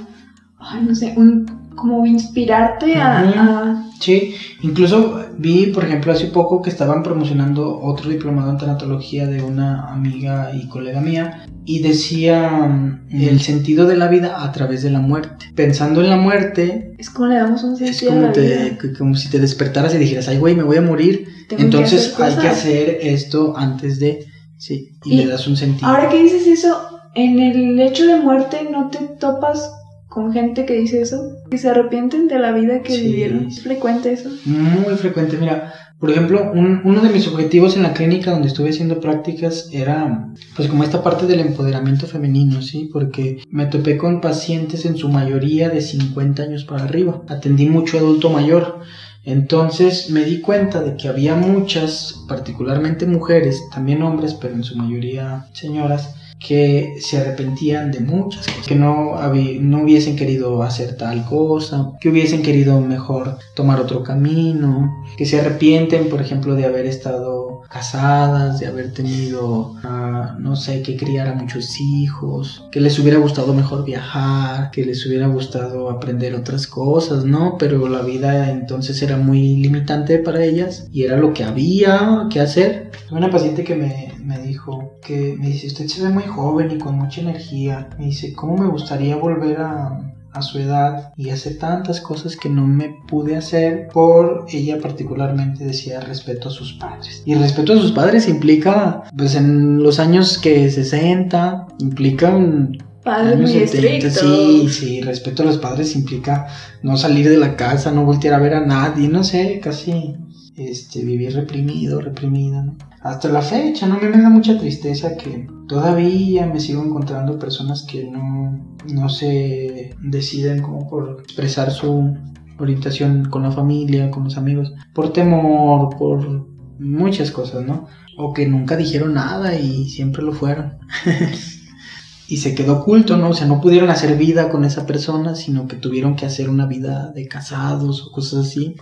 ay, 0.59 0.82
no 0.82 0.94
sé, 0.94 1.14
un, 1.16 1.47
como 1.76 2.05
inspirarte 2.07 2.97
a, 2.97 3.86
Sí, 4.01 4.34
incluso 4.62 5.20
vi, 5.38 5.66
por 5.68 5.84
ejemplo, 5.84 6.12
hace 6.12 6.26
poco 6.26 6.61
que 6.62 6.70
estaban 6.70 7.03
promocionando 7.03 7.80
otro 7.80 8.11
diplomado 8.11 8.51
en 8.51 8.59
tanatología 8.59 9.26
de 9.26 9.42
una 9.42 9.92
amiga 9.92 10.53
y 10.55 10.68
colega 10.68 11.01
mía 11.01 11.47
y 11.64 11.80
decía 11.80 12.49
mm, 12.51 13.09
el 13.11 13.40
sentido 13.40 13.86
de 13.86 13.97
la 13.97 14.09
vida 14.09 14.44
a 14.44 14.53
través 14.53 14.82
de 14.82 14.90
la 14.90 15.01
muerte. 15.01 15.47
Pensando 15.55 16.03
en 16.03 16.11
la 16.11 16.16
muerte... 16.16 16.94
Es 16.99 17.11
como 17.11 17.28
le 17.28 17.36
damos 17.36 17.62
un 17.64 17.76
sentido 17.76 18.12
Es 18.12 18.14
como, 18.14 18.32
te, 18.32 18.78
como 18.97 19.14
si 19.16 19.28
te 19.30 19.38
despertaras 19.38 19.94
y 19.94 19.99
dijeras, 19.99 20.28
ay 20.28 20.38
güey, 20.38 20.55
me 20.55 20.62
voy 20.62 20.76
a 20.76 20.82
morir. 20.82 21.28
Entonces 21.51 22.18
hay 22.20 22.34
que 22.36 22.49
hacer 22.49 22.99
esto 23.03 23.57
antes 23.57 23.99
de... 23.99 24.26
Sí, 24.59 24.97
y, 25.05 25.14
y 25.14 25.16
le 25.18 25.26
das 25.26 25.47
un 25.47 25.57
sentido. 25.57 25.86
Ahora 25.86 26.09
que 26.09 26.22
dices 26.22 26.47
eso, 26.47 26.78
en 27.14 27.38
el 27.40 27.78
hecho 27.80 28.07
de 28.07 28.16
muerte 28.16 28.68
no 28.70 28.88
te 28.88 28.99
topas 29.18 29.70
con 30.16 30.32
gente 30.32 30.64
que 30.64 30.72
dice 30.72 31.02
eso, 31.02 31.42
que 31.50 31.58
se 31.58 31.68
arrepienten 31.68 32.26
de 32.26 32.38
la 32.38 32.50
vida 32.52 32.80
que 32.80 32.96
vivieron. 32.96 33.48
¿Es 33.48 33.60
frecuente 33.60 34.14
eso? 34.14 34.30
Muy 34.46 34.94
frecuente, 34.94 35.36
mira. 35.36 35.74
Por 36.00 36.10
ejemplo, 36.10 36.52
uno 36.54 37.02
de 37.02 37.10
mis 37.10 37.28
objetivos 37.28 37.76
en 37.76 37.82
la 37.82 37.92
clínica 37.92 38.30
donde 38.30 38.48
estuve 38.48 38.70
haciendo 38.70 38.98
prácticas 38.98 39.68
era, 39.72 40.32
pues 40.56 40.68
como 40.68 40.84
esta 40.84 41.02
parte 41.02 41.26
del 41.26 41.40
empoderamiento 41.40 42.06
femenino, 42.06 42.62
¿sí? 42.62 42.88
Porque 42.90 43.42
me 43.50 43.66
topé 43.66 43.98
con 43.98 44.22
pacientes 44.22 44.86
en 44.86 44.96
su 44.96 45.10
mayoría 45.10 45.68
de 45.68 45.82
50 45.82 46.44
años 46.44 46.64
para 46.64 46.84
arriba. 46.84 47.22
Atendí 47.28 47.66
mucho 47.66 47.98
adulto 47.98 48.30
mayor. 48.30 48.80
Entonces 49.22 50.08
me 50.08 50.24
di 50.24 50.40
cuenta 50.40 50.80
de 50.82 50.96
que 50.96 51.08
había 51.08 51.34
muchas, 51.34 52.24
particularmente 52.26 53.04
mujeres, 53.04 53.60
también 53.70 54.00
hombres, 54.00 54.32
pero 54.32 54.54
en 54.54 54.64
su 54.64 54.78
mayoría 54.78 55.44
señoras, 55.52 56.14
que 56.39 56.97
se 57.01 57.18
arrepentían 57.18 57.91
de 57.91 58.01
muchas 58.01 58.47
cosas, 58.47 58.66
que 58.66 58.74
no, 58.74 59.16
no 59.61 59.82
hubiesen 59.82 60.16
querido 60.16 60.62
hacer 60.62 60.97
tal 60.97 61.24
cosa, 61.26 61.93
que 62.01 62.09
hubiesen 62.09 62.43
querido 62.43 62.80
mejor 62.80 63.39
tomar 63.55 63.80
otro 63.80 64.03
camino, 64.03 65.05
que 65.16 65.26
se 65.26 65.41
arrepienten, 65.41 66.09
por 66.09 66.20
ejemplo, 66.20 66.55
de 66.55 66.66
haber 66.66 66.87
estado 66.87 67.45
casadas, 67.68 68.60
de 68.60 68.66
haber 68.66 68.92
tenido, 68.92 69.74
ah, 69.84 70.36
no 70.38 70.56
sé, 70.56 70.82
que 70.82 70.96
criar 70.96 71.28
a 71.28 71.34
muchos 71.34 71.80
hijos, 71.80 72.64
que 72.70 72.80
les 72.80 72.98
hubiera 72.98 73.18
gustado 73.18 73.54
mejor 73.54 73.84
viajar, 73.84 74.70
que 74.70 74.84
les 74.84 75.04
hubiera 75.06 75.26
gustado 75.26 75.90
aprender 75.90 76.34
otras 76.34 76.66
cosas, 76.66 77.24
¿no? 77.24 77.56
Pero 77.58 77.88
la 77.88 78.02
vida 78.02 78.50
entonces 78.50 79.00
era 79.02 79.16
muy 79.16 79.56
limitante 79.56 80.18
para 80.18 80.44
ellas 80.44 80.88
y 80.92 81.04
era 81.04 81.16
lo 81.16 81.32
que 81.32 81.44
había 81.44 82.26
que 82.30 82.40
hacer. 82.40 82.90
Una 83.10 83.30
paciente 83.30 83.64
que 83.64 83.74
me, 83.74 84.12
me 84.24 84.38
dijo 84.38 84.98
que 85.02 85.36
me 85.38 85.48
dice, 85.48 85.68
usted 85.68 85.86
se 85.86 86.02
ve 86.02 86.08
muy 86.08 86.24
joven 86.24 86.70
y 86.70 86.78
con 86.78 86.96
mucha 86.96 87.20
energía. 87.20 87.88
Me 87.98 88.06
dice, 88.06 88.32
¿cómo 88.34 88.56
me 88.56 88.68
gustaría 88.68 89.16
volver 89.16 89.60
a, 89.60 90.15
a 90.37 90.43
su 90.43 90.59
edad 90.59 91.12
y 91.16 91.30
hacer 91.30 91.59
tantas 91.59 92.01
cosas 92.01 92.37
que 92.37 92.49
no 92.49 92.66
me 92.66 92.97
pude 93.09 93.37
hacer 93.37 93.89
por 93.93 94.47
ella 94.49 94.78
particularmente 94.80 95.64
decía 95.64 96.01
respeto 96.01 96.49
a 96.49 96.53
sus 96.53 96.74
padres 96.74 97.22
y 97.24 97.34
respeto 97.34 97.72
a 97.72 97.78
sus 97.78 97.93
padres 97.93 98.28
implica 98.28 99.05
pues 99.16 99.34
en 99.34 99.82
los 99.82 99.99
años 99.99 100.39
que 100.39 100.70
60 100.70 101.66
implica 101.80 102.34
un 102.34 102.78
Padres 103.07 103.39
muy 103.39 103.68
Sí, 103.68 104.68
sí, 104.68 105.01
respeto 105.01 105.45
a 105.45 105.47
los 105.47 105.59
padres 105.59 105.95
implica 105.95 106.49
no 106.82 106.97
salir 106.97 107.28
de 107.28 107.37
la 107.37 107.55
casa, 107.55 107.93
no 107.93 108.05
voltear 108.05 108.34
a 108.34 108.41
ver 108.41 108.55
a 108.55 108.66
nadie, 108.66 109.09
no 109.09 109.22
sé, 109.22 109.61
casi 109.62 110.16
este, 110.57 111.05
vivir 111.05 111.32
reprimido, 111.34 112.01
reprimida, 112.01 112.62
¿no? 112.64 112.76
Hasta 113.03 113.28
la 113.28 113.43
fecha, 113.43 113.87
¿no? 113.87 113.95
A 113.95 113.99
mí 113.99 114.09
me 114.09 114.20
da 114.20 114.28
mucha 114.28 114.59
tristeza 114.59 115.16
que 115.16 115.47
todavía 115.66 116.46
me 116.46 116.60
sigo 116.60 116.82
encontrando 116.82 117.38
personas 117.38 117.82
que 117.82 118.04
no, 118.04 118.76
no 118.92 119.08
se 119.08 119.94
deciden 120.00 120.62
como 120.62 120.88
por 120.88 121.20
expresar 121.20 121.70
su 121.70 122.16
orientación 122.58 123.28
con 123.30 123.42
la 123.42 123.50
familia, 123.50 124.10
con 124.10 124.24
los 124.24 124.36
amigos, 124.36 124.72
por 124.94 125.12
temor, 125.12 125.96
por 125.96 126.46
muchas 126.78 127.30
cosas, 127.30 127.64
¿no? 127.64 127.86
O 128.16 128.32
que 128.32 128.46
nunca 128.46 128.76
dijeron 128.76 129.14
nada 129.14 129.58
y 129.58 129.88
siempre 129.88 130.22
lo 130.22 130.32
fueron. 130.32 130.78
y 132.28 132.38
se 132.38 132.54
quedó 132.54 132.78
oculto, 132.78 133.16
¿no? 133.16 133.30
O 133.30 133.34
sea, 133.34 133.46
no 133.46 133.60
pudieron 133.60 133.90
hacer 133.90 134.16
vida 134.16 134.48
con 134.48 134.64
esa 134.64 134.86
persona, 134.86 135.34
sino 135.34 135.66
que 135.68 135.76
tuvieron 135.76 136.16
que 136.16 136.26
hacer 136.26 136.48
una 136.48 136.66
vida 136.66 137.12
de 137.12 137.28
casados 137.28 138.06
o 138.06 138.12
cosas 138.12 138.46
así. 138.46 138.76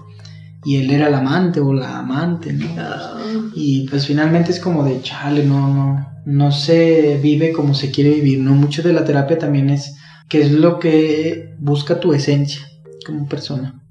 Y 0.64 0.76
él 0.76 0.90
era 0.90 1.08
el 1.08 1.14
amante 1.14 1.60
o 1.60 1.72
la 1.72 1.98
amante, 1.98 2.52
¿no? 2.52 2.66
Ah. 2.78 3.20
Y 3.54 3.86
pues 3.88 4.06
finalmente 4.06 4.50
es 4.50 4.60
como 4.60 4.84
de 4.84 5.00
chale, 5.02 5.44
no, 5.44 5.72
no, 5.72 6.14
no 6.24 6.52
se 6.52 7.18
vive 7.22 7.52
como 7.52 7.74
se 7.74 7.90
quiere 7.90 8.10
vivir, 8.10 8.40
¿no? 8.40 8.54
Mucho 8.54 8.82
de 8.82 8.92
la 8.92 9.04
terapia 9.04 9.38
también 9.38 9.70
es 9.70 9.96
qué 10.28 10.40
es 10.40 10.52
lo 10.52 10.78
que 10.78 11.54
busca 11.58 12.00
tu 12.00 12.12
esencia 12.12 12.62
como 13.06 13.28
persona, 13.28 13.82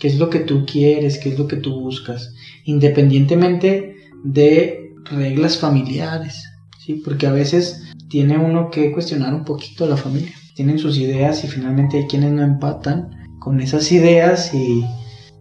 qué 0.00 0.08
es 0.08 0.18
lo 0.18 0.28
que 0.30 0.40
tú 0.40 0.66
quieres, 0.66 1.18
qué 1.18 1.30
es 1.30 1.38
lo 1.38 1.46
que 1.46 1.56
tú 1.56 1.80
buscas, 1.80 2.32
independientemente 2.64 3.94
de 4.24 4.92
reglas 5.04 5.58
familiares, 5.58 6.44
¿sí? 6.84 7.00
Porque 7.04 7.26
a 7.26 7.32
veces 7.32 7.82
tiene 8.08 8.38
uno 8.38 8.70
que 8.70 8.92
cuestionar 8.92 9.34
un 9.34 9.44
poquito 9.44 9.84
a 9.84 9.88
la 9.88 9.96
familia, 9.96 10.32
tienen 10.54 10.78
sus 10.78 10.98
ideas 10.98 11.44
y 11.44 11.48
finalmente 11.48 11.98
hay 11.98 12.06
quienes 12.06 12.32
no 12.32 12.42
empatan 12.42 13.10
con 13.38 13.60
esas 13.60 13.92
ideas 13.92 14.52
y 14.54 14.84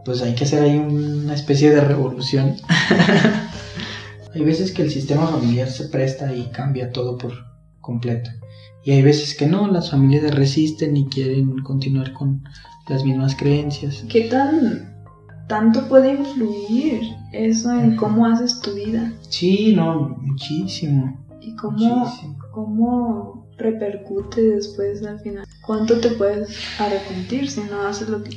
pues 0.05 0.21
hay 0.21 0.35
que 0.35 0.43
hacer 0.43 0.63
ahí 0.63 0.77
una 0.77 1.33
especie 1.33 1.71
de 1.71 1.81
revolución. 1.81 2.55
hay 4.33 4.43
veces 4.43 4.71
que 4.71 4.83
el 4.83 4.91
sistema 4.91 5.27
familiar 5.27 5.67
se 5.67 5.85
presta 5.85 6.33
y 6.33 6.45
cambia 6.51 6.91
todo 6.91 7.17
por 7.17 7.33
completo. 7.81 8.29
Y 8.83 8.91
hay 8.91 9.01
veces 9.01 9.35
que 9.35 9.47
no, 9.47 9.67
las 9.67 9.89
familias 9.89 10.33
resisten 10.35 10.95
y 10.95 11.07
quieren 11.07 11.57
continuar 11.63 12.13
con 12.13 12.43
las 12.87 13.03
mismas 13.03 13.35
creencias. 13.35 14.05
¿Qué 14.07 14.21
tan 14.29 14.93
tanto 15.47 15.87
puede 15.87 16.11
influir 16.11 17.01
eso 17.31 17.71
en 17.71 17.95
cómo 17.95 18.27
haces 18.27 18.61
tu 18.61 18.73
vida? 18.75 19.11
Sí, 19.29 19.73
no, 19.75 20.15
muchísimo. 20.21 21.25
Y 21.41 21.55
cómo, 21.55 21.77
muchísimo. 21.77 22.37
cómo 22.51 23.44
repercute 23.57 24.41
después 24.41 25.03
al 25.05 25.19
final. 25.19 25.45
¿Cuánto 25.65 25.99
te 25.99 26.09
puedes 26.11 26.49
arrepentir 26.79 27.49
si 27.49 27.61
no 27.61 27.81
haces 27.87 28.09
lo 28.09 28.21
que 28.23 28.29
tu 28.31 28.35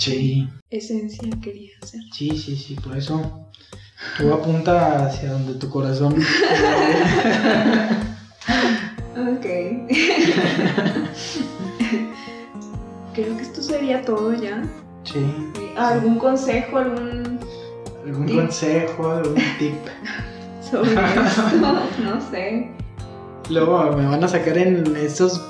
esencia 0.70 1.28
quería 1.42 1.70
hacer? 1.82 2.00
sí, 2.12 2.30
sí, 2.38 2.56
sí, 2.56 2.74
por 2.74 2.96
eso 2.96 3.48
tú 4.16 4.32
apunta 4.32 5.06
hacia 5.06 5.32
donde 5.32 5.54
tu 5.54 5.68
corazón. 5.68 6.14
Ok. 9.16 9.46
Creo 13.14 13.36
que 13.36 13.42
esto 13.42 13.62
sería 13.62 14.04
todo 14.04 14.32
ya. 14.34 14.62
sí. 15.04 15.18
¿Algún 15.76 16.18
consejo, 16.18 16.78
algún 16.78 17.38
¿Algún 18.04 18.26
Tip. 18.26 18.36
consejo, 18.36 19.10
algún 19.10 19.34
tip? 19.58 19.74
sobre 20.70 20.92
esto? 20.92 21.74
No 22.04 22.30
sé. 22.30 22.70
Luego 23.51 23.96
me 23.96 24.07
van 24.07 24.22
a 24.22 24.28
sacar 24.28 24.59
en 24.59 24.94
esos 24.96 25.42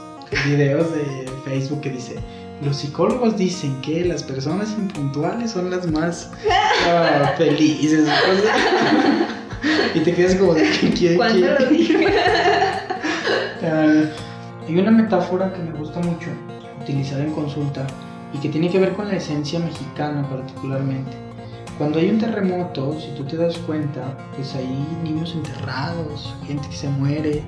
videos 0.46 0.92
de 0.94 1.26
Facebook 1.44 1.80
que 1.80 1.90
dice, 1.90 2.16
los 2.62 2.76
psicólogos 2.76 3.36
dicen 3.36 3.80
que 3.80 4.04
las 4.04 4.22
personas 4.22 4.72
impuntuales 4.78 5.50
son 5.50 5.70
las 5.70 5.90
más 5.90 6.30
ah, 6.86 7.32
felices. 7.36 8.08
y 9.94 10.00
te 10.00 10.14
quedas 10.14 10.36
como 10.36 10.54
de 10.54 10.70
que 10.70 10.90
quién 10.90 11.16
¿Cuándo 11.16 11.46
lo 11.58 11.66
dije? 11.66 12.06
Ah, 13.60 14.04
hay 14.68 14.78
una 14.78 14.92
metáfora 14.92 15.52
que 15.52 15.58
me 15.58 15.72
gusta 15.72 15.98
mucho 15.98 16.28
utilizar 16.80 17.20
en 17.20 17.32
consulta 17.32 17.84
y 18.32 18.38
que 18.38 18.48
tiene 18.48 18.70
que 18.70 18.78
ver 18.78 18.92
con 18.92 19.08
la 19.08 19.16
esencia 19.16 19.58
mexicana 19.58 20.26
particularmente. 20.30 21.16
Cuando 21.76 21.98
hay 21.98 22.08
un 22.08 22.20
terremoto, 22.20 22.96
si 23.00 23.08
tú 23.16 23.24
te 23.24 23.36
das 23.36 23.58
cuenta, 23.58 24.16
pues 24.36 24.54
hay 24.54 24.68
niños 25.02 25.34
enterrados, 25.34 26.34
gente 26.46 26.68
que 26.68 26.76
se 26.76 26.88
muere, 26.88 27.42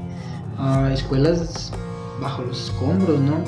escuelas 0.92 1.72
bajo 2.20 2.42
los 2.42 2.64
escombros, 2.70 3.18
¿no? 3.20 3.38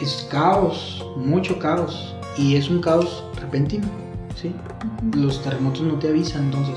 Es 0.00 0.26
caos, 0.30 1.04
mucho 1.16 1.58
caos, 1.58 2.14
y 2.36 2.56
es 2.56 2.68
un 2.68 2.80
caos 2.80 3.24
repentino, 3.40 3.86
¿sí? 4.40 4.54
los 5.14 5.42
terremotos 5.42 5.82
no 5.82 5.98
te 5.98 6.08
avisan, 6.08 6.44
entonces 6.44 6.74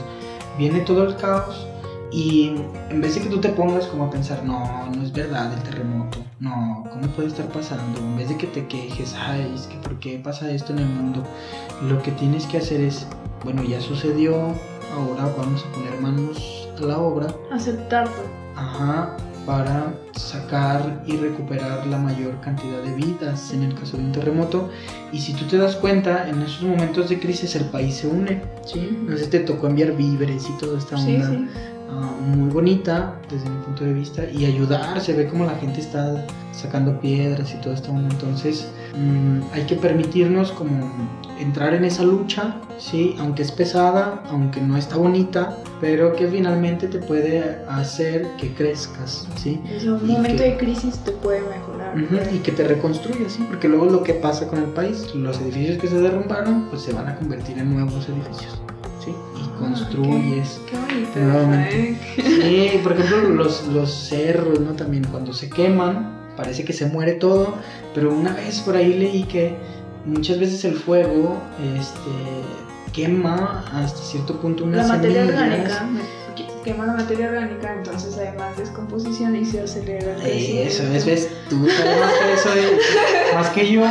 viene 0.58 0.82
todo 0.82 1.04
el 1.04 1.16
caos 1.16 1.66
y 2.12 2.54
en 2.90 3.02
vez 3.02 3.16
de 3.16 3.22
que 3.22 3.30
tú 3.30 3.40
te 3.40 3.50
pongas 3.50 3.86
como 3.88 4.06
a 4.06 4.10
pensar, 4.10 4.44
no, 4.44 4.88
no 4.96 5.04
es 5.04 5.12
verdad 5.12 5.52
el 5.54 5.62
terremoto, 5.64 6.20
no, 6.40 6.86
¿cómo 6.90 7.08
puede 7.08 7.28
estar 7.28 7.48
pasando? 7.48 8.00
En 8.00 8.18
vez 8.18 8.30
de 8.30 8.38
que 8.38 8.48
te 8.48 8.66
quejes, 8.68 9.16
ay, 9.16 9.52
es 9.54 9.64
que 9.68 9.78
¿por 9.78 10.00
qué 10.00 10.20
pasa 10.24 10.50
esto 10.52 10.74
en 10.74 10.80
el 10.80 10.88
mundo? 10.88 11.24
Lo 11.88 12.02
que 12.02 12.12
tienes 12.12 12.46
que 12.46 12.58
hacer 12.60 12.82
es, 12.82 13.08
bueno, 13.44 13.64
ya 13.64 13.82
sucedió, 13.82 14.36
ahora 14.96 15.34
vamos 15.38 15.66
a 15.66 15.74
poner 15.74 16.00
manos 16.02 16.70
a 16.78 16.82
la 16.86 17.00
obra, 17.00 17.28
Aceptarlo. 17.52 18.14
ajá, 18.56 19.18
para 19.48 19.94
sacar 20.14 21.02
y 21.08 21.16
recuperar 21.16 21.88
la 21.88 21.98
mayor 21.98 22.40
cantidad 22.42 22.82
de 22.84 22.94
vidas 22.94 23.54
en 23.54 23.64
el 23.64 23.74
caso 23.74 23.96
de 23.96 24.04
un 24.04 24.12
terremoto. 24.12 24.70
Y 25.14 25.20
si 25.22 25.32
tú 25.34 25.46
te 25.46 25.58
das 25.58 25.78
cuenta, 25.78 26.28
en 26.30 26.42
esos 26.42 26.64
momentos 26.64 27.08
de 27.08 27.18
crisis 27.18 27.56
el 27.56 27.64
país 27.66 27.96
se 27.96 28.08
une, 28.08 28.42
¿sí? 28.66 28.90
Entonces 28.92 29.30
te 29.30 29.40
tocó 29.40 29.68
enviar 29.68 29.94
víveres 29.96 30.48
y 30.50 30.58
toda 30.60 30.78
esta 30.78 30.98
Sí, 30.98 31.16
onda 31.16 31.30
sí. 31.30 31.48
ah, 31.90 32.12
muy 32.22 32.50
bonita 32.50 33.16
desde 33.32 33.50
mi 33.50 33.64
punto 33.64 33.86
de 33.86 33.94
vista 33.94 34.30
y 34.30 34.44
ayudar, 34.46 35.00
se 35.00 35.14
ve 35.14 35.28
como 35.28 35.46
la 35.46 35.56
gente 35.56 35.80
está 35.80 36.26
sacando 36.52 37.00
piedras 37.00 37.54
y 37.54 37.62
toda 37.62 37.76
esta 37.76 37.90
onda. 37.90 38.10
Entonces 38.12 38.68
mm, 38.98 39.54
hay 39.54 39.64
que 39.66 39.76
permitirnos 39.78 40.52
como 40.52 40.92
entrar 41.40 41.74
en 41.74 41.86
esa 41.86 42.04
lucha, 42.04 42.56
¿sí? 42.78 43.16
Aunque 43.20 43.44
es 43.44 43.52
pesada, 43.52 44.24
aunque 44.30 44.60
no 44.62 44.78
está 44.78 44.98
bonita, 44.98 45.58
pero 45.80 46.16
que 46.16 46.28
finalmente 46.28 46.88
te 46.88 47.00
puede 47.00 47.62
hacer 47.70 48.28
que 48.38 48.54
crezcas, 48.54 49.28
¿sí? 49.36 49.62
Es 49.72 49.84
un 49.86 50.10
Y 50.10 50.14
momento 50.14 50.44
que- 50.44 50.50
de 50.52 50.58
crisis 50.58 50.98
te 51.00 51.12
puede 51.12 51.42
mejorar. 51.42 51.96
Ujú, 51.96 52.36
y 52.36 52.40
que 52.40 52.52
te 52.52 52.64
reconstruyas, 52.68 53.34
¿sí? 53.34 53.46
Porque 53.50 53.68
luego 53.68 53.86
lo 53.86 54.04
que 54.04 54.14
pasa 54.14 54.48
con 54.48 54.60
el 54.60 54.70
país, 54.70 55.14
los 55.16 55.40
edificios 55.42 55.78
que 55.80 55.88
se 55.88 56.00
derrumbaron, 56.00 56.66
pues 56.70 56.82
se 56.82 56.94
van 56.94 57.08
a 57.08 57.16
convertir 57.16 57.58
en 57.60 57.74
nuevos 57.74 58.08
edificios, 58.10 58.60
¿sí? 59.04 59.12
Y 59.12 59.42
Ah, 59.44 59.60
construyes. 59.60 60.62
Qué 60.70 60.78
bonito. 60.78 61.20
Nuevamente. 61.20 61.90
¿eh? 62.18 62.72
Sí, 62.74 62.80
por 62.84 62.94
ejemplo, 62.94 63.30
los, 63.30 63.68
los 63.68 63.92
cerros, 63.92 64.60
¿no? 64.60 64.72
También 64.74 65.06
cuando 65.12 65.34
se 65.34 65.50
queman, 65.50 66.16
parece 66.36 66.64
que 66.64 66.74
se 66.74 66.86
muere 66.86 67.14
todo, 67.14 67.56
pero 67.96 68.14
una 68.14 68.34
vez 68.34 68.60
por 68.60 68.76
ahí 68.76 68.94
leí 68.94 69.24
que 69.24 69.56
muchas 70.08 70.40
veces 70.40 70.64
el 70.66 70.76
fuego 70.76 71.38
este, 71.78 72.92
quema 72.94 73.66
hasta 73.74 74.00
cierto 74.02 74.40
punto 74.40 74.64
La 74.66 74.70
unas 74.70 74.88
materia 74.90 75.24
orgánica 75.26 75.88
quema 76.64 76.86
la 76.86 76.94
materia 76.96 77.30
orgánica, 77.30 77.74
entonces 77.78 78.18
hay 78.18 78.38
más 78.38 78.58
descomposición 78.58 79.36
y 79.38 79.46
se 79.46 79.62
acelera 79.62 80.12
el 80.16 80.18
Eso, 80.18 80.22
crecimiento. 80.22 80.84
es, 80.98 81.06
ves, 81.06 81.30
tú 81.50 81.66
sabes 81.70 82.00
más 82.02 82.12
que 82.12 82.34
eso, 82.34 82.50
de- 82.56 82.78
más 83.36 83.50
que 83.52 83.72
yo. 83.72 83.84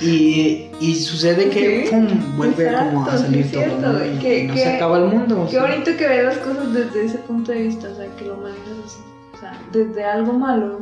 Y, 0.00 0.66
y 0.80 0.94
sucede 0.96 1.48
que 1.48 1.86
pum, 1.90 2.08
vuelve 2.36 2.64
exacto, 2.64 2.90
como 2.90 3.06
a 3.06 3.16
salir 3.18 3.52
todo, 3.52 3.78
¿no? 3.80 4.04
Y, 4.04 4.18
que- 4.18 4.44
no 4.44 4.54
que- 4.54 4.60
se 4.60 4.74
acaba 4.74 4.98
el 4.98 5.04
mundo. 5.04 5.42
o 5.42 5.46
Qué 5.46 5.52
sea. 5.52 5.62
bonito 5.62 5.96
que 5.96 6.08
veas 6.08 6.24
las 6.24 6.38
cosas 6.38 6.74
desde 6.74 7.04
ese 7.04 7.18
punto 7.18 7.52
de 7.52 7.62
vista, 7.62 7.88
o 7.88 7.94
sea, 7.94 8.06
que 8.16 8.24
lo 8.24 8.36
manejas. 8.36 8.66
O 8.68 8.71
sea, 9.42 9.58
desde 9.72 10.04
algo 10.04 10.32
malo 10.32 10.80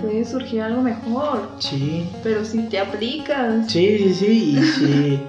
puede 0.00 0.24
surgir 0.24 0.62
algo 0.62 0.80
mejor, 0.82 1.50
Sí, 1.58 2.08
pero 2.22 2.44
si 2.44 2.60
te 2.68 2.78
aplicas. 2.78 3.70
sí, 3.70 3.98
sí, 3.98 4.14
sí. 4.14 4.56
Y 4.58 4.62
si, 4.62 5.20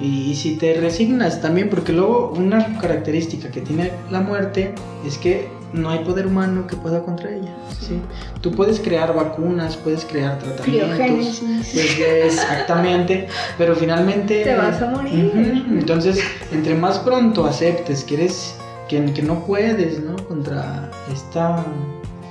y, 0.00 0.30
y 0.30 0.34
si 0.34 0.56
te 0.56 0.74
resignas 0.74 1.40
también, 1.42 1.68
porque 1.68 1.92
luego 1.92 2.32
una 2.36 2.78
característica 2.78 3.50
que 3.50 3.60
tiene 3.60 3.90
la 4.10 4.20
muerte 4.20 4.74
es 5.06 5.18
que 5.18 5.48
no 5.72 5.88
hay 5.90 6.00
poder 6.00 6.26
humano 6.26 6.66
que 6.66 6.74
pueda 6.76 7.02
contra 7.02 7.30
ella. 7.30 7.54
¿sí? 7.78 8.00
Tú 8.40 8.50
puedes 8.50 8.80
crear 8.80 9.14
vacunas, 9.14 9.76
puedes 9.76 10.04
crear 10.04 10.38
tratamientos. 10.38 11.42
Pues, 11.42 11.98
exactamente, 12.24 13.28
pero 13.58 13.76
finalmente 13.76 14.42
Te 14.42 14.56
vas 14.56 14.80
a 14.82 14.90
morir. 14.90 15.32
Entonces, 15.70 16.18
entre 16.52 16.74
más 16.74 16.98
pronto 16.98 17.46
aceptes 17.46 18.02
que 18.04 18.14
eres 18.14 18.56
que, 18.88 19.04
que 19.12 19.22
no 19.22 19.44
puedes, 19.46 20.02
¿no? 20.02 20.16
Contra 20.26 20.90
esta 21.12 21.64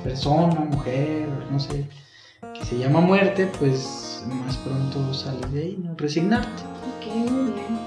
persona, 0.04 0.56
mujer, 0.56 1.28
no 1.52 1.60
sé, 1.60 1.86
que 2.54 2.66
se 2.66 2.78
llama 2.78 3.00
muerte, 3.02 3.50
pues 3.60 4.24
más 4.28 4.58
pronto 4.58 5.14
sales 5.14 5.52
de 5.54 5.60
ahí, 5.62 5.80
¿no? 5.84 5.93
Resignarte. 5.97 6.64
Ok, 6.97 7.16
muy 7.30 7.52
bien. 7.54 7.80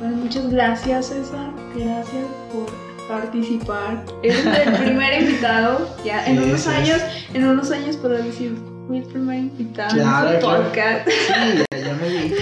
Bueno, 0.00 0.16
muchas 0.16 0.50
gracias, 0.50 1.06
César. 1.06 1.50
Gracias 1.74 2.24
por 2.52 2.66
participar. 3.08 4.04
Eres 4.22 4.44
el 4.44 4.72
primer 4.84 5.22
invitado. 5.22 5.88
Ya 6.04 6.26
en 6.26 6.36
Sí, 6.38 6.44
unos 6.44 6.66
años, 6.66 7.00
en 7.34 7.46
unos 7.46 7.70
años 7.70 7.96
podrás 7.96 8.24
decir, 8.24 8.54
fui 8.86 8.98
el 8.98 9.04
primer 9.04 9.38
invitado 9.38 9.94
Claro, 9.94 10.28
en 10.28 10.34
este 10.34 10.46
claro. 10.46 10.64
podcast. 10.64 11.08
Sí, 11.08 11.64
ya, 11.70 11.78
ya 11.78 11.94
me 11.94 12.08
vi. 12.08 12.34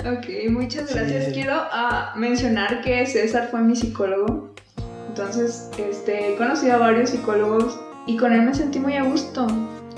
ok, 0.00 0.50
muchas 0.50 0.82
muchas 0.82 0.94
gracias. 0.94 1.32
Quiero 1.32 1.56
uh, 1.56 2.18
mencionar 2.18 2.80
que 2.82 3.06
César 3.06 3.48
fue 3.50 3.60
mi 3.60 3.74
psicólogo. 3.76 4.49
Entonces, 5.10 5.68
este, 5.76 6.32
he 6.32 6.36
conocido 6.36 6.74
a 6.74 6.78
varios 6.78 7.10
psicólogos 7.10 7.80
y 8.06 8.16
con 8.16 8.32
él 8.32 8.42
me 8.42 8.54
sentí 8.54 8.78
muy 8.78 8.94
a 8.94 9.02
gusto. 9.02 9.44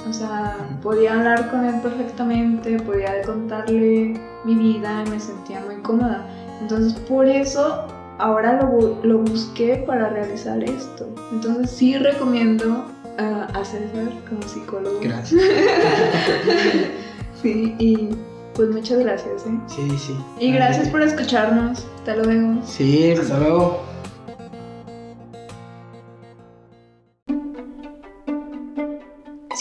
O 0.08 0.12
sea, 0.12 0.56
podía 0.82 1.12
hablar 1.12 1.50
con 1.50 1.66
él 1.66 1.74
perfectamente, 1.82 2.80
podía 2.80 3.20
contarle 3.22 4.18
mi 4.44 4.54
vida 4.54 5.04
y 5.06 5.10
me 5.10 5.20
sentía 5.20 5.60
muy 5.60 5.76
cómoda. 5.82 6.26
Entonces, 6.62 6.94
por 7.00 7.26
eso 7.26 7.86
ahora 8.18 8.62
lo, 8.62 9.04
lo 9.04 9.18
busqué 9.18 9.84
para 9.86 10.08
realizar 10.08 10.64
esto. 10.64 11.06
Entonces, 11.30 11.70
sí 11.70 11.98
recomiendo 11.98 12.86
a 13.18 13.64
César 13.64 14.08
como 14.30 14.42
psicólogo. 14.42 14.98
Gracias. 15.02 15.42
sí, 17.42 17.76
y 17.78 18.08
pues 18.54 18.70
muchas 18.70 19.00
gracias, 19.00 19.46
¿eh? 19.46 19.60
Sí, 19.66 19.90
sí. 19.98 20.16
Y 20.40 20.52
gracias 20.52 20.88
por 20.88 21.02
escucharnos. 21.02 21.86
Hasta 21.98 22.16
luego. 22.16 22.62
Sí, 22.64 23.12
hasta 23.12 23.38
luego. 23.38 23.91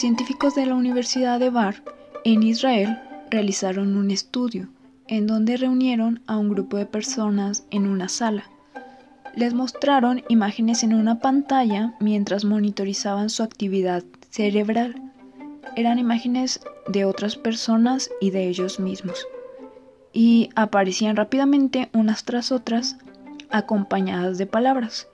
Científicos 0.02 0.56
de 0.56 0.66
la 0.66 0.74
Universidad 0.74 1.38
de 1.38 1.48
Bar 1.48 1.76
en 2.24 2.42
Israel 2.42 2.98
realizaron 3.30 3.96
un 3.96 4.10
estudio 4.10 4.68
en 5.06 5.28
donde 5.28 5.56
reunieron 5.56 6.22
a 6.26 6.38
un 6.38 6.48
grupo 6.48 6.76
de 6.76 6.86
personas 6.86 7.64
en 7.70 7.86
una 7.86 8.08
sala 8.08 8.50
les 9.36 9.54
mostraron 9.54 10.24
imágenes 10.28 10.82
en 10.82 10.92
una 10.92 11.20
pantalla 11.20 11.94
mientras 12.00 12.44
monitorizaban 12.44 13.30
su 13.30 13.44
actividad 13.44 14.02
cerebral. 14.28 15.00
Eran 15.76 16.00
imágenes 16.00 16.60
de 16.88 17.04
otras 17.04 17.36
personas 17.36 18.10
y 18.20 18.30
de 18.30 18.48
ellos 18.48 18.80
mismos. 18.80 19.24
Y 20.12 20.50
aparecían 20.56 21.14
rápidamente 21.14 21.90
unas 21.94 22.24
tras 22.24 22.50
otras 22.50 22.96
acompañadas 23.50 24.36
de 24.36 24.46
palabras. 24.46 25.06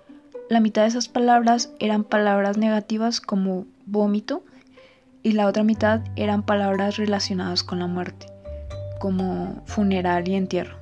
La 0.48 0.60
mitad 0.60 0.82
de 0.82 0.88
esas 0.88 1.08
palabras 1.08 1.74
eran 1.78 2.04
palabras 2.04 2.56
negativas 2.56 3.20
como 3.20 3.66
vómito 3.84 4.42
y 5.22 5.32
la 5.32 5.46
otra 5.46 5.62
mitad 5.62 6.00
eran 6.16 6.42
palabras 6.42 6.96
relacionadas 6.96 7.62
con 7.62 7.78
la 7.78 7.86
muerte, 7.86 8.26
como 9.00 9.62
funeral 9.66 10.28
y 10.28 10.34
entierro. 10.34 10.76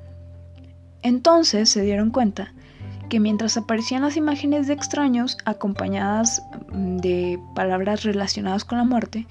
Entonces 1.02 1.70
se 1.70 1.82
dieron 1.82 2.10
cuenta 2.10 2.52
que 3.08 3.20
mientras 3.20 3.56
aparecían 3.56 4.02
las 4.02 4.16
imágenes 4.16 4.66
de 4.66 4.72
extraños 4.72 5.38
acompañadas 5.44 6.42
mm, 6.72 6.96
de 6.98 7.38
palabras 7.54 8.02
relacionadas 8.02 8.64
con 8.64 8.78
la 8.78 8.84
muerte, 8.84 9.26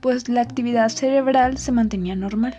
pues 0.00 0.28
la 0.28 0.40
actividad 0.40 0.88
cerebral 0.88 1.58
se 1.58 1.72
mantenía 1.72 2.16
normal 2.16 2.58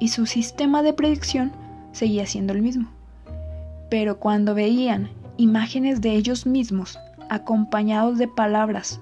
y 0.00 0.08
su 0.08 0.26
sistema 0.26 0.82
de 0.82 0.92
predicción 0.92 1.52
seguía 1.92 2.26
siendo 2.26 2.52
el 2.52 2.62
mismo. 2.62 2.88
Pero 3.90 4.18
cuando 4.18 4.54
veían 4.54 5.10
imágenes 5.36 6.00
de 6.00 6.14
ellos 6.14 6.46
mismos 6.46 6.98
acompañados 7.28 8.18
de 8.18 8.28
palabras 8.28 9.00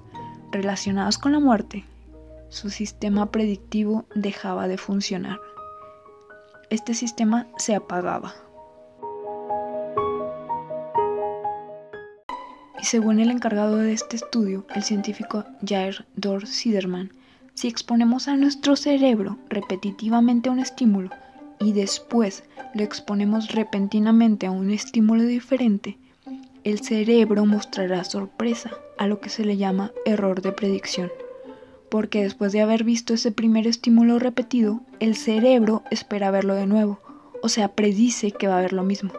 relacionadas 0.51 1.17
con 1.17 1.31
la 1.31 1.39
muerte, 1.39 1.85
su 2.49 2.69
sistema 2.69 3.31
predictivo 3.31 4.05
dejaba 4.15 4.67
de 4.67 4.77
funcionar. 4.77 5.39
Este 6.69 6.93
sistema 6.93 7.47
se 7.57 7.75
apagaba. 7.75 8.33
según 12.85 13.19
el 13.19 13.31
encargado 13.31 13.77
de 13.77 13.93
este 13.93 14.15
estudio, 14.15 14.65
el 14.75 14.83
científico 14.83 15.43
Jair 15.67 16.05
Dor 16.15 16.45
Siderman, 16.45 17.11
si 17.55 17.67
exponemos 17.67 18.27
a 18.27 18.37
nuestro 18.37 18.75
cerebro 18.75 19.37
repetitivamente 19.49 20.49
a 20.49 20.51
un 20.51 20.59
estímulo 20.59 21.09
y 21.59 21.73
después 21.73 22.43
lo 22.73 22.83
exponemos 22.83 23.51
repentinamente 23.51 24.45
a 24.45 24.51
un 24.51 24.69
estímulo 24.69 25.23
diferente, 25.23 25.97
el 26.63 26.79
cerebro 26.79 27.45
mostrará 27.45 28.03
sorpresa, 28.03 28.71
a 28.97 29.07
lo 29.07 29.19
que 29.19 29.29
se 29.29 29.43
le 29.43 29.57
llama 29.57 29.91
error 30.05 30.41
de 30.41 30.51
predicción. 30.51 31.11
Porque 31.89 32.23
después 32.23 32.51
de 32.51 32.61
haber 32.61 32.83
visto 32.83 33.13
ese 33.13 33.31
primer 33.31 33.67
estímulo 33.67 34.19
repetido, 34.19 34.81
el 34.99 35.15
cerebro 35.15 35.83
espera 35.91 36.31
verlo 36.31 36.55
de 36.55 36.67
nuevo, 36.67 36.99
o 37.41 37.49
sea, 37.49 37.69
predice 37.69 38.31
que 38.31 38.47
va 38.47 38.57
a 38.57 38.61
ver 38.61 38.73
lo 38.73 38.83
mismo. 38.83 39.11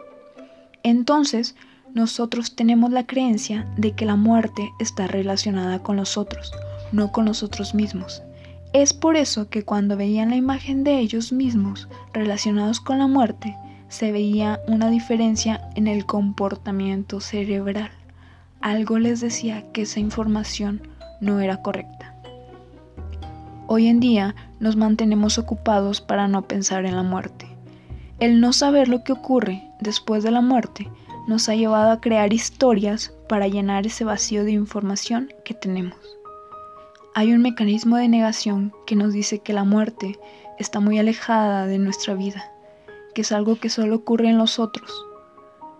Entonces, 0.83 1.55
nosotros 1.93 2.55
tenemos 2.55 2.91
la 2.91 3.05
creencia 3.05 3.67
de 3.77 3.93
que 3.93 4.05
la 4.05 4.15
muerte 4.15 4.71
está 4.79 5.07
relacionada 5.07 5.79
con 5.79 5.97
los 5.97 6.17
otros, 6.17 6.51
no 6.91 7.11
con 7.11 7.25
nosotros 7.25 7.73
mismos. 7.73 8.21
Es 8.73 8.93
por 8.93 9.15
eso 9.15 9.49
que 9.49 9.63
cuando 9.63 9.97
veían 9.97 10.29
la 10.29 10.35
imagen 10.35 10.83
de 10.83 10.99
ellos 10.99 11.31
mismos 11.31 11.87
relacionados 12.13 12.79
con 12.79 12.99
la 12.99 13.07
muerte, 13.07 13.55
se 13.89 14.11
veía 14.11 14.59
una 14.67 14.89
diferencia 14.89 15.69
en 15.75 15.87
el 15.87 16.05
comportamiento 16.05 17.21
cerebral. 17.21 17.91
Algo 18.59 18.99
les 18.99 19.21
decía 19.21 19.71
que 19.71 19.83
esa 19.83 19.99
información 19.99 20.81
no 21.21 21.39
era 21.39 21.61
correcta. 21.61 22.13
Hoy 23.69 23.87
en 23.87 23.99
día 23.99 24.33
nos 24.61 24.77
mantenemos 24.77 25.37
ocupados 25.37 25.99
para 25.99 26.29
no 26.29 26.43
pensar 26.43 26.85
en 26.85 26.95
la 26.95 27.03
muerte. 27.03 27.49
El 28.17 28.39
no 28.39 28.53
saber 28.53 28.87
lo 28.87 29.03
que 29.03 29.11
ocurre 29.11 29.61
después 29.81 30.23
de 30.23 30.31
la 30.31 30.39
muerte 30.39 30.89
nos 31.27 31.49
ha 31.49 31.55
llevado 31.55 31.91
a 31.91 31.99
crear 31.99 32.31
historias 32.31 33.13
para 33.27 33.49
llenar 33.49 33.85
ese 33.85 34.05
vacío 34.05 34.45
de 34.45 34.53
información 34.53 35.33
que 35.43 35.53
tenemos. 35.53 35.99
Hay 37.13 37.33
un 37.33 37.41
mecanismo 37.41 37.97
de 37.97 38.07
negación 38.07 38.71
que 38.85 38.95
nos 38.95 39.11
dice 39.11 39.39
que 39.39 39.51
la 39.51 39.65
muerte 39.65 40.17
está 40.57 40.79
muy 40.79 40.97
alejada 40.97 41.67
de 41.67 41.77
nuestra 41.77 42.13
vida, 42.13 42.49
que 43.13 43.19
es 43.19 43.33
algo 43.33 43.57
que 43.57 43.67
solo 43.67 43.97
ocurre 43.97 44.29
en 44.29 44.37
los 44.37 44.59
otros. 44.59 45.05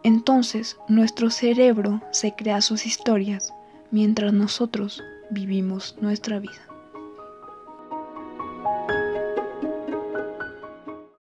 Entonces 0.03 0.77
nuestro 0.89 1.29
cerebro 1.29 2.01
se 2.11 2.35
crea 2.35 2.59
sus 2.59 2.85
historias 2.85 3.53
mientras 3.91 4.33
nosotros 4.33 5.01
vivimos 5.29 5.95
nuestra 6.01 6.39
vida. 6.39 6.67